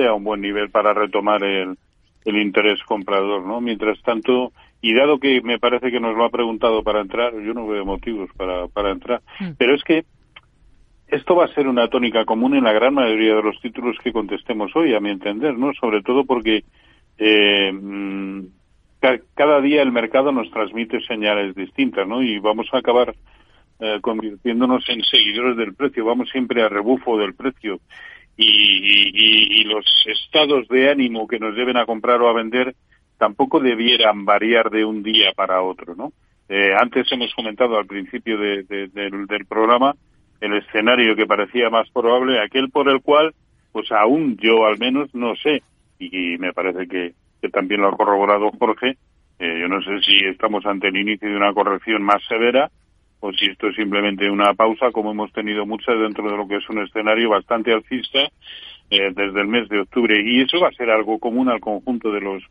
a 0.07 0.15
un 0.15 0.25
buen 0.25 0.41
nivel 0.41 0.71
para 0.71 0.95
retomar 0.95 1.43
el, 1.45 1.77
el 2.25 2.37
interés 2.37 2.83
comprador, 2.85 3.45
¿no? 3.45 3.61
Mientras 3.61 4.01
tanto, 4.03 4.53
y 4.81 4.95
dado 4.95 5.19
que 5.19 5.41
me 5.43 5.59
parece 5.59 5.91
que 5.91 6.01
nos 6.01 6.17
lo 6.17 6.25
ha 6.25 6.31
preguntado 6.31 6.83
para 6.83 7.01
entrar, 7.01 7.33
yo 7.35 7.55
no 7.55 7.67
veo 7.67 7.85
motivos 7.85 8.31
para, 8.37 8.69
para 8.69 8.91
entrar. 8.91 9.23
Hmm. 9.39 9.53
Pero 9.59 9.75
es 9.75 9.83
que 9.85 10.05
esto 11.09 11.35
va 11.35 11.47
a 11.47 11.55
ser 11.55 11.67
una 11.67 11.89
tónica 11.89 12.25
común 12.25 12.55
en 12.55 12.65
la 12.65 12.73
gran 12.73 12.95
mayoría 12.95 13.35
de 13.35 13.43
los 13.43 13.61
títulos 13.61 13.97
que 14.03 14.13
contestemos 14.13 14.75
hoy, 14.77 14.95
a 14.95 15.01
mi 15.01 15.11
entender, 15.11 15.57
¿no? 15.57 15.73
Sobre 15.75 16.03
todo 16.03 16.25
porque 16.25 16.65
eh, 17.19 17.73
mm, 17.73 18.45
cada 19.35 19.61
día 19.61 19.83
el 19.83 19.93
mercado 19.93 20.31
nos 20.31 20.51
transmite 20.51 21.01
señales 21.01 21.55
distintas, 21.55 22.07
¿no? 22.07 22.23
Y 22.23 22.39
vamos 22.39 22.69
a 22.73 22.79
acabar 22.79 23.15
eh, 23.81 23.99
convirtiéndonos 24.03 24.89
en 24.89 25.03
seguidores 25.03 25.57
del 25.57 25.75
precio, 25.75 26.05
vamos 26.05 26.29
siempre 26.31 26.63
a 26.63 26.69
rebufo 26.69 27.19
del 27.19 27.35
precio 27.35 27.81
y, 28.41 29.65
los 29.65 29.85
estados 30.07 30.67
de 30.69 30.91
ánimo 30.91 31.29
que 31.29 31.39
nos 31.39 31.55
lleven 31.55 31.77
a 31.77 31.87
comprar 31.87 32.21
o 32.23 32.29
a 32.29 32.33
vender 32.33 32.75
tampoco 33.19 33.61
debieran 33.61 34.25
variar 34.25 34.71
de 34.71 34.85
un 34.85 35.03
día 35.03 35.33
para 35.37 35.63
otro, 35.63 35.95
¿no? 35.95 36.13
Eh, 36.49 36.75
antes 36.77 37.11
hemos 37.13 37.33
comentado 37.35 37.79
al 37.79 37.87
principio 37.87 38.37
del, 38.39 38.67
del, 38.67 39.47
programa 39.47 39.95
el 40.41 40.57
escenario 40.57 41.15
que 41.15 41.27
parecía 41.27 41.71
más 41.71 41.89
probable, 41.91 42.41
aquel 42.41 42.71
por 42.71 42.89
el 42.89 43.01
cual, 43.03 43.35
pues 43.71 43.93
aún 43.93 44.37
yo 44.39 44.67
al 44.67 44.79
menos 44.79 45.15
no 45.15 45.37
sé, 45.37 45.63
y, 45.99 46.39
me 46.39 46.53
parece 46.53 46.89
que, 46.89 47.13
que, 47.41 47.49
también 47.51 47.83
lo 47.83 47.89
ha 47.89 47.97
corroborado 47.97 48.51
Jorge, 48.59 48.97
eh, 49.39 49.59
yo 49.61 49.69
no 49.69 49.81
sé 49.83 50.01
si 50.01 50.17
estamos 50.27 50.67
ante 50.67 50.89
el 50.89 50.97
inicio 50.97 51.29
de 51.29 51.37
una 51.37 51.53
corrección 51.53 52.03
más 52.03 52.23
severa 52.27 52.71
o 53.21 53.33
si 53.33 53.47
esto 53.47 53.69
es 53.69 53.77
simplemente 53.77 54.29
una 54.31 54.55
pausa, 54.55 54.91
como 54.91 55.13
hemos 55.13 55.33
tenido 55.33 55.67
muchas 55.67 55.99
dentro 55.99 56.29
de 56.31 56.37
lo 56.37 56.49
que 56.49 56.57
es 56.57 56.69
un 56.69 56.83
escenario 56.83 57.31
bastante 57.31 57.73
alcista 57.73 58.21
eh, 58.91 59.13
desde 59.15 59.41
el 59.41 59.47
mes 59.47 59.69
de 59.69 59.81
octubre. 59.81 60.21
Y 60.21 60.43
eso 60.43 60.61
va 60.61 60.69
a 60.69 60.73
ser 60.73 60.91
algo 60.91 61.19
común 61.19 61.49
al 61.49 61.61
conjunto 61.61 62.11
de 62.11 62.21
los 62.21 62.43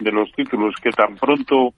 de 0.00 0.10
los 0.10 0.32
títulos 0.32 0.74
que 0.82 0.90
tan 0.90 1.16
pronto, 1.16 1.74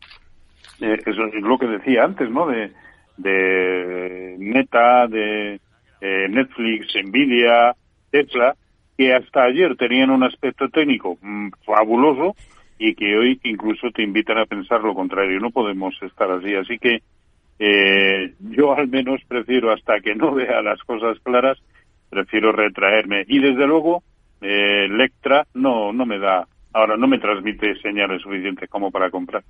eh, 0.80 0.98
eso 1.04 1.24
es 1.26 1.42
lo 1.42 1.58
que 1.58 1.66
decía 1.66 2.04
antes, 2.04 2.30
¿no? 2.30 2.46
De, 2.46 2.70
de 3.16 4.36
Meta, 4.38 5.06
de 5.08 5.60
eh, 6.00 6.26
Netflix, 6.30 6.94
Nvidia, 7.04 7.74
Tesla, 8.10 8.54
que 8.96 9.12
hasta 9.12 9.44
ayer 9.44 9.76
tenían 9.76 10.10
un 10.10 10.22
aspecto 10.22 10.68
técnico 10.68 11.18
mm, 11.20 11.48
fabuloso 11.64 12.36
y 12.78 12.94
que 12.94 13.16
hoy 13.16 13.40
incluso 13.44 13.90
te 13.90 14.02
invitan 14.02 14.38
a 14.38 14.46
pensar 14.46 14.80
lo 14.82 14.94
contrario. 14.94 15.40
No 15.40 15.50
podemos 15.50 15.94
estar 16.02 16.30
así. 16.30 16.54
Así 16.54 16.78
que 16.78 17.02
eh, 17.58 18.34
yo 18.40 18.74
al 18.74 18.88
menos 18.88 19.20
prefiero, 19.26 19.72
hasta 19.72 20.00
que 20.00 20.14
no 20.14 20.34
vea 20.34 20.62
las 20.62 20.80
cosas 20.82 21.18
claras, 21.22 21.58
prefiero 22.10 22.52
retraerme. 22.52 23.24
Y 23.28 23.38
desde 23.40 23.66
luego, 23.66 24.02
eh, 24.40 24.88
Lectra 24.88 25.46
no, 25.54 25.92
no 25.92 26.06
me 26.06 26.18
da 26.18 26.46
Ahora 26.76 26.96
no 26.96 27.06
me 27.06 27.20
transmite 27.20 27.80
señales 27.80 28.20
suficientes 28.20 28.68
como 28.68 28.90
para 28.90 29.08
comprar. 29.08 29.44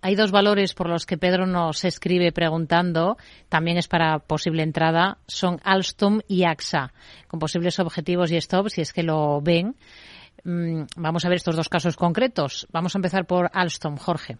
Hay 0.00 0.14
dos 0.14 0.30
valores 0.30 0.72
por 0.72 0.88
los 0.88 1.04
que 1.04 1.18
Pedro 1.18 1.46
nos 1.46 1.84
escribe 1.84 2.30
preguntando, 2.30 3.16
también 3.48 3.76
es 3.76 3.88
para 3.88 4.20
posible 4.20 4.62
entrada, 4.62 5.18
son 5.26 5.58
Alstom 5.64 6.20
y 6.28 6.44
AXA, 6.44 6.92
con 7.26 7.40
posibles 7.40 7.80
objetivos 7.80 8.30
y 8.30 8.40
stops, 8.40 8.74
si 8.74 8.82
es 8.82 8.92
que 8.92 9.02
lo 9.02 9.40
ven. 9.40 9.74
Mm, 10.44 10.82
vamos 10.96 11.24
a 11.24 11.28
ver 11.28 11.36
estos 11.36 11.56
dos 11.56 11.68
casos 11.68 11.96
concretos. 11.96 12.68
Vamos 12.70 12.94
a 12.94 12.98
empezar 12.98 13.26
por 13.26 13.50
Alstom, 13.52 13.96
Jorge. 13.96 14.36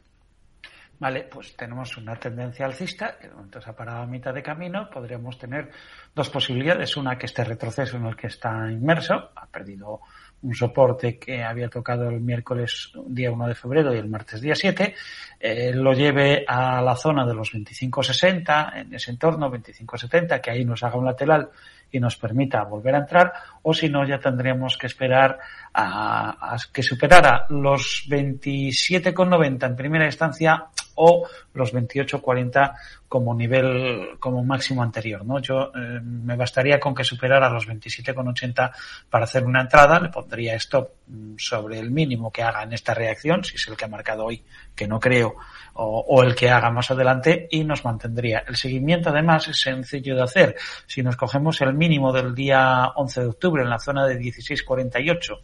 Vale, 0.99 1.25
pues 1.25 1.57
tenemos 1.57 1.97
una 1.97 2.17
tendencia 2.17 2.67
alcista, 2.67 3.19
que 3.19 3.29
de 3.29 3.35
momento 3.35 3.61
se 3.61 3.69
ha 3.69 3.77
parado 3.77 4.03
a 4.03 4.07
mitad 4.07 4.33
de 4.33 4.43
camino. 4.43 4.89
Podríamos 4.89 5.39
tener 5.39 5.71
dos 6.15 6.31
posibilidades. 6.31 6.97
Una, 6.97 7.19
que 7.19 7.27
este 7.27 7.43
retroceso 7.43 7.97
en 7.97 8.07
el 8.07 8.17
que 8.17 8.29
está 8.29 8.71
inmerso 8.71 9.31
ha 9.35 9.47
perdido 9.47 10.01
un 10.43 10.55
soporte 10.55 11.19
que 11.19 11.43
había 11.43 11.69
tocado 11.69 12.09
el 12.09 12.21
miércoles 12.21 12.93
día 13.07 13.33
1 13.33 13.49
de 13.49 13.55
febrero 13.55 13.95
y 13.95 13.99
el 13.99 14.09
martes 14.09 14.41
día 14.41 14.55
7, 14.55 14.95
eh, 15.41 15.73
lo 15.75 15.93
lleve 15.93 16.45
a 16.47 16.83
la 16.83 16.95
zona 16.95 17.27
de 17.27 17.35
los 17.35 17.53
25.60, 17.53 18.77
en 18.77 18.95
ese 18.95 19.11
entorno, 19.11 19.51
25.70, 19.51 20.41
que 20.41 20.51
ahí 20.51 20.65
nos 20.65 20.83
haga 20.83 20.97
un 20.97 21.07
lateral 21.07 21.49
y 21.91 21.99
nos 21.99 22.17
permita 22.17 22.63
volver 22.65 22.95
a 22.95 22.99
entrar, 22.99 23.33
o 23.63 23.73
si 23.73 23.89
no, 23.89 24.07
ya 24.07 24.19
tendríamos 24.19 24.77
que 24.77 24.87
esperar 24.87 25.39
a, 25.73 26.55
a 26.55 26.57
que 26.73 26.83
superara 26.83 27.47
los 27.49 28.07
27,90 28.09 29.67
en 29.67 29.77
primera 29.77 30.05
instancia 30.05 30.67
o 30.97 31.27
los 31.55 31.73
28,40 31.73 32.75
como 33.09 33.35
nivel, 33.35 34.19
como 34.19 34.43
máximo 34.43 34.83
anterior, 34.83 35.25
¿no? 35.25 35.39
Yo 35.39 35.71
eh, 35.75 36.01
me 36.03 36.35
bastaría 36.35 36.81
con 36.81 36.95
que 36.95 37.05
superara 37.05 37.49
los 37.49 37.69
27,80 37.69 38.73
para 39.09 39.25
hacer 39.25 39.45
una 39.45 39.61
entrada, 39.61 40.01
le 40.01 40.09
pondría 40.09 40.57
stop 40.57 40.91
mm, 41.07 41.35
sobre 41.37 41.79
el 41.79 41.93
mínimo 41.93 42.33
que 42.33 42.43
haga 42.43 42.65
en 42.65 42.73
esta 42.73 42.93
reacción, 42.93 43.45
si 43.45 43.55
es 43.55 43.69
el 43.69 43.77
que 43.77 43.85
ha 43.85 43.89
marcado 43.89 44.25
hoy, 44.25 44.43
que 44.75 44.89
no 44.89 44.99
creo, 44.99 45.37
o, 45.75 46.01
o 46.09 46.23
el 46.25 46.35
que 46.35 46.51
haga 46.51 46.71
más 46.71 46.91
adelante, 46.91 47.47
y 47.51 47.63
nos 47.63 47.85
mantendría. 47.85 48.43
El 48.49 48.57
seguimiento, 48.57 49.11
además, 49.11 49.47
es 49.47 49.61
sencillo 49.61 50.17
de 50.17 50.23
hacer. 50.23 50.57
Si 50.87 51.03
nos 51.03 51.17
cogemos 51.17 51.61
el 51.61 51.73
mínimo 51.75 52.13
del 52.13 52.35
día 52.35 52.89
11 52.97 53.21
de 53.21 53.27
octubre 53.29 53.63
en 53.63 53.71
la 53.71 53.79
zona 53.79 54.07
de 54.07 54.19
16,48 54.19 55.39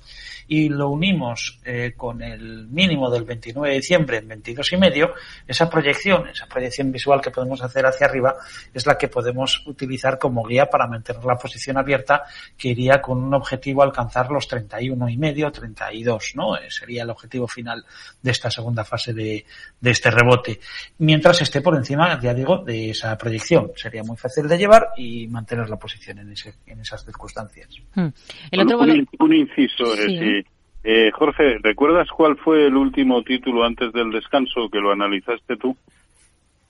y 0.53 0.69
lo 0.69 0.89
unimos 0.89 1.61
eh, 1.65 1.95
con 1.97 2.21
el 2.21 2.67
mínimo 2.67 3.09
del 3.09 3.23
29 3.23 3.69
de 3.69 3.77
diciembre 3.77 4.17
en 4.17 4.27
22 4.27 4.73
y 4.73 4.77
medio, 4.79 5.15
esa 5.47 5.71
proyección, 5.71 6.27
esa 6.27 6.47
proyección 6.47 6.91
visual 6.91 7.21
que 7.21 7.31
podemos 7.31 7.63
hacer 7.63 7.87
hacia 7.87 8.09
arriba 8.09 8.35
es 8.75 8.85
la 8.85 8.99
que 8.99 9.07
podemos 9.07 9.65
utilizar 9.69 10.19
como 10.19 10.43
guía 10.43 10.67
para 10.67 10.89
mantener 10.89 11.25
la 11.25 11.37
posición 11.37 11.79
abierta 11.79 12.25
que 12.59 12.71
iría 12.71 13.01
con 13.01 13.23
un 13.23 13.33
objetivo 13.33 13.83
a 13.83 13.85
alcanzar 13.85 14.29
los 14.33 14.49
31 14.49 15.09
y 15.09 15.17
medio, 15.17 15.53
32, 15.53 16.33
¿no? 16.35 16.57
Eh, 16.57 16.69
sería 16.69 17.05
el 17.05 17.11
objetivo 17.11 17.47
final 17.47 17.85
de 18.21 18.31
esta 18.33 18.51
segunda 18.51 18.85
fase 18.85 19.15
de, 19.15 19.45
de 19.81 19.91
este 19.93 20.11
rebote. 20.11 20.59
Mientras 20.99 21.41
esté 21.43 21.61
por 21.61 21.77
encima, 21.77 22.21
ya 22.21 22.35
digo, 22.35 22.59
de 22.59 22.91
esa 22.91 23.17
proyección. 23.17 23.71
Sería 23.77 24.03
muy 24.03 24.17
fácil 24.17 24.49
de 24.49 24.59
llevar 24.59 24.89
y 24.97 25.29
mantener 25.29 25.71
la 25.71 25.77
posición 25.77 26.19
en, 26.19 26.33
ese, 26.33 26.55
en 26.67 26.81
esas 26.81 27.05
circunstancias. 27.05 27.69
Hmm. 27.95 28.09
El 28.51 28.61
otro 28.63 28.81
un, 28.81 29.09
un, 29.21 29.33
inciso, 29.33 29.95
sí. 29.95 30.17
eh, 30.17 30.40
eh, 30.83 31.11
Jorge, 31.13 31.59
¿recuerdas 31.63 32.09
cuál 32.11 32.37
fue 32.37 32.67
el 32.67 32.77
último 32.77 33.23
título 33.23 33.65
antes 33.65 33.93
del 33.93 34.11
descanso 34.11 34.69
que 34.71 34.79
lo 34.79 34.93
analizaste 34.93 35.57
tú? 35.57 35.77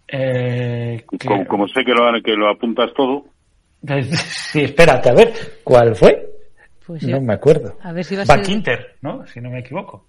Eh, 0.09 1.05
como, 1.25 1.47
como, 1.47 1.69
sé 1.69 1.85
que 1.85 1.93
lo, 1.93 2.11
que 2.23 2.35
lo 2.35 2.51
apuntas 2.51 2.93
todo. 2.95 3.27
Sí, 4.13 4.63
espérate, 4.63 5.09
a 5.09 5.15
ver, 5.15 5.33
¿cuál 5.63 5.95
fue? 5.95 6.27
Pues 6.87 7.05
no 7.05 7.21
me 7.21 7.35
acuerdo. 7.35 7.77
A 7.83 7.93
ver 7.93 8.05
si 8.05 8.17
va 8.17 8.23
a 8.23 8.27
Bank 8.27 8.45
ser... 8.45 8.55
Inter, 8.55 8.97
¿no? 9.01 9.25
Si 9.27 9.41
no 9.41 9.51
me 9.51 9.61
equivoco. 9.61 10.05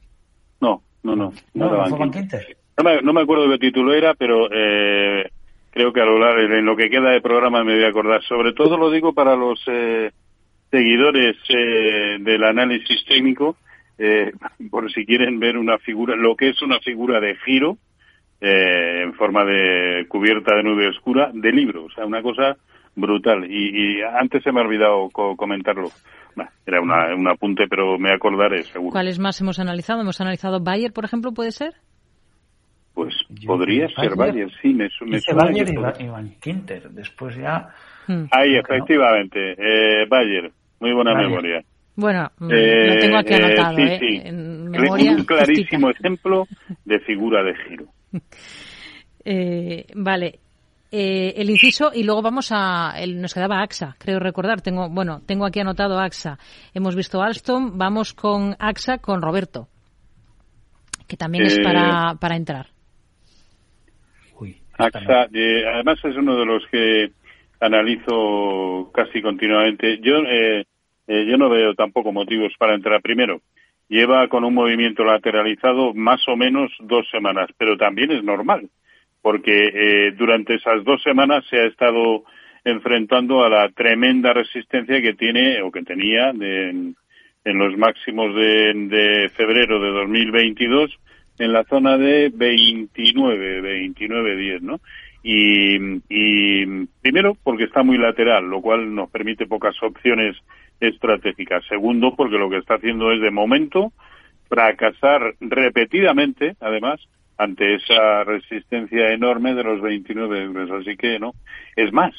No, 0.59 0.81
no, 1.03 1.15
no. 1.15 1.31
No, 1.53 1.65
no 1.65 1.69
fue 1.69 1.77
Bank 1.77 1.99
Bank 1.99 2.15
Inter. 2.15 2.57
No 2.77 2.83
me, 2.83 3.01
no 3.01 3.13
me 3.13 3.21
acuerdo 3.21 3.49
qué 3.51 3.59
título 3.59 3.93
era, 3.93 4.15
pero 4.15 4.47
eh, 4.51 5.29
creo 5.69 5.93
que 5.93 6.01
a 6.01 6.05
lo 6.05 6.17
largo, 6.17 6.41
en 6.41 6.65
lo 6.65 6.75
que 6.75 6.89
queda 6.89 7.11
de 7.11 7.21
programa 7.21 7.63
me 7.63 7.75
voy 7.75 7.83
a 7.83 7.89
acordar. 7.89 8.23
Sobre 8.23 8.53
todo 8.53 8.77
lo 8.77 8.89
digo 8.89 9.13
para 9.13 9.35
los 9.35 9.61
eh, 9.67 10.11
seguidores 10.71 11.37
eh, 11.49 12.17
del 12.19 12.43
análisis 12.43 13.05
técnico, 13.05 13.57
eh, 13.97 14.31
por 14.69 14.91
si 14.91 15.05
quieren 15.05 15.39
ver 15.39 15.57
una 15.57 15.77
figura, 15.77 16.15
lo 16.15 16.35
que 16.35 16.49
es 16.49 16.61
una 16.61 16.79
figura 16.79 17.19
de 17.19 17.35
giro 17.45 17.77
eh, 18.39 19.03
en 19.03 19.13
forma 19.13 19.45
de 19.45 20.05
cubierta 20.07 20.55
de 20.55 20.63
nube 20.63 20.87
oscura 20.87 21.31
de 21.33 21.51
libro, 21.51 21.85
o 21.85 21.89
sea, 21.91 22.05
una 22.05 22.21
cosa 22.21 22.57
brutal. 22.95 23.45
Y, 23.49 23.97
y 23.97 24.01
antes 24.01 24.43
se 24.43 24.51
me 24.51 24.59
ha 24.59 24.63
olvidado 24.63 25.09
co 25.11 25.35
comentarlo. 25.35 25.89
Era 26.65 26.81
una, 26.81 27.13
un 27.13 27.27
apunte, 27.27 27.67
pero 27.69 27.99
me 27.99 28.11
acordaré 28.11 28.63
seguro. 28.63 28.91
¿Cuáles 28.91 29.19
más 29.19 29.39
hemos 29.41 29.59
analizado? 29.59 30.01
¿Hemos 30.01 30.19
analizado 30.21 30.59
Bayer, 30.61 30.93
por 30.93 31.03
ejemplo, 31.05 31.33
puede 31.33 31.51
ser? 31.51 31.73
Pues 32.93 33.13
podría 33.45 33.87
ser 33.89 34.15
Bayer, 34.15 34.49
sí, 34.61 34.73
me, 34.73 34.89
me 35.05 35.19
suena 35.19 35.43
Bayer 35.45 35.69
y, 35.69 35.75
Ba- 35.75 35.93
y 35.99 36.07
Bank 36.07 36.45
Inter. 36.47 36.89
Después 36.91 37.35
ya... 37.35 37.69
Hmm. 38.07 38.23
Ahí, 38.31 38.55
efectivamente, 38.55 39.55
eh, 39.57 40.05
Bayer, 40.09 40.51
muy 40.79 40.93
buena 40.93 41.13
Bayer. 41.13 41.29
memoria. 41.29 41.63
Bueno, 41.95 42.31
mm, 42.39 42.51
Eh, 42.51 42.87
lo 42.87 42.99
tengo 42.99 43.17
aquí 43.17 43.33
eh, 43.33 43.35
anotado, 43.35 43.75
sí, 43.75 43.81
¿eh? 43.83 43.99
sí. 43.99 44.21
En 44.23 44.69
memoria 44.69 45.11
un 45.11 45.25
clarísimo 45.25 45.89
ejemplo 45.89 46.47
de 46.85 46.99
figura 46.99 47.43
de 47.43 47.55
giro. 47.55 47.85
Eh, 49.23 49.85
vale. 49.93 50.39
Eh, 50.91 51.35
el 51.37 51.51
inciso 51.51 51.91
y 51.93 52.01
luego 52.01 52.23
vamos 52.23 52.51
a 52.51 52.95
el, 52.97 53.21
nos 53.21 53.35
quedaba 53.35 53.61
AXA 53.61 53.95
creo 53.99 54.19
recordar 54.19 54.61
tengo 54.61 54.89
bueno 54.89 55.21
tengo 55.27 55.45
aquí 55.45 55.59
anotado 55.59 55.99
AXA 55.99 56.39
hemos 56.73 56.95
visto 56.95 57.21
Alstom 57.21 57.77
vamos 57.77 58.13
con 58.15 58.55
AXA 58.57 58.97
con 58.97 59.21
Roberto 59.21 59.67
que 61.07 61.17
también 61.17 61.45
es 61.45 61.59
Eh, 61.59 61.63
para 61.63 62.15
para 62.15 62.35
entrar 62.35 62.71
AXA, 64.81 65.27
eh, 65.33 65.65
además 65.67 65.99
es 66.03 66.15
uno 66.15 66.35
de 66.35 66.45
los 66.45 66.63
que 66.71 67.11
analizo 67.59 68.91
casi 68.93 69.21
continuamente. 69.21 69.99
Yo, 69.99 70.17
eh, 71.11 71.25
yo 71.29 71.37
no 71.37 71.49
veo 71.49 71.73
tampoco 71.75 72.11
motivos 72.11 72.53
para 72.57 72.75
entrar 72.75 73.01
primero. 73.01 73.41
Lleva 73.89 74.27
con 74.29 74.43
un 74.45 74.53
movimiento 74.53 75.03
lateralizado 75.03 75.93
más 75.93 76.25
o 76.27 76.37
menos 76.37 76.71
dos 76.79 77.05
semanas, 77.09 77.49
pero 77.57 77.75
también 77.75 78.11
es 78.11 78.23
normal, 78.23 78.69
porque 79.21 79.51
eh, 79.73 80.11
durante 80.17 80.55
esas 80.55 80.83
dos 80.85 81.01
semanas 81.03 81.43
se 81.49 81.57
ha 81.59 81.65
estado 81.65 82.23
enfrentando 82.63 83.43
a 83.43 83.49
la 83.49 83.69
tremenda 83.69 84.31
resistencia 84.33 85.01
que 85.01 85.13
tiene 85.15 85.61
o 85.61 85.71
que 85.71 85.81
tenía 85.83 86.31
de- 86.31 86.69
en, 86.69 86.95
en 87.43 87.57
los 87.57 87.75
máximos 87.77 88.33
de, 88.35 88.73
de 88.87 89.29
febrero 89.35 89.79
de 89.81 89.89
2022 89.89 90.95
en 91.39 91.51
la 91.53 91.63
zona 91.65 91.97
de 91.97 92.29
29, 92.33 93.61
29, 93.61 94.35
10, 94.37 94.61
¿no? 94.61 94.79
Y, 95.23 95.75
y 96.09 96.85
primero 97.01 97.35
porque 97.43 97.65
está 97.65 97.83
muy 97.83 97.97
lateral, 97.97 98.45
lo 98.49 98.61
cual 98.61 98.93
nos 98.93 99.09
permite 99.09 99.47
pocas 99.47 99.75
opciones 99.83 100.35
estratégicas. 100.81 101.63
Segundo, 101.69 102.15
porque 102.15 102.37
lo 102.37 102.49
que 102.49 102.57
está 102.57 102.75
haciendo 102.75 103.11
es 103.11 103.21
de 103.21 103.31
momento 103.31 103.93
fracasar 104.49 105.35
repetidamente, 105.39 106.55
además, 106.59 106.99
ante 107.37 107.75
esa 107.75 108.23
resistencia 108.25 109.13
enorme 109.13 109.53
de 109.53 109.63
los 109.63 109.81
29 109.81 110.43
euros. 110.43 110.69
Así 110.71 110.97
que, 110.97 111.19
¿no? 111.19 111.31
Es 111.75 111.93
más, 111.93 112.13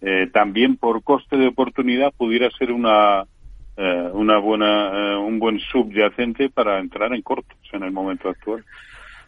eh, 0.00 0.28
también 0.32 0.76
por 0.76 1.02
coste 1.02 1.36
de 1.36 1.48
oportunidad 1.48 2.12
pudiera 2.16 2.50
ser 2.50 2.72
una 2.72 3.24
eh, 3.76 4.10
una 4.12 4.38
buena 4.38 4.90
eh, 4.92 5.16
un 5.16 5.38
buen 5.38 5.60
subyacente 5.60 6.50
para 6.50 6.80
entrar 6.80 7.14
en 7.14 7.22
cortos 7.22 7.58
en 7.72 7.84
el 7.84 7.92
momento 7.92 8.28
actual. 8.28 8.64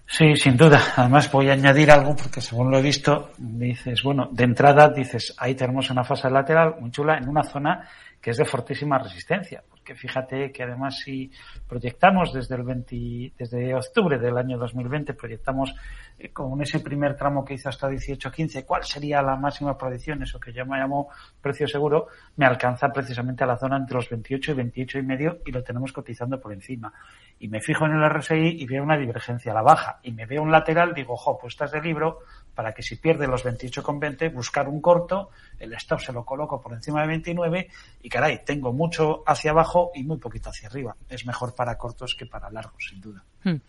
Sí, 0.07 0.35
sin 0.35 0.57
duda. 0.57 0.81
Además 0.97 1.31
voy 1.31 1.49
a 1.49 1.53
añadir 1.53 1.91
algo 1.91 2.17
porque 2.17 2.41
según 2.41 2.69
lo 2.69 2.79
he 2.79 2.83
visto, 2.83 3.31
dices, 3.39 4.03
bueno, 4.03 4.29
de 4.33 4.43
entrada 4.43 4.89
dices, 4.89 5.37
ahí 5.39 5.55
tenemos 5.55 5.89
una 5.91 6.03
fase 6.03 6.29
lateral 6.29 6.75
muy 6.81 6.91
chula 6.91 7.17
en 7.17 7.29
una 7.29 7.45
zona 7.45 7.89
que 8.21 8.31
es 8.31 8.37
de 8.37 8.45
fortísima 8.45 8.99
resistencia. 8.99 9.63
Porque 9.69 9.95
fíjate 9.95 10.53
que 10.53 10.63
además 10.63 10.99
si 10.99 11.31
proyectamos 11.67 12.33
desde 12.33 12.55
el 12.55 12.63
20, 12.63 13.33
desde 13.39 13.75
octubre 13.75 14.19
del 14.19 14.37
año 14.37 14.59
2020, 14.59 15.15
proyectamos 15.15 15.75
eh, 16.19 16.31
con 16.33 16.61
ese 16.61 16.81
primer 16.81 17.17
tramo 17.17 17.45
que 17.45 17.55
hizo 17.55 17.71
hasta 17.71 17.89
18-15, 17.89 18.65
cuál 18.67 18.85
sería 18.85 19.23
la 19.23 19.37
máxima 19.37 19.77
proyección, 19.79 20.23
eso 20.23 20.39
que 20.39 20.53
yo 20.53 20.67
me 20.67 20.79
llamo 20.79 21.09
precio 21.41 21.67
seguro, 21.67 22.09
me 22.37 22.45
alcanza 22.45 22.89
precisamente 22.91 23.45
a 23.45 23.47
la 23.47 23.57
zona 23.57 23.79
entre 23.79 23.97
los 23.97 24.11
28 24.11 24.53
y 24.53 24.55
28 24.55 24.99
y 24.99 25.03
medio 25.03 25.39
y 25.47 25.53
lo 25.53 25.63
tenemos 25.63 25.93
cotizando 25.93 26.39
por 26.39 26.53
encima. 26.53 26.93
Y 27.39 27.49
me 27.49 27.63
fijo 27.63 27.87
en 27.87 27.93
el 27.93 28.11
RSI 28.11 28.57
y 28.61 28.67
veo 28.67 28.83
una 28.83 28.99
divergencia 28.99 29.53
a 29.53 29.55
la 29.55 29.63
baja 29.63 29.99
y 30.03 30.13
me 30.13 30.27
veo 30.27 30.43
un 30.43 30.53
lateral, 30.53 30.93
digo, 30.93 31.17
jo, 31.17 31.39
pues 31.41 31.55
estás 31.55 31.73
de 31.73 31.81
libro 31.81 32.19
para 32.61 32.75
que 32.75 32.83
si 32.83 32.97
pierde 32.97 33.27
los 33.27 33.43
28,20 33.43 34.35
buscar 34.35 34.69
un 34.69 34.83
corto, 34.83 35.31
el 35.59 35.73
stop 35.73 35.99
se 35.99 36.13
lo 36.13 36.27
coloco 36.27 36.61
por 36.61 36.75
encima 36.75 37.01
de 37.01 37.07
29 37.07 37.69
y 38.03 38.09
caray, 38.11 38.45
tengo 38.45 38.71
mucho 38.71 39.23
hacia 39.27 39.53
abajo 39.53 39.93
y 39.95 40.03
muy 40.03 40.19
poquito 40.19 40.51
hacia 40.51 40.69
arriba. 40.69 40.95
Es 41.09 41.25
mejor 41.25 41.55
para 41.55 41.79
cortos 41.79 42.15
que 42.15 42.27
para 42.27 42.51
largos, 42.51 42.89
sin 42.91 43.01
duda. 43.01 43.25
Hmm. 43.45 43.63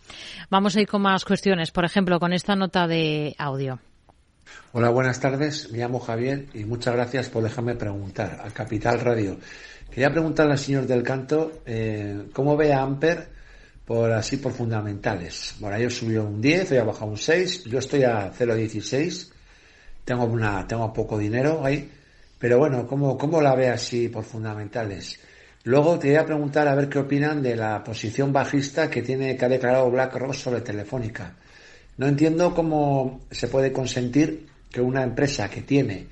vamos 0.50 0.76
a 0.76 0.82
ir 0.82 0.86
con 0.86 1.00
más 1.00 1.24
cuestiones 1.24 1.70
por 1.70 1.86
ejemplo 1.86 2.20
con 2.20 2.34
esta 2.34 2.54
nota 2.54 2.86
de 2.86 3.34
audio 3.38 3.78
Hola, 4.72 4.90
buenas 4.90 5.18
tardes. 5.18 5.72
Me 5.72 5.78
llamo 5.78 5.98
Javier 5.98 6.48
y 6.52 6.66
muchas 6.66 6.94
gracias 6.94 7.30
por 7.30 7.42
dejarme 7.42 7.74
preguntar 7.76 8.42
a 8.44 8.50
Capital 8.50 9.00
Radio. 9.00 9.38
Quería 9.88 10.10
preguntarle 10.10 10.52
al 10.52 10.58
señor 10.58 10.86
del 10.86 11.02
Canto 11.02 11.62
eh, 11.64 12.26
cómo 12.34 12.58
ve 12.58 12.74
a 12.74 12.82
Amper 12.82 13.30
por 13.84 14.12
así 14.12 14.36
por 14.36 14.52
fundamentales. 14.52 15.54
Bueno, 15.60 15.78
yo 15.78 15.90
subió 15.90 16.24
un 16.24 16.40
10, 16.40 16.72
hoy 16.72 16.78
ha 16.78 16.84
bajado 16.84 17.10
un 17.10 17.18
6, 17.18 17.64
yo 17.64 17.78
estoy 17.78 18.04
a 18.04 18.32
0,16, 18.32 19.30
tengo 20.04 20.24
una, 20.24 20.66
tengo 20.66 20.92
poco 20.92 21.18
dinero 21.18 21.64
ahí, 21.64 21.90
pero 22.38 22.58
bueno, 22.58 22.86
¿cómo, 22.86 23.16
cómo 23.16 23.40
la 23.40 23.54
ve 23.54 23.68
así 23.68 24.08
por 24.08 24.24
fundamentales? 24.24 25.18
Luego 25.64 25.98
te 25.98 26.08
voy 26.08 26.16
a 26.16 26.26
preguntar 26.26 26.66
a 26.66 26.74
ver 26.74 26.88
qué 26.88 26.98
opinan 26.98 27.40
de 27.42 27.54
la 27.54 27.84
posición 27.84 28.32
bajista 28.32 28.90
que 28.90 29.02
tiene 29.02 29.36
que 29.36 29.44
ha 29.44 29.48
declarado 29.48 29.90
BlackRock 29.90 30.34
sobre 30.34 30.60
Telefónica. 30.60 31.36
No 31.98 32.08
entiendo 32.08 32.52
cómo 32.52 33.20
se 33.30 33.46
puede 33.46 33.72
consentir 33.72 34.48
que 34.70 34.80
una 34.80 35.04
empresa 35.04 35.48
que 35.48 35.62
tiene 35.62 36.06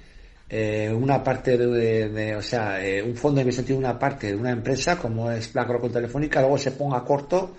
eh, 0.52 0.92
una 0.92 1.22
parte 1.22 1.56
de, 1.56 2.34
o 2.34 2.42
sea, 2.42 2.84
eh, 2.84 3.00
un 3.00 3.14
fondo 3.14 3.40
inversión 3.40 3.78
una 3.78 3.96
parte 3.96 4.26
de 4.26 4.34
una 4.34 4.50
empresa 4.50 4.98
como 4.98 5.30
es 5.30 5.52
BlackRock 5.52 5.82
con 5.82 5.92
Telefónica, 5.92 6.40
luego 6.40 6.58
se 6.58 6.72
ponga 6.72 7.04
corto 7.04 7.56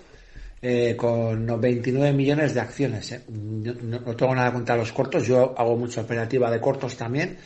eh, 0.60 0.94
con 0.94 1.58
29 1.58 2.12
millones 2.12 2.52
de 2.52 2.60
acciones. 2.60 3.18
No, 3.30 4.14
tengo 4.14 4.34
nada 4.34 4.52
contra 4.52 4.76
los 4.76 4.92
cortos, 4.92 5.26
yo 5.26 5.54
hago 5.56 5.74
mucha 5.74 6.02
operativa 6.02 6.50
de 6.50 6.60
cortos 6.60 6.94
también, 6.94 7.38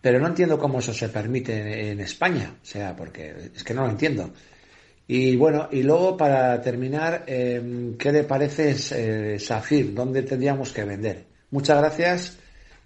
pero 0.00 0.20
no 0.20 0.28
entiendo 0.28 0.56
cómo 0.56 0.78
eso 0.78 0.94
se 0.94 1.08
permite 1.08 1.90
en, 1.90 1.98
España, 1.98 2.54
o 2.62 2.64
sea, 2.64 2.94
porque 2.94 3.50
es 3.56 3.64
que 3.64 3.74
no 3.74 3.82
lo 3.82 3.90
entiendo. 3.90 4.30
Y 5.08 5.34
bueno, 5.34 5.68
y 5.72 5.82
luego 5.82 6.16
para 6.16 6.60
terminar, 6.60 7.24
¿qué 7.26 8.12
le 8.12 8.22
parece 8.22 9.38
Safir? 9.40 9.92
¿Dónde 9.94 10.22
tendríamos 10.22 10.72
que 10.72 10.84
vender? 10.84 11.24
Muchas 11.50 11.78
gracias, 11.78 12.38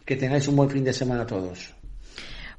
que 0.06 0.16
tengáis 0.16 0.48
un 0.48 0.56
buen 0.56 0.70
fin 0.70 0.84
de 0.84 0.94
semana 0.94 1.26
todos. 1.26 1.79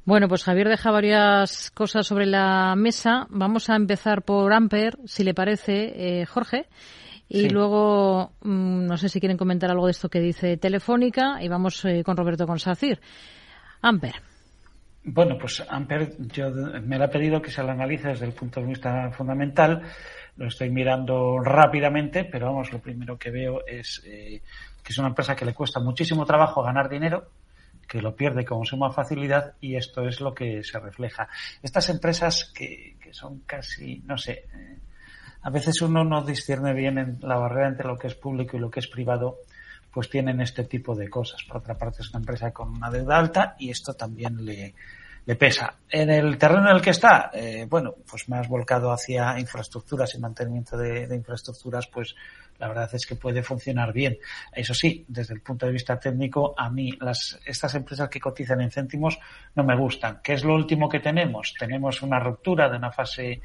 Bueno, 0.04 0.26
pues 0.26 0.42
Javier 0.42 0.68
deja 0.68 0.90
varias 0.90 1.70
cosas 1.70 2.06
sobre 2.06 2.26
la 2.26 2.74
mesa. 2.76 3.26
Vamos 3.30 3.70
a 3.70 3.76
empezar 3.76 4.22
por 4.22 4.52
Amper, 4.52 4.98
si 5.04 5.22
le 5.22 5.32
parece, 5.32 6.20
eh, 6.20 6.26
Jorge. 6.26 6.66
Y 7.28 7.48
luego, 7.48 8.32
mm, 8.42 8.84
no 8.84 8.96
sé 8.96 9.08
si 9.08 9.20
quieren 9.20 9.38
comentar 9.38 9.70
algo 9.70 9.86
de 9.86 9.92
esto 9.92 10.08
que 10.08 10.20
dice 10.20 10.56
Telefónica. 10.56 11.40
Y 11.40 11.48
vamos 11.48 11.84
eh, 11.84 12.02
con 12.04 12.16
Roberto 12.16 12.48
Consacir. 12.48 13.00
Amper. 13.80 14.16
Bueno, 15.04 15.38
pues 15.38 15.64
Amper, 15.68 16.16
yo 16.32 16.50
me 16.50 16.98
lo 16.98 17.04
ha 17.04 17.10
pedido 17.10 17.40
que 17.40 17.50
se 17.50 17.62
lo 17.62 17.70
analice 17.70 18.08
desde 18.08 18.26
el 18.26 18.32
punto 18.32 18.60
de 18.60 18.66
vista 18.66 19.10
fundamental. 19.12 19.82
Lo 20.36 20.48
estoy 20.48 20.70
mirando 20.70 21.38
rápidamente, 21.38 22.24
pero 22.24 22.46
vamos, 22.46 22.72
lo 22.72 22.80
primero 22.80 23.16
que 23.16 23.30
veo 23.30 23.64
es 23.66 24.02
eh, 24.04 24.42
que 24.82 24.92
es 24.92 24.98
una 24.98 25.08
empresa 25.08 25.36
que 25.36 25.44
le 25.44 25.54
cuesta 25.54 25.78
muchísimo 25.80 26.24
trabajo 26.24 26.62
ganar 26.62 26.88
dinero 26.88 27.28
que 27.92 28.00
lo 28.00 28.16
pierde 28.16 28.42
con 28.42 28.64
suma 28.64 28.90
facilidad 28.90 29.52
y 29.60 29.76
esto 29.76 30.08
es 30.08 30.22
lo 30.22 30.32
que 30.32 30.64
se 30.64 30.78
refleja. 30.78 31.28
Estas 31.62 31.90
empresas 31.90 32.50
que, 32.54 32.96
que 32.98 33.12
son 33.12 33.40
casi, 33.40 34.02
no 34.06 34.16
sé, 34.16 34.46
eh, 34.54 34.78
a 35.42 35.50
veces 35.50 35.82
uno 35.82 36.02
no 36.02 36.24
discierne 36.24 36.72
bien 36.72 36.96
en 36.96 37.18
la 37.20 37.36
barrera 37.36 37.68
entre 37.68 37.86
lo 37.86 37.98
que 37.98 38.06
es 38.06 38.14
público 38.14 38.56
y 38.56 38.60
lo 38.60 38.70
que 38.70 38.80
es 38.80 38.86
privado, 38.86 39.40
pues 39.92 40.08
tienen 40.08 40.40
este 40.40 40.64
tipo 40.64 40.94
de 40.94 41.10
cosas. 41.10 41.42
Por 41.44 41.58
otra 41.58 41.76
parte, 41.76 42.00
es 42.00 42.08
una 42.08 42.20
empresa 42.20 42.50
con 42.50 42.70
una 42.70 42.90
deuda 42.90 43.18
alta 43.18 43.56
y 43.58 43.68
esto 43.68 43.92
también 43.92 44.42
le, 44.42 44.74
le 45.26 45.36
pesa. 45.36 45.74
En 45.90 46.08
el 46.08 46.38
terreno 46.38 46.70
en 46.70 46.76
el 46.76 46.80
que 46.80 46.90
está, 46.90 47.30
eh, 47.34 47.66
bueno, 47.68 47.94
pues 48.10 48.26
más 48.30 48.48
volcado 48.48 48.90
hacia 48.90 49.38
infraestructuras 49.38 50.14
y 50.14 50.18
mantenimiento 50.18 50.78
de, 50.78 51.06
de 51.08 51.14
infraestructuras, 51.14 51.88
pues 51.88 52.14
la 52.62 52.68
verdad 52.68 52.90
es 52.94 53.06
que 53.06 53.16
puede 53.16 53.42
funcionar 53.42 53.92
bien. 53.92 54.18
Eso 54.52 54.72
sí, 54.72 55.04
desde 55.08 55.34
el 55.34 55.40
punto 55.40 55.66
de 55.66 55.72
vista 55.72 55.98
técnico, 55.98 56.54
a 56.56 56.70
mí 56.70 56.92
las, 57.00 57.40
estas 57.44 57.74
empresas 57.74 58.08
que 58.08 58.20
cotizan 58.20 58.60
en 58.60 58.70
céntimos 58.70 59.18
no 59.56 59.64
me 59.64 59.76
gustan. 59.76 60.20
¿Qué 60.22 60.34
es 60.34 60.44
lo 60.44 60.54
último 60.54 60.88
que 60.88 61.00
tenemos? 61.00 61.54
Tenemos 61.58 62.02
una 62.02 62.20
ruptura 62.20 62.70
de 62.70 62.76
una 62.76 62.92
fase 62.92 63.40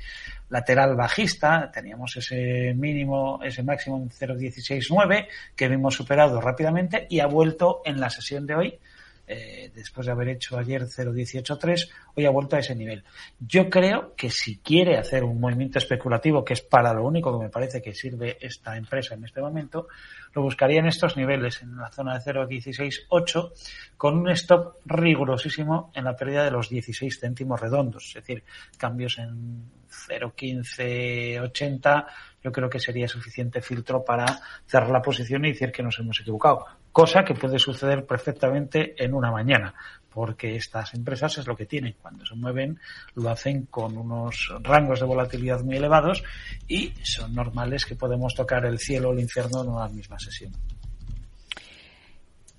lateral 0.49 0.95
bajista, 0.95 1.72
teníamos 1.72 2.15
ese 2.15 2.76
mínimo, 2.76 3.39
ese 3.43 3.63
máximo 3.63 3.97
en 3.97 4.11
0.169 4.11 5.28
que 5.55 5.68
vimos 5.68 5.95
superado 5.95 6.39
rápidamente 6.39 7.07
y 7.09 7.20
ha 7.20 7.26
vuelto 7.26 7.82
en 7.86 7.99
la 7.99 8.11
sesión 8.11 8.45
de 8.45 8.53
hoy 8.53 8.80
eh, 9.28 9.71
después 9.75 10.05
de 10.05 10.13
haber 10.13 10.30
hecho 10.30 10.57
ayer 10.57 10.84
0.183, 10.84 11.89
hoy 12.15 12.25
ha 12.25 12.30
vuelto 12.30 12.55
a 12.55 12.59
ese 12.59 12.75
nivel. 12.75 13.03
Yo 13.39 13.69
creo 13.69 14.13
que 14.15 14.30
si 14.30 14.59
quiere 14.59 14.97
hacer 14.97 15.25
un 15.25 15.39
movimiento 15.39 15.80
especulativo, 15.80 16.45
que 16.45 16.53
es 16.53 16.61
para 16.61 16.93
lo 16.93 17.05
único 17.05 17.38
que 17.38 17.45
me 17.45 17.49
parece 17.49 17.82
que 17.82 17.93
sirve 17.93 18.38
esta 18.39 18.78
empresa 18.78 19.15
en 19.15 19.25
este 19.25 19.41
momento, 19.41 19.89
lo 20.34 20.43
buscaría 20.43 20.80
en 20.80 20.88
estos 20.88 21.17
niveles, 21.17 21.61
en 21.61 21.75
la 21.75 21.91
zona 21.91 22.17
de 22.17 22.32
0.168, 22.32 23.51
con 23.97 24.17
un 24.17 24.30
stop 24.30 24.78
rigurosísimo 24.86 25.91
en 25.93 26.05
la 26.05 26.15
pérdida 26.15 26.45
de 26.45 26.51
los 26.51 26.69
16 26.69 27.19
céntimos 27.19 27.59
redondos, 27.59 28.05
es 28.07 28.13
decir, 28.13 28.45
cambios 28.78 29.17
en 29.17 29.65
0.1580 29.89 32.05
yo 32.48 32.52
creo 32.54 32.70
que 32.70 32.80
sería 32.80 33.10
suficiente 33.10 33.62
filtro 33.62 34.06
para 34.06 34.39
cerrar 34.66 34.89
la 34.89 35.02
posición 35.02 35.43
y 35.43 35.50
decir 35.50 35.70
que 35.70 35.84
nos 35.84 36.00
hemos 36.00 36.18
equivocado. 36.22 36.66
Cosa 36.93 37.26
que 37.26 37.34
puede 37.34 37.60
suceder 37.60 38.06
perfectamente 38.06 38.95
en 39.04 39.14
una 39.14 39.32
mañana, 39.32 39.74
porque 40.10 40.56
estas 40.56 40.93
empresas 40.93 41.38
es 41.39 41.45
lo 41.45 41.58
que 41.58 41.66
tienen. 41.66 41.95
Cuando 42.02 42.26
se 42.26 42.36
mueven, 42.36 42.80
lo 43.16 43.30
hacen 43.30 43.66
con 43.66 43.98
unos 43.98 44.50
rangos 44.62 45.02
de 45.02 45.08
volatilidad 45.08 45.60
muy 45.62 45.76
elevados 45.76 46.24
y 46.70 46.93
son 47.04 47.36
normales 47.36 47.86
que 47.86 47.95
podemos 47.95 48.34
tocar 48.34 48.66
el 48.66 48.80
cielo 48.80 49.10
o 49.10 49.12
el 49.12 49.20
infierno 49.20 49.64
en 49.64 49.70
una 49.70 49.89
misma 49.89 50.18
sesión. 50.18 50.54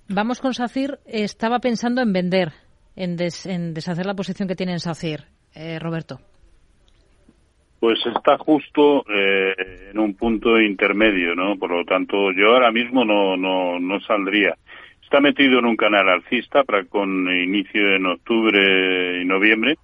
Vamos 0.07 0.39
con 0.39 0.53
SACIR. 0.53 0.99
Estaba 1.05 1.57
pensando 1.57 2.03
en 2.03 2.13
vender, 2.13 2.53
en, 2.95 3.15
deshacer 3.15 4.05
la 4.05 4.13
posición 4.13 4.47
que 4.47 4.55
tiene 4.55 4.73
en 4.73 4.79
SACIR. 4.79 5.25
Eh, 5.55 5.79
Roberto. 5.79 6.21
Pues 7.79 7.99
está 8.05 8.37
justo 8.37 9.05
eh, 9.09 9.55
en 9.91 9.99
un 9.99 10.15
punto 10.15 10.59
intermedio, 10.59 11.35
¿no? 11.35 11.57
Por 11.57 11.71
lo 11.71 11.85
tanto, 11.85 12.31
yo 12.31 12.53
ahora 12.53 12.71
mismo 12.71 13.05
no, 13.05 13.37
no, 13.37 13.79
no 13.79 13.99
saldría. 14.01 14.55
Está 15.01 15.21
metido 15.21 15.59
en 15.59 15.65
un 15.65 15.77
canal 15.77 16.09
alcista 16.09 16.63
para 16.63 16.83
con 16.85 17.29
inicio 17.31 17.95
en 17.95 18.05
octubre 18.05 19.21
y 19.21 19.25
noviembre 19.25 19.77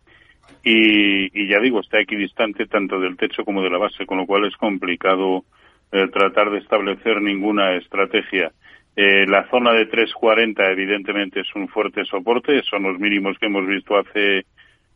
y, 0.63 1.25
y 1.39 1.47
ya 1.47 1.59
digo, 1.59 1.79
está 1.79 1.99
equidistante 1.99 2.65
tanto 2.65 2.99
del 2.99 3.17
techo 3.17 3.45
como 3.45 3.61
de 3.61 3.69
la 3.69 3.77
base, 3.77 4.05
con 4.05 4.17
lo 4.17 4.25
cual 4.25 4.45
es 4.45 4.55
complicado 4.57 5.45
eh, 5.91 6.07
tratar 6.11 6.49
de 6.49 6.57
establecer 6.57 7.21
ninguna 7.21 7.75
estrategia. 7.75 8.51
Eh, 8.95 9.25
la 9.27 9.47
zona 9.49 9.73
de 9.73 9.85
340 9.85 10.71
evidentemente 10.71 11.41
es 11.41 11.55
un 11.55 11.67
fuerte 11.67 12.03
soporte, 12.05 12.63
son 12.63 12.83
los 12.83 12.99
mínimos 12.99 13.37
que 13.37 13.45
hemos 13.45 13.67
visto 13.67 13.97
hace 13.97 14.45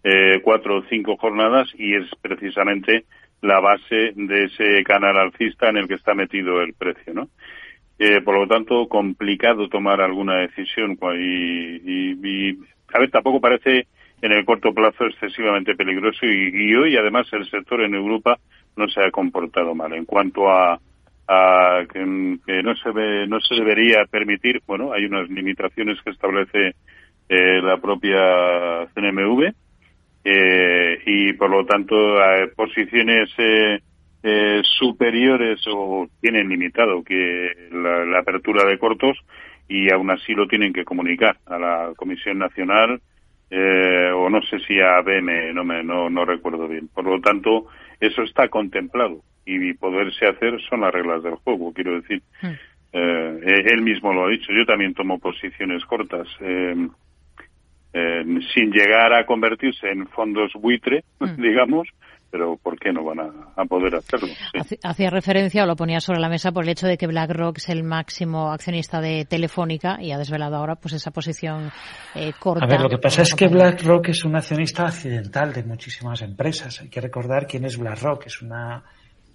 eh, 0.04 0.40
cuatro 0.44 0.78
o 0.78 0.84
cinco 0.90 1.18
jornadas 1.18 1.68
y 1.78 1.96
es 1.96 2.06
precisamente 2.22 3.06
la 3.42 3.60
base 3.60 4.14
de 4.16 4.46
ese 4.46 4.84
canal 4.84 5.18
alcista 5.18 5.70
en 5.70 5.78
el 5.78 5.88
que 5.88 5.96
está 5.96 6.14
metido 6.14 6.62
el 6.62 6.74
precio, 6.74 7.14
¿no? 7.14 7.30
Eh, 7.98 8.22
por 8.22 8.38
lo 8.40 8.48
tanto, 8.48 8.88
complicado 8.88 9.68
tomar 9.68 10.00
alguna 10.00 10.36
decisión 10.38 10.98
y, 11.18 12.14
y, 12.16 12.58
a 12.94 13.00
ver, 13.00 13.12
tampoco 13.12 13.42
parece 13.42 13.88
en 14.22 14.32
el 14.32 14.46
corto 14.46 14.74
plazo 14.74 15.06
excesivamente 15.06 15.76
peligroso 15.76 16.26
y, 16.26 16.76
hoy 16.76 16.96
además 16.96 17.28
el 17.34 17.50
sector 17.50 17.82
en 17.82 17.96
Europa 17.96 18.38
no 18.78 18.88
se 18.88 19.02
ha 19.02 19.12
comportado 19.12 19.76
mal 19.76 19.94
en 19.94 20.06
cuanto 20.06 20.50
a, 20.50 20.80
a 21.28 21.84
que, 21.92 22.06
no 22.06 22.76
se 22.76 22.92
ve, 22.92 23.28
no 23.28 23.42
se 23.42 23.56
debería 23.56 24.06
permitir, 24.06 24.62
bueno, 24.66 24.94
hay 24.94 25.06
unas 25.06 25.30
limitaciones 25.30 26.02
que 26.02 26.12
establece 26.12 26.76
eh, 27.28 27.62
la 27.62 27.78
propia 27.78 28.88
CNMV 28.94 29.54
eh, 30.24 31.02
y 31.06 31.34
por 31.34 31.50
lo 31.50 31.66
tanto 31.66 31.96
posiciones 32.56 33.30
eh, 33.38 33.80
eh, 34.22 34.62
superiores 34.64 35.62
o 35.72 36.08
tienen 36.20 36.50
limitado 36.50 37.04
que 37.04 37.70
la, 37.72 38.20
apertura 38.20 38.66
de 38.66 38.78
cortos 38.78 39.18
y 39.68 39.90
aún 39.92 40.12
así 40.12 40.34
lo 40.34 40.48
tienen 40.48 40.74
que 40.74 40.84
comunicar 40.84 41.38
a 41.46 41.58
la 41.58 41.94
Comisión 41.96 42.38
Nacional 42.38 43.02
eh, 43.50 44.12
o 44.14 44.30
no 44.30 44.42
sé 44.44 44.60
si 44.60 44.80
a 44.80 45.02
BM, 45.02 45.54
no, 45.54 45.64
me, 45.64 45.84
no, 45.84 46.10
no 46.10 46.26
recuerdo 46.26 46.68
bien. 46.68 46.88
Por 46.90 47.06
lo 47.06 47.20
tanto, 47.22 47.68
eso 48.00 48.22
está 48.24 48.48
contemplado 48.50 49.22
y 49.46 49.74
poderse 49.74 50.28
hacer 50.28 50.60
son 50.70 50.82
las 50.82 50.94
reglas 50.94 51.24
del 51.24 51.36
juego, 51.36 51.74
quiero 51.74 52.00
decir. 52.00 52.22
Hmm. 52.42 52.54
Eh, 52.92 53.64
él 53.72 53.82
mismo 53.82 54.14
lo 54.14 54.26
ha 54.26 54.30
dicho, 54.30 54.52
yo 54.52 54.66
también 54.66 54.94
tomo 54.94 55.18
posiciones 55.20 55.84
cortas. 55.86 56.28
Eh, 56.42 56.76
eh, 57.94 58.24
sin 58.54 58.72
llegar 58.72 59.14
a 59.14 59.26
convertirse 59.26 59.90
en 59.90 60.08
fondos 60.08 60.52
buitre, 60.54 61.04
mm. 61.20 61.36
digamos, 61.42 61.88
pero 62.32 62.58
¿por 62.58 62.80
qué 62.80 62.92
no 62.92 63.04
van 63.04 63.20
a, 63.20 63.66
poder 63.66 63.96
hacerlo? 63.96 64.28
Hacía 64.84 65.10
referencia 65.10 65.64
o 65.64 65.66
lo 65.66 65.76
ponía 65.76 66.00
sobre 66.00 66.20
la 66.20 66.30
mesa 66.30 66.52
por 66.52 66.64
el 66.64 66.70
hecho 66.70 66.88
de 66.88 66.98
que 66.98 67.08
BlackRock 67.08 67.58
es 67.58 67.70
el 67.70 67.84
máximo 67.84 68.52
accionista 68.52 69.02
de 69.02 69.26
Telefónica 69.26 69.98
y 70.00 70.12
ha 70.12 70.18
desvelado 70.18 70.56
ahora 70.56 70.76
pues 70.76 70.94
esa 70.94 71.12
posición 71.12 71.72
eh, 72.16 72.34
corta. 72.40 72.66
A 72.66 72.68
ver, 72.68 72.82
lo 72.82 72.90
que 72.90 73.00
pasa 73.00 73.24
es 73.24 73.34
que 73.34 73.48
BlackRock 73.48 74.10
es 74.10 74.24
un 74.26 74.36
accionista 74.36 74.86
accidental 74.86 75.54
de 75.54 75.64
muchísimas 75.64 76.22
empresas. 76.22 76.82
Hay 76.82 76.90
que 76.90 77.02
recordar 77.02 77.48
quién 77.48 77.66
es 77.66 77.78
BlackRock. 77.78 78.28
Es 78.28 78.42
una 78.42 78.84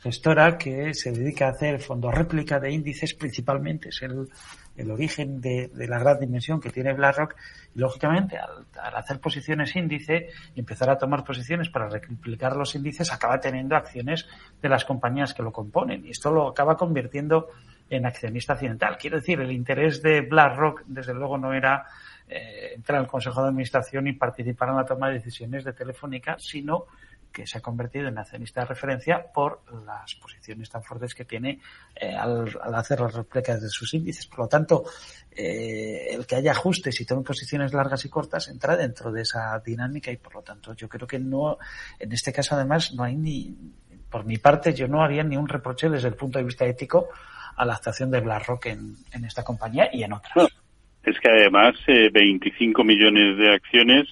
gestora 0.04 0.58
que 0.58 0.92
se 0.92 1.12
dedica 1.12 1.46
a 1.46 1.52
hacer 1.52 1.80
fondos 1.80 2.14
réplica 2.14 2.60
de 2.60 2.70
índices 2.70 3.14
principalmente, 3.14 3.88
es 3.88 4.02
el, 4.02 4.28
el 4.76 4.90
origen 4.90 5.40
de, 5.40 5.70
de, 5.72 5.88
la 5.88 5.98
gran 5.98 6.20
dimensión 6.20 6.60
que 6.60 6.68
tiene 6.68 6.92
BlackRock 6.92 7.34
y 7.74 7.78
lógicamente 7.78 8.36
al, 8.36 8.66
al, 8.78 8.96
hacer 8.96 9.18
posiciones 9.18 9.74
índice 9.74 10.28
y 10.54 10.60
empezar 10.60 10.90
a 10.90 10.98
tomar 10.98 11.24
posiciones 11.24 11.70
para 11.70 11.88
replicar 11.88 12.54
los 12.54 12.74
índices 12.74 13.10
acaba 13.12 13.40
teniendo 13.40 13.76
acciones 13.76 14.26
de 14.60 14.68
las 14.68 14.84
compañías 14.84 15.32
que 15.32 15.42
lo 15.42 15.52
componen 15.52 16.04
y 16.04 16.10
esto 16.10 16.30
lo 16.30 16.48
acaba 16.48 16.76
convirtiendo 16.76 17.48
en 17.88 18.04
accionista 18.04 18.52
accidental. 18.52 18.98
Quiero 18.98 19.16
decir, 19.16 19.40
el 19.40 19.52
interés 19.52 20.02
de 20.02 20.20
BlackRock 20.20 20.82
desde 20.86 21.14
luego 21.14 21.38
no 21.38 21.54
era 21.54 21.86
eh, 22.28 22.72
entrar 22.74 22.98
al 22.98 23.06
Consejo 23.06 23.40
de 23.42 23.48
Administración 23.48 24.06
y 24.06 24.12
participar 24.12 24.68
en 24.68 24.76
la 24.76 24.84
toma 24.84 25.08
de 25.08 25.14
decisiones 25.14 25.64
de 25.64 25.72
Telefónica, 25.72 26.36
sino 26.38 26.86
que 27.34 27.46
se 27.46 27.58
ha 27.58 27.60
convertido 27.60 28.08
en 28.08 28.16
accionista 28.16 28.60
de 28.60 28.66
referencia 28.66 29.26
por 29.34 29.62
las 29.84 30.14
posiciones 30.14 30.70
tan 30.70 30.82
fuertes 30.82 31.14
que 31.14 31.24
tiene 31.24 31.60
eh, 31.96 32.14
al, 32.14 32.48
al, 32.62 32.74
hacer 32.76 33.00
las 33.00 33.12
réplicas 33.12 33.60
de 33.60 33.68
sus 33.68 33.92
índices. 33.92 34.26
Por 34.26 34.38
lo 34.38 34.48
tanto, 34.48 34.84
eh, 35.32 36.14
el 36.14 36.26
que 36.26 36.36
haya 36.36 36.52
ajustes 36.52 37.00
y 37.00 37.04
tome 37.04 37.22
posiciones 37.22 37.74
largas 37.74 38.04
y 38.04 38.08
cortas 38.08 38.48
entra 38.48 38.76
dentro 38.76 39.10
de 39.10 39.22
esa 39.22 39.58
dinámica 39.58 40.12
y 40.12 40.16
por 40.16 40.36
lo 40.36 40.42
tanto 40.42 40.74
yo 40.74 40.88
creo 40.88 41.08
que 41.08 41.18
no, 41.18 41.58
en 41.98 42.12
este 42.12 42.32
caso 42.32 42.54
además 42.54 42.94
no 42.94 43.02
hay 43.02 43.16
ni, 43.16 43.54
por 44.08 44.24
mi 44.24 44.38
parte 44.38 44.72
yo 44.72 44.86
no 44.86 45.02
haría 45.02 45.24
ni 45.24 45.36
un 45.36 45.48
reproche 45.48 45.90
desde 45.90 46.08
el 46.08 46.14
punto 46.14 46.38
de 46.38 46.44
vista 46.44 46.64
ético 46.64 47.08
a 47.56 47.64
la 47.64 47.74
actuación 47.74 48.12
de 48.12 48.20
BlackRock 48.20 48.66
en, 48.66 48.96
esta 49.26 49.42
compañía 49.42 49.88
y 49.92 50.04
en 50.04 50.12
otras. 50.12 50.48
Es 51.02 51.18
que 51.20 51.28
además 51.28 51.74
eh, 51.88 52.10
25 52.12 52.84
millones 52.84 53.36
de 53.36 53.54
acciones 53.54 54.06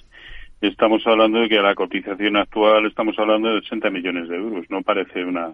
estamos 0.68 1.02
hablando 1.06 1.40
de 1.40 1.48
que 1.48 1.60
la 1.60 1.74
cotización 1.74 2.36
actual 2.36 2.86
estamos 2.86 3.18
hablando 3.18 3.48
de 3.48 3.58
80 3.58 3.90
millones 3.90 4.28
de 4.28 4.36
euros. 4.36 4.64
No 4.70 4.82
parece 4.82 5.24
una, 5.24 5.52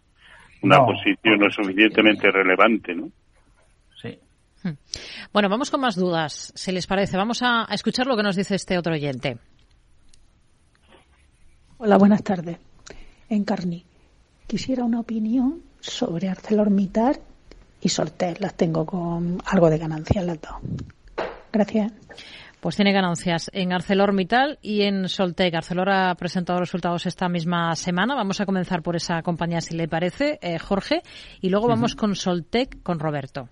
una 0.63 0.79
no, 0.79 0.87
posición 0.87 1.41
lo 1.41 1.51
suficientemente 1.51 2.31
relevante, 2.31 2.95
¿no? 2.95 3.11
Sí. 3.97 4.19
Bueno, 5.33 5.49
vamos 5.49 5.71
con 5.71 5.81
más 5.81 5.97
dudas, 5.97 6.53
si 6.55 6.73
les 6.73 6.87
parece. 6.87 7.17
Vamos 7.17 7.43
a, 7.43 7.63
a 7.71 7.75
escuchar 7.75 8.07
lo 8.07 8.17
que 8.17 8.23
nos 8.23 8.37
dice 8.37 8.55
este 8.55 8.77
otro 8.77 8.93
oyente. 8.93 9.39
Hola, 11.79 11.97
buenas 11.97 12.23
tardes. 12.23 12.59
Encarni, 13.29 13.85
quisiera 14.47 14.85
una 14.85 15.01
opinión 15.01 15.63
sobre 15.81 16.29
ArcelorMittal 16.29 17.21
y 17.81 17.89
Sortel. 17.89 18.37
Las 18.41 18.57
tengo 18.57 18.85
con 18.85 19.39
algo 19.47 19.71
de 19.71 19.79
ganancia 19.79 20.23
las 20.23 20.41
dos. 20.41 20.57
Gracias. 21.53 21.93
Pues 22.61 22.75
tiene 22.75 22.93
ganancias 22.93 23.51
en 23.55 23.73
ArcelorMittal 23.73 24.59
y 24.61 24.83
en 24.83 25.09
Soltec. 25.09 25.55
Arcelor 25.55 25.91
ha 25.91 26.15
presentado 26.17 26.59
resultados 26.59 27.07
esta 27.07 27.29
misma 27.29 27.75
semana. 27.77 28.17
Vamos 28.17 28.41
a 28.41 28.47
comenzar 28.47 28.83
por 28.83 28.97
esa 28.97 29.23
compañía, 29.23 29.61
si 29.61 29.77
le 29.77 29.87
parece, 29.87 30.41
eh, 30.43 30.59
Jorge, 30.59 31.03
y 31.41 31.51
luego 31.51 31.69
vamos 31.69 31.93
uh 31.93 31.97
-huh. 31.97 32.01
con 32.01 32.15
Soltec, 32.17 32.83
con 32.83 32.99
Roberto. 32.99 33.49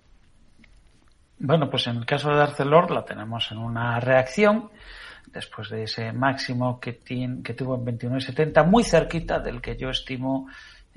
Bueno, 1.39 1.69
pues 1.69 1.87
en 1.87 1.97
el 1.97 2.05
caso 2.05 2.31
de 2.31 2.41
Arcelor 2.41 2.91
la 2.91 3.05
tenemos 3.05 3.49
en 3.51 3.59
una 3.59 3.99
reacción 4.01 4.71
después 5.27 5.69
de 5.69 5.83
ese 5.83 6.11
máximo 6.11 6.79
que, 6.79 6.93
tiene, 6.93 7.43
que 7.43 7.53
tuvo 7.53 7.75
en 7.75 7.85
29.70, 7.85 8.65
muy 8.65 8.83
cerquita 8.83 9.39
del 9.39 9.61
que 9.61 9.77
yo 9.77 9.89
estimo 9.89 10.47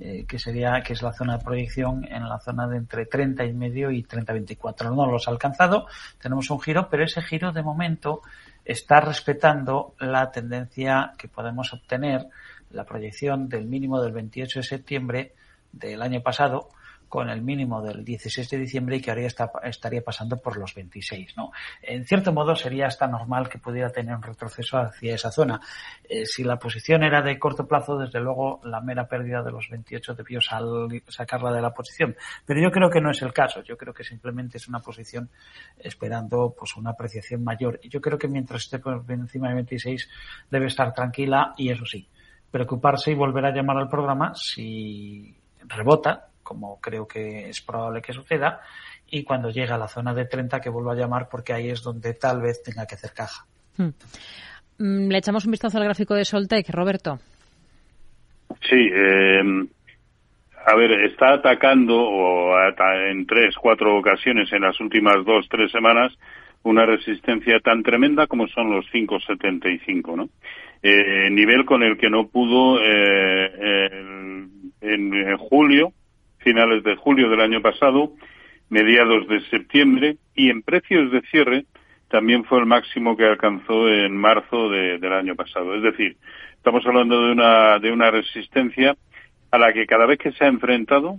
eh, 0.00 0.24
que 0.26 0.38
sería 0.38 0.80
que 0.82 0.94
es 0.94 1.02
la 1.02 1.12
zona 1.12 1.36
de 1.36 1.44
proyección 1.44 2.06
en 2.10 2.26
la 2.26 2.38
zona 2.38 2.66
de 2.66 2.78
entre 2.78 3.04
30 3.04 3.44
y 3.44 3.52
medio 3.52 3.90
y 3.90 4.02
30-24. 4.02 4.94
No 4.94 5.04
los 5.04 5.28
ha 5.28 5.30
alcanzado, 5.30 5.86
tenemos 6.18 6.48
un 6.50 6.58
giro, 6.60 6.88
pero 6.90 7.04
ese 7.04 7.20
giro 7.20 7.52
de 7.52 7.62
momento 7.62 8.22
está 8.64 9.00
respetando 9.00 9.94
la 9.98 10.30
tendencia 10.30 11.12
que 11.18 11.28
podemos 11.28 11.74
obtener, 11.74 12.26
la 12.70 12.84
proyección 12.84 13.48
del 13.48 13.66
mínimo 13.66 14.00
del 14.00 14.12
28 14.12 14.60
de 14.60 14.64
septiembre 14.64 15.34
del 15.72 16.00
año 16.00 16.22
pasado, 16.22 16.70
con 17.10 17.28
el 17.28 17.42
mínimo 17.42 17.82
del 17.82 18.04
16 18.04 18.48
de 18.48 18.56
diciembre 18.56 18.96
y 18.96 19.00
que 19.00 19.10
ahora 19.10 19.26
estaría 19.64 20.00
pasando 20.00 20.36
por 20.36 20.56
los 20.56 20.74
26. 20.74 21.36
¿no? 21.36 21.50
En 21.82 22.06
cierto 22.06 22.32
modo 22.32 22.54
sería 22.54 22.86
hasta 22.86 23.08
normal 23.08 23.48
que 23.48 23.58
pudiera 23.58 23.90
tener 23.90 24.14
un 24.14 24.22
retroceso 24.22 24.78
hacia 24.78 25.16
esa 25.16 25.32
zona. 25.32 25.60
Eh, 26.08 26.24
si 26.24 26.44
la 26.44 26.56
posición 26.56 27.02
era 27.02 27.20
de 27.20 27.36
corto 27.36 27.66
plazo, 27.66 27.98
desde 27.98 28.20
luego 28.20 28.60
la 28.62 28.80
mera 28.80 29.08
pérdida 29.08 29.42
de 29.42 29.50
los 29.50 29.68
28 29.68 30.14
debió 30.14 30.40
sal, 30.40 31.02
sacarla 31.08 31.52
de 31.52 31.60
la 31.60 31.74
posición. 31.74 32.14
Pero 32.46 32.62
yo 32.62 32.70
creo 32.70 32.88
que 32.88 33.00
no 33.00 33.10
es 33.10 33.20
el 33.22 33.32
caso. 33.32 33.60
Yo 33.64 33.76
creo 33.76 33.92
que 33.92 34.04
simplemente 34.04 34.58
es 34.58 34.68
una 34.68 34.78
posición 34.78 35.28
esperando 35.80 36.54
pues 36.56 36.76
una 36.76 36.90
apreciación 36.90 37.42
mayor. 37.42 37.80
Y 37.82 37.88
yo 37.88 38.00
creo 38.00 38.18
que 38.18 38.28
mientras 38.28 38.62
esté 38.62 38.78
por 38.78 39.04
encima 39.08 39.48
de 39.48 39.56
26 39.56 40.08
debe 40.48 40.66
estar 40.66 40.94
tranquila 40.94 41.54
y 41.56 41.72
eso 41.72 41.84
sí, 41.84 42.08
preocuparse 42.52 43.10
y 43.10 43.14
volver 43.14 43.46
a 43.46 43.52
llamar 43.52 43.78
al 43.78 43.88
programa 43.88 44.32
si 44.36 45.36
rebota 45.66 46.29
como 46.50 46.80
creo 46.80 47.06
que 47.06 47.48
es 47.48 47.60
probable 47.60 48.02
que 48.02 48.12
suceda, 48.12 48.60
y 49.08 49.22
cuando 49.22 49.50
llega 49.50 49.76
a 49.76 49.78
la 49.78 49.86
zona 49.86 50.12
de 50.12 50.24
30 50.24 50.60
que 50.60 50.68
vuelva 50.68 50.94
a 50.94 50.96
llamar 50.96 51.28
porque 51.30 51.52
ahí 51.52 51.70
es 51.70 51.80
donde 51.80 52.12
tal 52.14 52.42
vez 52.42 52.60
tenga 52.60 52.88
que 52.88 52.96
hacer 52.96 53.12
caja. 53.14 53.46
Hmm. 53.76 55.08
Le 55.08 55.16
echamos 55.16 55.44
un 55.44 55.52
vistazo 55.52 55.78
al 55.78 55.84
gráfico 55.84 56.16
de 56.16 56.24
Soltec, 56.24 56.68
Roberto. 56.70 57.20
Sí, 58.68 58.90
eh, 58.92 59.68
a 60.66 60.74
ver, 60.74 60.90
está 61.04 61.34
atacando 61.34 61.94
o 61.96 62.52
en 63.08 63.26
tres, 63.28 63.54
cuatro 63.54 63.96
ocasiones 63.96 64.52
en 64.52 64.62
las 64.62 64.80
últimas 64.80 65.24
dos, 65.24 65.46
tres 65.48 65.70
semanas 65.70 66.12
una 66.64 66.84
resistencia 66.84 67.60
tan 67.60 67.84
tremenda 67.84 68.26
como 68.26 68.48
son 68.48 68.70
los 68.72 68.84
5,75, 68.92 70.16
¿no? 70.16 70.28
Eh, 70.82 71.30
nivel 71.30 71.64
con 71.64 71.84
el 71.84 71.96
que 71.96 72.10
no 72.10 72.26
pudo 72.26 72.80
eh, 72.82 73.86
en, 74.80 75.14
en 75.14 75.36
julio 75.36 75.92
finales 76.40 76.82
de 76.82 76.96
julio 76.96 77.28
del 77.28 77.40
año 77.40 77.62
pasado, 77.62 78.12
mediados 78.68 79.26
de 79.28 79.40
septiembre 79.50 80.16
y 80.34 80.50
en 80.50 80.62
precios 80.62 81.10
de 81.12 81.22
cierre 81.22 81.64
también 82.08 82.44
fue 82.44 82.58
el 82.58 82.66
máximo 82.66 83.16
que 83.16 83.24
alcanzó 83.24 83.88
en 83.88 84.16
marzo 84.16 84.68
de, 84.68 84.98
del 84.98 85.12
año 85.12 85.36
pasado. 85.36 85.76
Es 85.76 85.82
decir, 85.82 86.16
estamos 86.56 86.84
hablando 86.84 87.26
de 87.26 87.32
una, 87.32 87.78
de 87.78 87.92
una 87.92 88.10
resistencia 88.10 88.96
a 89.50 89.58
la 89.58 89.72
que 89.72 89.86
cada 89.86 90.06
vez 90.06 90.18
que 90.18 90.32
se 90.32 90.44
ha 90.44 90.48
enfrentado 90.48 91.18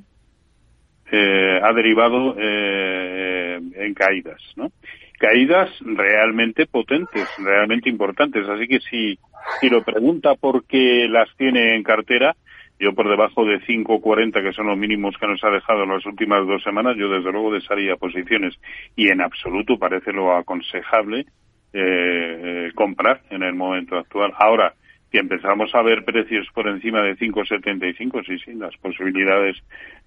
eh, 1.12 1.60
ha 1.62 1.74
derivado 1.74 2.36
eh, 2.38 3.60
en 3.76 3.94
caídas, 3.94 4.42
¿no? 4.56 4.72
Caídas 5.18 5.70
realmente 5.82 6.66
potentes, 6.66 7.28
realmente 7.38 7.90
importantes. 7.90 8.48
Así 8.48 8.68
que 8.68 8.80
si, 8.80 9.20
si 9.60 9.70
lo 9.70 9.84
pregunta 9.84 10.36
por 10.36 10.66
qué 10.66 11.08
las 11.10 11.30
tiene 11.38 11.76
en 11.76 11.84
cartera, 11.84 12.36
yo 12.82 12.96
por 12.96 13.08
debajo 13.08 13.46
de 13.46 13.62
5.40, 13.62 14.42
que 14.42 14.54
son 14.54 14.66
los 14.66 14.78
mínimos 14.78 15.16
que 15.20 15.28
nos 15.28 15.44
ha 15.44 15.52
dejado 15.52 15.84
en 15.84 15.90
las 15.90 16.06
últimas 16.08 16.48
dos 16.48 16.64
semanas, 16.64 16.98
yo 16.98 17.10
desde 17.10 17.32
luego 17.32 17.54
desharía 17.54 17.96
posiciones. 17.96 18.56
Y 18.96 19.10
en 19.10 19.22
absoluto 19.22 19.78
parece 19.78 20.12
lo 20.12 20.36
aconsejable 20.36 21.28
eh, 21.74 22.72
comprar 22.74 23.22
en 23.30 23.44
el 23.44 23.54
momento 23.54 23.98
actual. 23.98 24.34
Ahora, 24.36 24.74
que 25.12 25.20
empezamos 25.20 25.76
a 25.76 25.84
ver 25.84 26.04
precios 26.04 26.48
por 26.56 26.68
encima 26.68 27.04
de 27.04 27.16
5,75, 27.18 28.26
sí, 28.26 28.40
sí, 28.44 28.54
las 28.54 28.76
posibilidades 28.78 29.58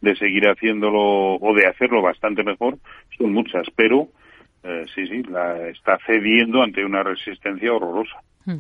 de 0.01 0.17
seguir 0.17 0.49
haciéndolo 0.49 1.37
o 1.37 1.55
de 1.55 1.67
hacerlo 1.67 2.03
bastante 2.03 2.43
mejor 2.43 2.79
son 3.17 3.33
muchas, 3.33 3.69
pero 3.77 4.09
eh, 4.65 4.85
sí, 4.93 5.07
sí, 5.07 5.23
la 5.25 5.69
está 5.69 5.99
cediendo 6.07 6.61
ante 6.61 6.85
una 6.85 7.05
resistencia 7.05 7.73
horrorosa. 7.73 8.17
Hmm. 8.47 8.59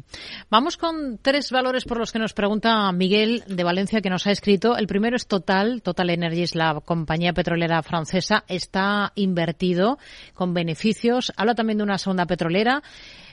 Vamos 0.48 0.78
con 0.78 1.18
tres 1.20 1.50
valores 1.50 1.84
por 1.84 1.98
los 1.98 2.10
que 2.10 2.18
nos 2.18 2.32
pregunta 2.32 2.90
Miguel 2.92 3.44
de 3.46 3.64
Valencia 3.64 4.00
que 4.00 4.08
nos 4.08 4.26
ha 4.26 4.30
escrito. 4.30 4.76
El 4.76 4.86
primero 4.86 5.16
es 5.16 5.26
Total. 5.26 5.82
Total 5.82 6.10
Energies, 6.10 6.54
la 6.54 6.80
compañía 6.80 7.34
petrolera 7.34 7.82
francesa, 7.82 8.44
está 8.48 9.12
invertido 9.14 9.98
con 10.32 10.54
beneficios. 10.54 11.32
Habla 11.36 11.54
también 11.54 11.78
de 11.78 11.84
una 11.84 11.98
segunda 11.98 12.24
petrolera. 12.26 12.82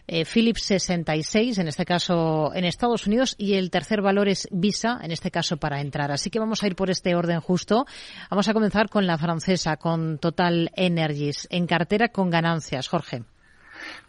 Eh, 0.07 0.25
Philips 0.25 0.63
66, 0.63 1.57
en 1.59 1.67
este 1.69 1.85
caso 1.85 2.51
en 2.53 2.65
Estados 2.65 3.07
Unidos, 3.07 3.35
y 3.37 3.53
el 3.53 3.69
tercer 3.69 4.01
valor 4.01 4.27
es 4.27 4.47
Visa, 4.51 4.99
en 5.01 5.11
este 5.11 5.31
caso 5.31 5.57
para 5.57 5.79
entrar. 5.79 6.11
Así 6.11 6.29
que 6.29 6.39
vamos 6.39 6.63
a 6.63 6.67
ir 6.67 6.75
por 6.75 6.89
este 6.89 7.15
orden 7.15 7.39
justo. 7.39 7.85
Vamos 8.29 8.49
a 8.49 8.53
comenzar 8.53 8.89
con 8.89 9.07
la 9.07 9.17
francesa, 9.17 9.77
con 9.77 10.17
Total 10.17 10.69
Energies, 10.75 11.47
en 11.49 11.65
cartera 11.65 12.09
con 12.09 12.29
ganancias. 12.29 12.89
Jorge. 12.89 13.23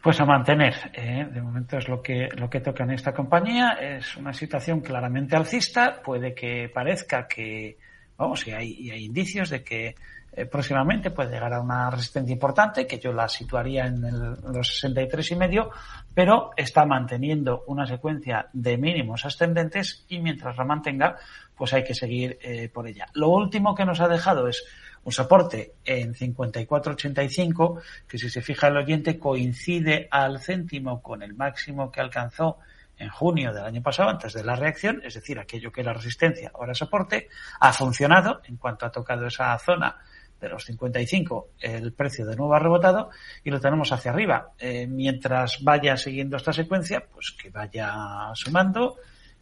Pues 0.02 0.20
a 0.20 0.24
mantener. 0.24 0.74
Eh, 0.92 1.26
de 1.30 1.42
momento 1.42 1.78
es 1.78 1.88
lo 1.88 2.02
que, 2.02 2.28
lo 2.36 2.48
que 2.50 2.60
toca 2.60 2.84
en 2.84 2.90
esta 2.92 3.12
compañía. 3.12 3.78
Es 3.80 4.16
una 4.16 4.32
situación 4.32 4.80
claramente 4.80 5.36
alcista. 5.36 6.02
Puede 6.02 6.34
que 6.34 6.70
parezca 6.72 7.26
que, 7.26 7.76
vamos, 8.16 8.46
y 8.46 8.52
hay, 8.52 8.76
y 8.78 8.90
hay 8.90 9.04
indicios 9.04 9.50
de 9.50 9.62
que 9.62 9.94
eh, 10.34 10.46
próximamente 10.46 11.10
puede 11.10 11.32
llegar 11.32 11.52
a 11.52 11.60
una 11.60 11.90
resistencia 11.90 12.32
importante, 12.32 12.86
que 12.86 12.98
yo 12.98 13.12
la 13.12 13.28
situaría 13.28 13.86
en 13.86 14.02
el, 14.02 14.30
los 14.52 14.68
63 14.80 15.32
y 15.32 15.36
medio, 15.36 15.70
pero 16.14 16.52
está 16.56 16.86
manteniendo 16.86 17.64
una 17.66 17.86
secuencia 17.86 18.48
de 18.52 18.78
mínimos 18.78 19.26
ascendentes 19.26 20.06
y 20.08 20.20
mientras 20.20 20.56
la 20.56 20.64
mantenga, 20.64 21.16
pues 21.54 21.74
hay 21.74 21.84
que 21.84 21.94
seguir 21.94 22.38
eh, 22.40 22.70
por 22.72 22.88
ella. 22.88 23.06
Lo 23.12 23.28
último 23.28 23.74
que 23.74 23.84
nos 23.84 24.00
ha 24.00 24.08
dejado 24.08 24.48
es 24.48 24.64
un 25.04 25.12
soporte 25.12 25.74
en 25.84 26.14
54.85 26.14 27.82
que 28.08 28.18
si 28.18 28.30
se 28.30 28.40
fija 28.40 28.68
el 28.68 28.78
oyente 28.78 29.18
coincide 29.18 30.08
al 30.10 30.40
céntimo 30.40 31.02
con 31.02 31.22
el 31.22 31.34
máximo 31.34 31.90
que 31.90 32.00
alcanzó 32.00 32.58
en 32.96 33.08
junio 33.08 33.52
del 33.52 33.64
año 33.64 33.82
pasado, 33.82 34.10
antes 34.10 34.32
de 34.32 34.44
la 34.44 34.54
reacción, 34.54 35.02
es 35.04 35.14
decir, 35.14 35.38
aquello 35.38 35.72
que 35.72 35.80
era 35.80 35.92
resistencia, 35.92 36.52
ahora 36.54 36.72
soporte, 36.72 37.28
ha 37.60 37.72
funcionado 37.72 38.40
en 38.44 38.56
cuanto 38.56 38.86
ha 38.86 38.92
tocado 38.92 39.26
esa 39.26 39.58
zona 39.58 39.96
de 40.42 40.48
los 40.48 40.64
55, 40.64 41.50
el 41.60 41.92
precio 41.92 42.26
de 42.26 42.36
nuevo 42.36 42.54
ha 42.54 42.58
rebotado 42.58 43.10
y 43.44 43.50
lo 43.50 43.60
tenemos 43.60 43.92
hacia 43.92 44.10
arriba. 44.10 44.50
Eh, 44.58 44.86
mientras 44.88 45.62
vaya 45.62 45.96
siguiendo 45.96 46.36
esta 46.36 46.52
secuencia, 46.52 47.04
pues 47.12 47.30
que 47.40 47.48
vaya 47.50 48.32
sumando 48.34 48.96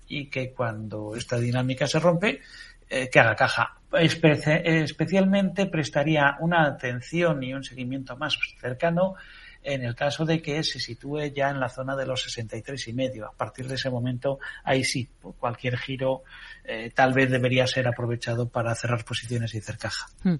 y 0.06 0.28
que 0.28 0.52
cuando 0.52 1.16
esta 1.16 1.38
dinámica 1.38 1.86
se 1.86 1.98
rompe, 1.98 2.40
eh, 2.88 3.08
que 3.10 3.18
haga 3.20 3.34
caja. 3.34 3.76
especialmente 3.92 5.66
prestaría 5.66 6.36
una 6.40 6.66
atención 6.66 7.42
y 7.42 7.54
un 7.54 7.64
seguimiento 7.64 8.16
más 8.16 8.38
cercano 8.60 9.14
en 9.62 9.84
el 9.84 9.94
caso 9.94 10.24
de 10.24 10.40
que 10.40 10.62
se 10.62 10.80
sitúe 10.80 11.32
ya 11.34 11.50
en 11.50 11.60
la 11.60 11.68
zona 11.68 11.96
de 11.96 12.06
los 12.06 12.22
63 12.22 12.88
y 12.88 12.92
medio. 12.92 13.26
A 13.26 13.32
partir 13.32 13.66
de 13.66 13.74
ese 13.74 13.90
momento, 13.90 14.38
ahí 14.64 14.84
sí, 14.84 15.08
cualquier 15.38 15.76
giro 15.76 16.22
eh, 16.64 16.90
tal 16.94 17.12
vez 17.12 17.30
debería 17.30 17.66
ser 17.66 17.88
aprovechado 17.88 18.48
para 18.48 18.74
cerrar 18.74 19.04
posiciones 19.04 19.54
y 19.54 19.58
hacer 19.58 19.76
caja. 19.76 20.06
Hmm. 20.22 20.36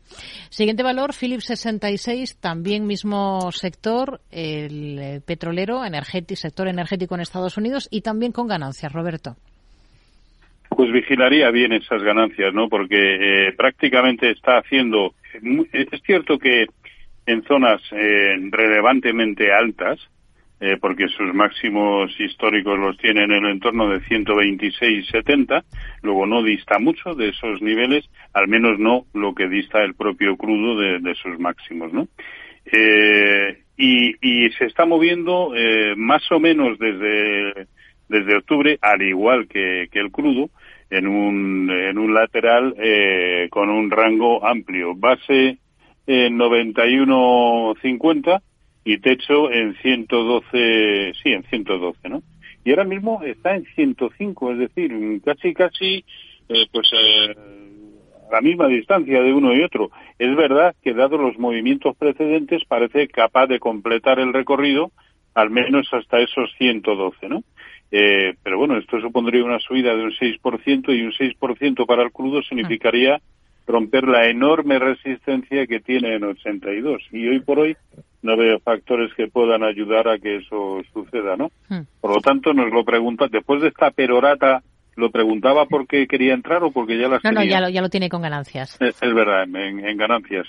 Siguiente 0.49 0.83
valor, 0.83 1.12
Philips 1.12 1.45
66, 1.47 2.39
también 2.39 2.87
mismo 2.87 3.51
sector, 3.53 4.21
el 4.31 4.99
eh, 4.99 5.21
petrolero, 5.25 5.85
energético, 5.85 6.41
sector 6.41 6.68
energético 6.68 7.14
en 7.14 7.21
Estados 7.21 7.57
Unidos 7.57 7.89
y 7.91 8.03
también 8.03 8.33
con 8.33 8.47
ganancias. 8.47 8.93
Roberto. 8.93 9.37
Pues 10.68 10.93
vigilaría 10.93 11.51
bien 11.51 11.73
esas 11.73 12.03
ganancias, 12.03 12.55
¿no? 12.55 12.68
Porque 12.68 13.49
eh, 13.49 13.53
prácticamente 13.57 14.31
está 14.31 14.59
haciendo. 14.59 15.14
Es 15.73 16.03
cierto 16.07 16.39
que 16.39 16.66
en 17.27 17.43
zonas 17.45 17.81
eh, 17.93 18.37
relevantemente 18.51 19.53
altas, 19.53 19.99
eh, 20.61 20.77
porque 20.81 21.09
sus 21.09 21.33
máximos 21.33 22.12
históricos 22.18 22.79
los 22.79 22.99
tiene 22.99 23.25
en 23.25 23.33
el 23.33 23.47
entorno 23.47 23.89
de 23.89 24.01
126,70, 24.03 25.64
luego 26.03 26.27
no 26.27 26.43
dista 26.43 26.79
mucho 26.79 27.14
de 27.14 27.31
esos 27.31 27.62
niveles, 27.62 28.05
al 28.35 28.49
menos 28.49 28.79
no 28.79 29.07
lo 29.14 29.35
que 29.35 29.49
dista 29.49 29.83
el 29.83 29.95
propio 29.95 30.37
crudo 30.37 30.79
de, 30.79 31.14
sus 31.14 31.39
máximos, 31.39 31.93
¿no? 31.93 32.09
Eh, 32.66 33.62
y, 33.79 34.14
y, 34.21 34.51
se 34.51 34.66
está 34.66 34.85
moviendo 34.85 35.55
más 35.97 36.31
o 36.31 36.39
menos 36.39 36.79
desde, 36.79 37.66
desde 38.09 38.37
octubre, 38.37 38.79
al 38.83 39.01
igual 39.01 39.49
que, 39.49 39.89
que 39.91 39.99
el 39.99 40.11
crudo, 40.11 40.51
en 40.91 41.07
un, 41.07 41.71
en 41.71 41.97
un 41.97 42.12
lateral 42.12 42.75
con 43.49 43.71
un 43.71 43.91
rango 43.91 44.47
amplio. 44.47 44.95
Base 44.95 45.57
en 46.07 46.39
91.50 46.39 48.43
y 48.85 48.99
techo 48.99 49.51
en 49.51 49.75
112, 49.77 51.13
sí, 51.23 51.33
en 51.33 51.43
112, 51.45 52.09
¿no? 52.09 52.23
Y 52.65 52.71
ahora 52.71 52.85
mismo 52.85 53.23
está 53.23 53.55
en 53.55 53.65
105, 53.75 54.53
es 54.53 54.59
decir, 54.59 55.21
casi, 55.25 55.55
casi, 55.55 56.05
eh, 56.49 56.67
pues, 56.73 56.91
eh, 56.93 57.35
a 58.29 58.35
la 58.35 58.41
misma 58.41 58.69
distancia 58.69 59.23
de 59.23 59.33
uno 59.33 59.55
y 59.55 59.63
otro. 59.63 59.91
Es 60.19 60.35
verdad 60.37 60.75
que 60.83 60.95
dado 60.95 61.19
los 61.19 61.39
movimientos 61.39 61.97
precedentes 61.97 62.63
parece 62.67 63.09
capaz 63.09 63.47
de 63.47 63.59
completar 63.59 64.21
el 64.21 64.33
recorrido, 64.33 64.93
al 65.35 65.51
menos 65.51 65.89
hasta 65.93 66.21
esos 66.21 66.53
112, 66.59 67.29
¿no? 67.29 67.43
Eh, 67.93 68.35
pero 68.43 68.59
bueno, 68.59 68.77
esto 68.77 69.01
supondría 69.01 69.45
una 69.45 69.59
subida 69.59 69.97
de 69.97 70.05
un 70.05 70.13
6% 70.13 70.97
y 70.97 71.03
un 71.03 71.13
6% 71.13 71.87
para 71.87 72.03
el 72.03 72.13
crudo 72.13 72.43
significaría 72.43 73.21
romper 73.71 74.05
la 74.05 74.29
enorme 74.29 74.79
resistencia 74.79 75.66
que 75.66 75.81
tiene 75.81 76.16
en 76.16 76.25
82. 76.25 77.03
Y 77.12 77.29
hoy 77.29 77.41
por 77.41 77.61
hoy 77.61 77.77
no 78.23 78.37
veo 78.37 78.59
factores 78.61 79.12
que 79.14 79.29
puedan 79.29 79.62
ayudar 79.62 80.09
a 80.09 80.18
que 80.18 80.37
eso 80.37 80.83
suceda, 80.93 81.37
¿no? 81.37 81.51
Hmm. 81.68 81.83
Por 82.01 82.14
lo 82.14 82.21
tanto, 82.21 82.53
nos 82.53 82.71
lo 82.71 82.85
pregunta, 82.85 83.27
después 83.31 83.62
de 83.62 83.68
esta 83.68 83.91
perorata, 83.91 84.62
¿lo 84.97 85.11
preguntaba 85.11 85.66
porque 85.66 86.07
quería 86.07 86.35
entrar 86.35 86.62
o 86.62 86.71
porque 86.71 86.99
ya 86.99 87.09
las 87.09 87.25
No, 87.25 87.33
no, 87.33 87.45
ya 87.45 87.61
lo, 87.61 87.68
ya 87.68 87.81
lo 87.81 87.89
tiene 87.89 88.09
con 88.09 88.23
ganancias. 88.23 88.77
Es, 88.81 89.01
verdad, 89.01 89.45
en, 89.45 89.97
ganancias. 89.97 90.47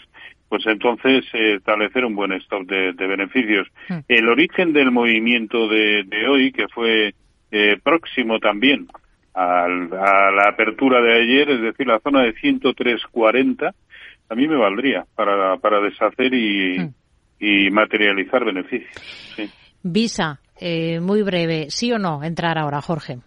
Pues 0.49 0.65
entonces 0.65 1.23
eh, 1.33 1.55
establecer 1.55 2.03
un 2.03 2.15
buen 2.15 2.33
stop 2.33 2.67
de, 2.67 2.91
beneficios. 2.93 3.67
Hmm. 3.87 3.99
El 4.07 4.27
origen 4.27 4.73
del 4.73 4.91
movimiento 4.91 5.69
de, 5.69 6.03
de 6.03 6.27
hoy, 6.27 6.51
que 6.51 6.67
fue 6.67 7.13
eh, 7.51 7.77
próximo 7.81 8.39
también 8.39 8.87
a 9.33 9.67
la 9.67 10.49
apertura 10.49 11.01
de 11.01 11.13
ayer, 11.13 11.49
es 11.51 11.61
decir, 11.61 11.87
la 11.87 11.99
zona 11.99 12.23
de 12.23 12.33
103.40, 12.35 13.73
a 14.29 14.35
mí 14.35 14.47
me 14.47 14.57
valdría 14.57 15.05
para, 15.15 15.57
para 15.57 15.79
deshacer 15.81 16.33
y, 16.33 16.79
hmm. 16.79 16.93
y 17.39 17.69
materializar 17.69 18.45
beneficios. 18.45 18.95
Visa, 19.83 20.39
eh, 20.59 20.99
muy 20.99 21.21
breve, 21.23 21.67
¿sí 21.69 21.91
o 21.91 21.97
no 21.97 22.23
entrar 22.23 22.57
ahora, 22.57 22.81
Jorge? 22.81 23.19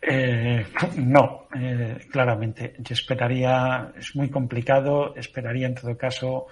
Eh, 0.00 0.64
no, 0.96 1.48
eh, 1.54 2.06
claramente. 2.10 2.74
Yo 2.78 2.94
esperaría, 2.94 3.92
es 3.96 4.14
muy 4.14 4.30
complicado, 4.30 5.14
esperaría 5.16 5.66
en 5.66 5.74
todo 5.74 5.96
caso 5.96 6.46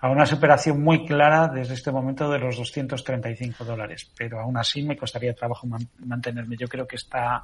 a 0.00 0.10
una 0.10 0.26
superación 0.26 0.82
muy 0.82 1.06
clara 1.06 1.48
desde 1.48 1.74
este 1.74 1.90
momento 1.90 2.30
de 2.30 2.38
los 2.38 2.56
235 2.56 3.64
dólares. 3.64 4.10
Pero 4.16 4.40
aún 4.40 4.56
así 4.56 4.82
me 4.82 4.96
costaría 4.96 5.34
trabajo 5.34 5.66
mantenerme. 5.98 6.56
Yo 6.56 6.68
creo 6.68 6.86
que 6.86 6.96
está, 6.96 7.42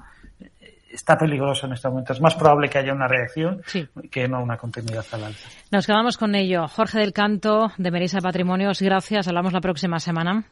está 0.90 1.16
peligroso 1.16 1.66
en 1.66 1.72
este 1.72 1.88
momento. 1.88 2.12
Es 2.12 2.20
más 2.20 2.34
probable 2.34 2.68
que 2.68 2.78
haya 2.78 2.92
una 2.92 3.08
reacción 3.08 3.62
que 4.10 4.28
no 4.28 4.42
una 4.42 4.56
continuidad 4.56 5.06
al 5.12 5.24
alza. 5.24 5.48
Nos 5.70 5.86
quedamos 5.86 6.18
con 6.18 6.34
ello. 6.34 6.68
Jorge 6.68 6.98
del 6.98 7.12
Canto, 7.12 7.72
de 7.78 7.90
Merisa 7.90 8.20
Patrimonios, 8.20 8.82
gracias. 8.82 9.28
Hablamos 9.28 9.52
la 9.52 9.60
próxima 9.60 9.98
semana. 9.98 10.44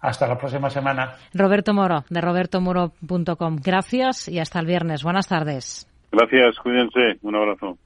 Hasta 0.00 0.26
la 0.26 0.38
próxima 0.38 0.70
semana. 0.70 1.16
Roberto 1.34 1.74
Moro, 1.74 2.04
de 2.08 2.20
robertomoro.com. 2.20 3.56
Gracias 3.62 4.28
y 4.28 4.38
hasta 4.38 4.60
el 4.60 4.66
viernes. 4.66 5.02
Buenas 5.02 5.26
tardes. 5.26 5.88
Gracias, 6.12 6.56
cuídense. 6.62 7.18
Un 7.22 7.34
abrazo. 7.36 7.78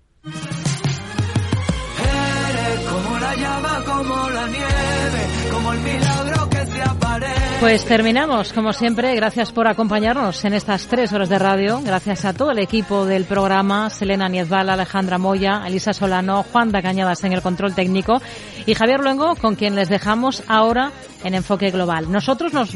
como 2.91 3.19
la 3.19 3.35
llama, 3.35 3.83
como 3.85 4.31
la 4.31 4.47
nieve, 4.47 5.51
como 5.51 5.73
el 5.73 5.81
milagro 5.81 6.49
que 6.51 6.67
se 6.67 6.83
aparece. 6.83 7.42
Pues 7.63 7.85
terminamos, 7.85 8.53
como 8.53 8.73
siempre. 8.73 9.15
Gracias 9.15 9.53
por 9.53 9.69
acompañarnos 9.69 10.45
en 10.45 10.53
estas 10.53 10.89
tres 10.89 11.13
horas 11.13 11.29
de 11.29 11.39
radio. 11.39 11.81
Gracias 11.81 12.25
a 12.25 12.35
todo 12.35 12.51
el 12.51 12.59
equipo 12.59 13.07
del 13.07 13.25
programa, 13.25 13.89
Selena 13.89 14.29
Niezbal, 14.29 14.69
Alejandra 14.69 15.17
Moya, 15.17 15.63
Elisa 15.65 15.93
Solano, 15.93 16.43
Juan 16.43 16.73
da 16.73 16.83
Cañadas 16.83 17.23
en 17.23 17.33
el 17.33 17.41
control 17.41 17.73
técnico 17.73 18.21
y 18.67 18.75
Javier 18.75 18.99
Luengo, 18.99 19.37
con 19.37 19.55
quien 19.55 19.77
les 19.77 19.89
dejamos 19.89 20.43
ahora 20.49 20.91
en 21.23 21.35
Enfoque 21.35 21.71
Global. 21.71 22.11
Nosotros 22.11 22.53
nos 22.53 22.75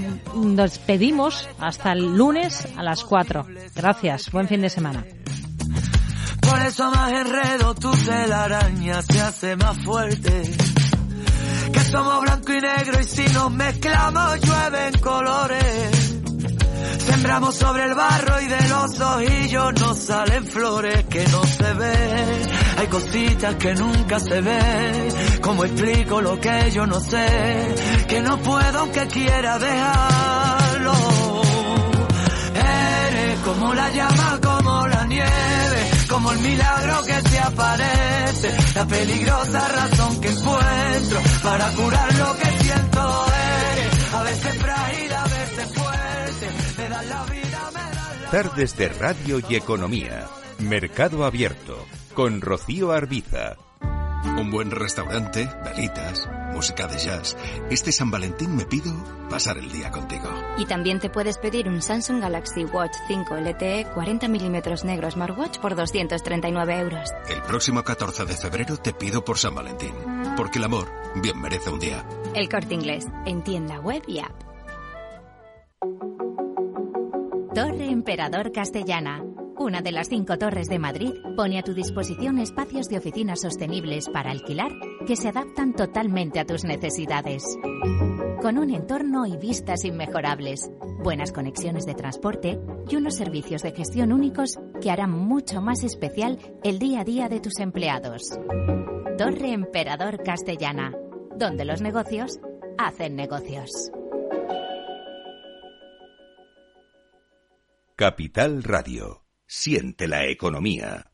despedimos 0.55 1.49
hasta 1.59 1.91
el 1.91 2.17
lunes 2.17 2.69
a 2.77 2.85
las 2.85 3.03
4. 3.03 3.45
Gracias. 3.75 4.31
Buen 4.31 4.47
fin 4.47 4.63
de 4.63 4.71
semana. 4.71 5.05
Que 11.77 11.85
somos 11.85 12.23
blanco 12.23 12.53
y 12.55 12.61
negro 12.61 13.01
y 13.01 13.05
si 13.05 13.25
nos 13.35 13.53
mezclamos 13.53 14.41
llueven 14.41 14.99
colores. 14.99 16.15
Sembramos 16.99 17.55
sobre 17.55 17.85
el 17.85 17.95
barro 17.95 18.41
y 18.41 18.47
de 18.47 18.69
los 18.69 19.01
ojillos 19.01 19.73
nos 19.81 19.99
salen 19.99 20.47
flores 20.47 21.05
que 21.05 21.27
no 21.29 21.45
se 21.45 21.73
ven. 21.75 22.51
Hay 22.79 22.87
cositas 22.87 23.55
que 23.57 23.75
nunca 23.75 24.19
se 24.19 24.41
ven. 24.41 25.09
Como 25.43 25.65
explico 25.65 26.23
lo 26.23 26.41
que 26.41 26.71
yo 26.71 26.87
no 26.87 26.99
sé? 26.99 27.75
Que 28.09 28.23
no 28.23 28.39
puedo 28.39 28.79
aunque 28.79 29.07
quiera 29.09 29.59
dejarlo. 29.59 30.95
Eres 32.55 33.41
como 33.41 33.75
la 33.75 33.91
llama, 33.91 34.39
como 34.43 34.87
la 34.89 35.07
nieve 35.07 35.56
como 36.17 36.33
el 36.33 36.39
milagro 36.39 37.05
que 37.05 37.29
te 37.29 37.39
aparece, 37.39 38.57
la 38.75 38.87
peligrosa 38.87 39.69
razón 39.69 40.19
que 40.19 40.29
encuentro 40.29 41.21
para 41.43 41.71
curar 41.73 42.15
lo 42.15 42.39
que 42.39 42.65
siento 42.65 43.27
eres, 43.75 44.15
a 44.15 44.23
veces 44.23 44.55
frágil, 44.57 45.13
a 45.13 45.25
veces 45.25 45.75
fuerte, 45.75 46.49
me 46.79 46.89
da 46.89 47.03
la 47.03 47.25
vida, 47.25 47.71
me 47.75 47.81
da 47.81 48.15
la 48.23 48.31
Tardes 48.31 48.77
de 48.79 48.89
Radio 48.89 49.41
y 49.47 49.57
Economía, 49.57 50.27
Mercado 50.59 51.27
Abierto, 51.27 51.85
con 52.15 52.41
Rocío 52.41 52.93
Arbiza. 52.93 53.57
Un 54.39 54.51
buen 54.51 54.71
restaurante, 54.71 55.51
velitas, 55.67 56.27
música 56.57 56.87
de 56.87 56.97
jazz. 56.97 57.37
Este 57.71 57.93
San 57.93 58.11
Valentín 58.11 58.57
me 58.57 58.65
pido 58.65 58.91
pasar 59.29 59.59
el 59.59 59.71
día 59.71 59.91
contigo. 59.91 60.27
Y 60.57 60.65
también 60.65 60.99
te 60.99 61.11
puedes 61.11 61.37
pedir 61.37 61.69
un 61.69 61.83
Samsung 61.83 62.23
Galaxy 62.23 62.65
Watch 62.65 62.95
5 63.09 63.37
LTE 63.37 63.87
40 63.93 64.27
milímetros 64.29 64.83
negro 64.83 65.11
smartwatch 65.11 65.59
por 65.59 65.77
239 65.77 66.79
euros. 66.79 67.11
El 67.29 67.43
próximo 67.43 67.85
14 67.85 68.25
de 68.25 68.35
febrero 68.35 68.79
te 68.79 68.95
pido 68.95 69.23
por 69.23 69.37
San 69.37 69.55
Valentín. 69.55 69.93
Porque 70.35 70.59
el 70.59 70.65
amor 70.65 70.89
bien 71.17 71.39
merece 71.39 71.69
un 71.69 71.79
día. 71.79 72.03
El 72.35 72.49
corte 72.49 72.73
inglés, 72.73 73.07
en 73.27 73.45
tienda 73.45 73.79
web 73.79 74.03
y 74.07 74.21
app. 74.21 74.33
Torre 77.55 77.91
Emperador 77.91 78.51
Castellana 78.53 79.23
una 79.59 79.81
de 79.81 79.93
las 79.93 80.09
cinco 80.09 80.39
torres 80.39 80.69
de 80.69 80.79
Madrid 80.79 81.15
pone 81.37 81.59
a 81.59 81.63
tu 81.63 81.75
disposición 81.75 82.39
espacios 82.39 82.89
de 82.89 82.99
oficinas 82.99 83.41
sostenibles 83.41 84.09
para 84.09 84.31
alquilar 84.31 84.73
que 85.07 85.17
se 85.17 85.29
adaptan 85.29 85.75
totalmente 85.75 86.41
a 86.41 86.45
tus 86.45 86.65
necesidades 86.65 87.45
con 88.47 88.59
un 88.59 88.71
entorno 88.71 89.27
y 89.27 89.37
vistas 89.37 89.85
inmejorables, 89.85 90.71
buenas 91.03 91.33
conexiones 91.33 91.85
de 91.85 91.95
transporte 91.95 92.61
y 92.89 92.95
unos 92.95 93.17
servicios 93.17 93.63
de 93.63 93.73
gestión 93.73 94.13
únicos 94.13 94.61
que 94.81 94.93
harán 94.93 95.11
mucho 95.11 95.61
más 95.61 95.83
especial 95.83 96.39
el 96.63 96.79
día 96.79 97.01
a 97.01 97.05
día 97.05 97.29
de 97.29 97.41
tus 97.41 97.59
empleados. 97.59 98.39
Torre 99.19 99.53
Emperador 99.53 100.23
Castellana, 100.23 100.93
donde 101.37 101.65
los 101.65 101.81
negocios 101.81 102.39
hacen 102.79 103.17
negocios. 103.17 103.91
Capital 107.97 108.63
Radio. 108.63 109.26
Siente 109.47 110.09
la 110.09 110.27
economía. 110.27 111.13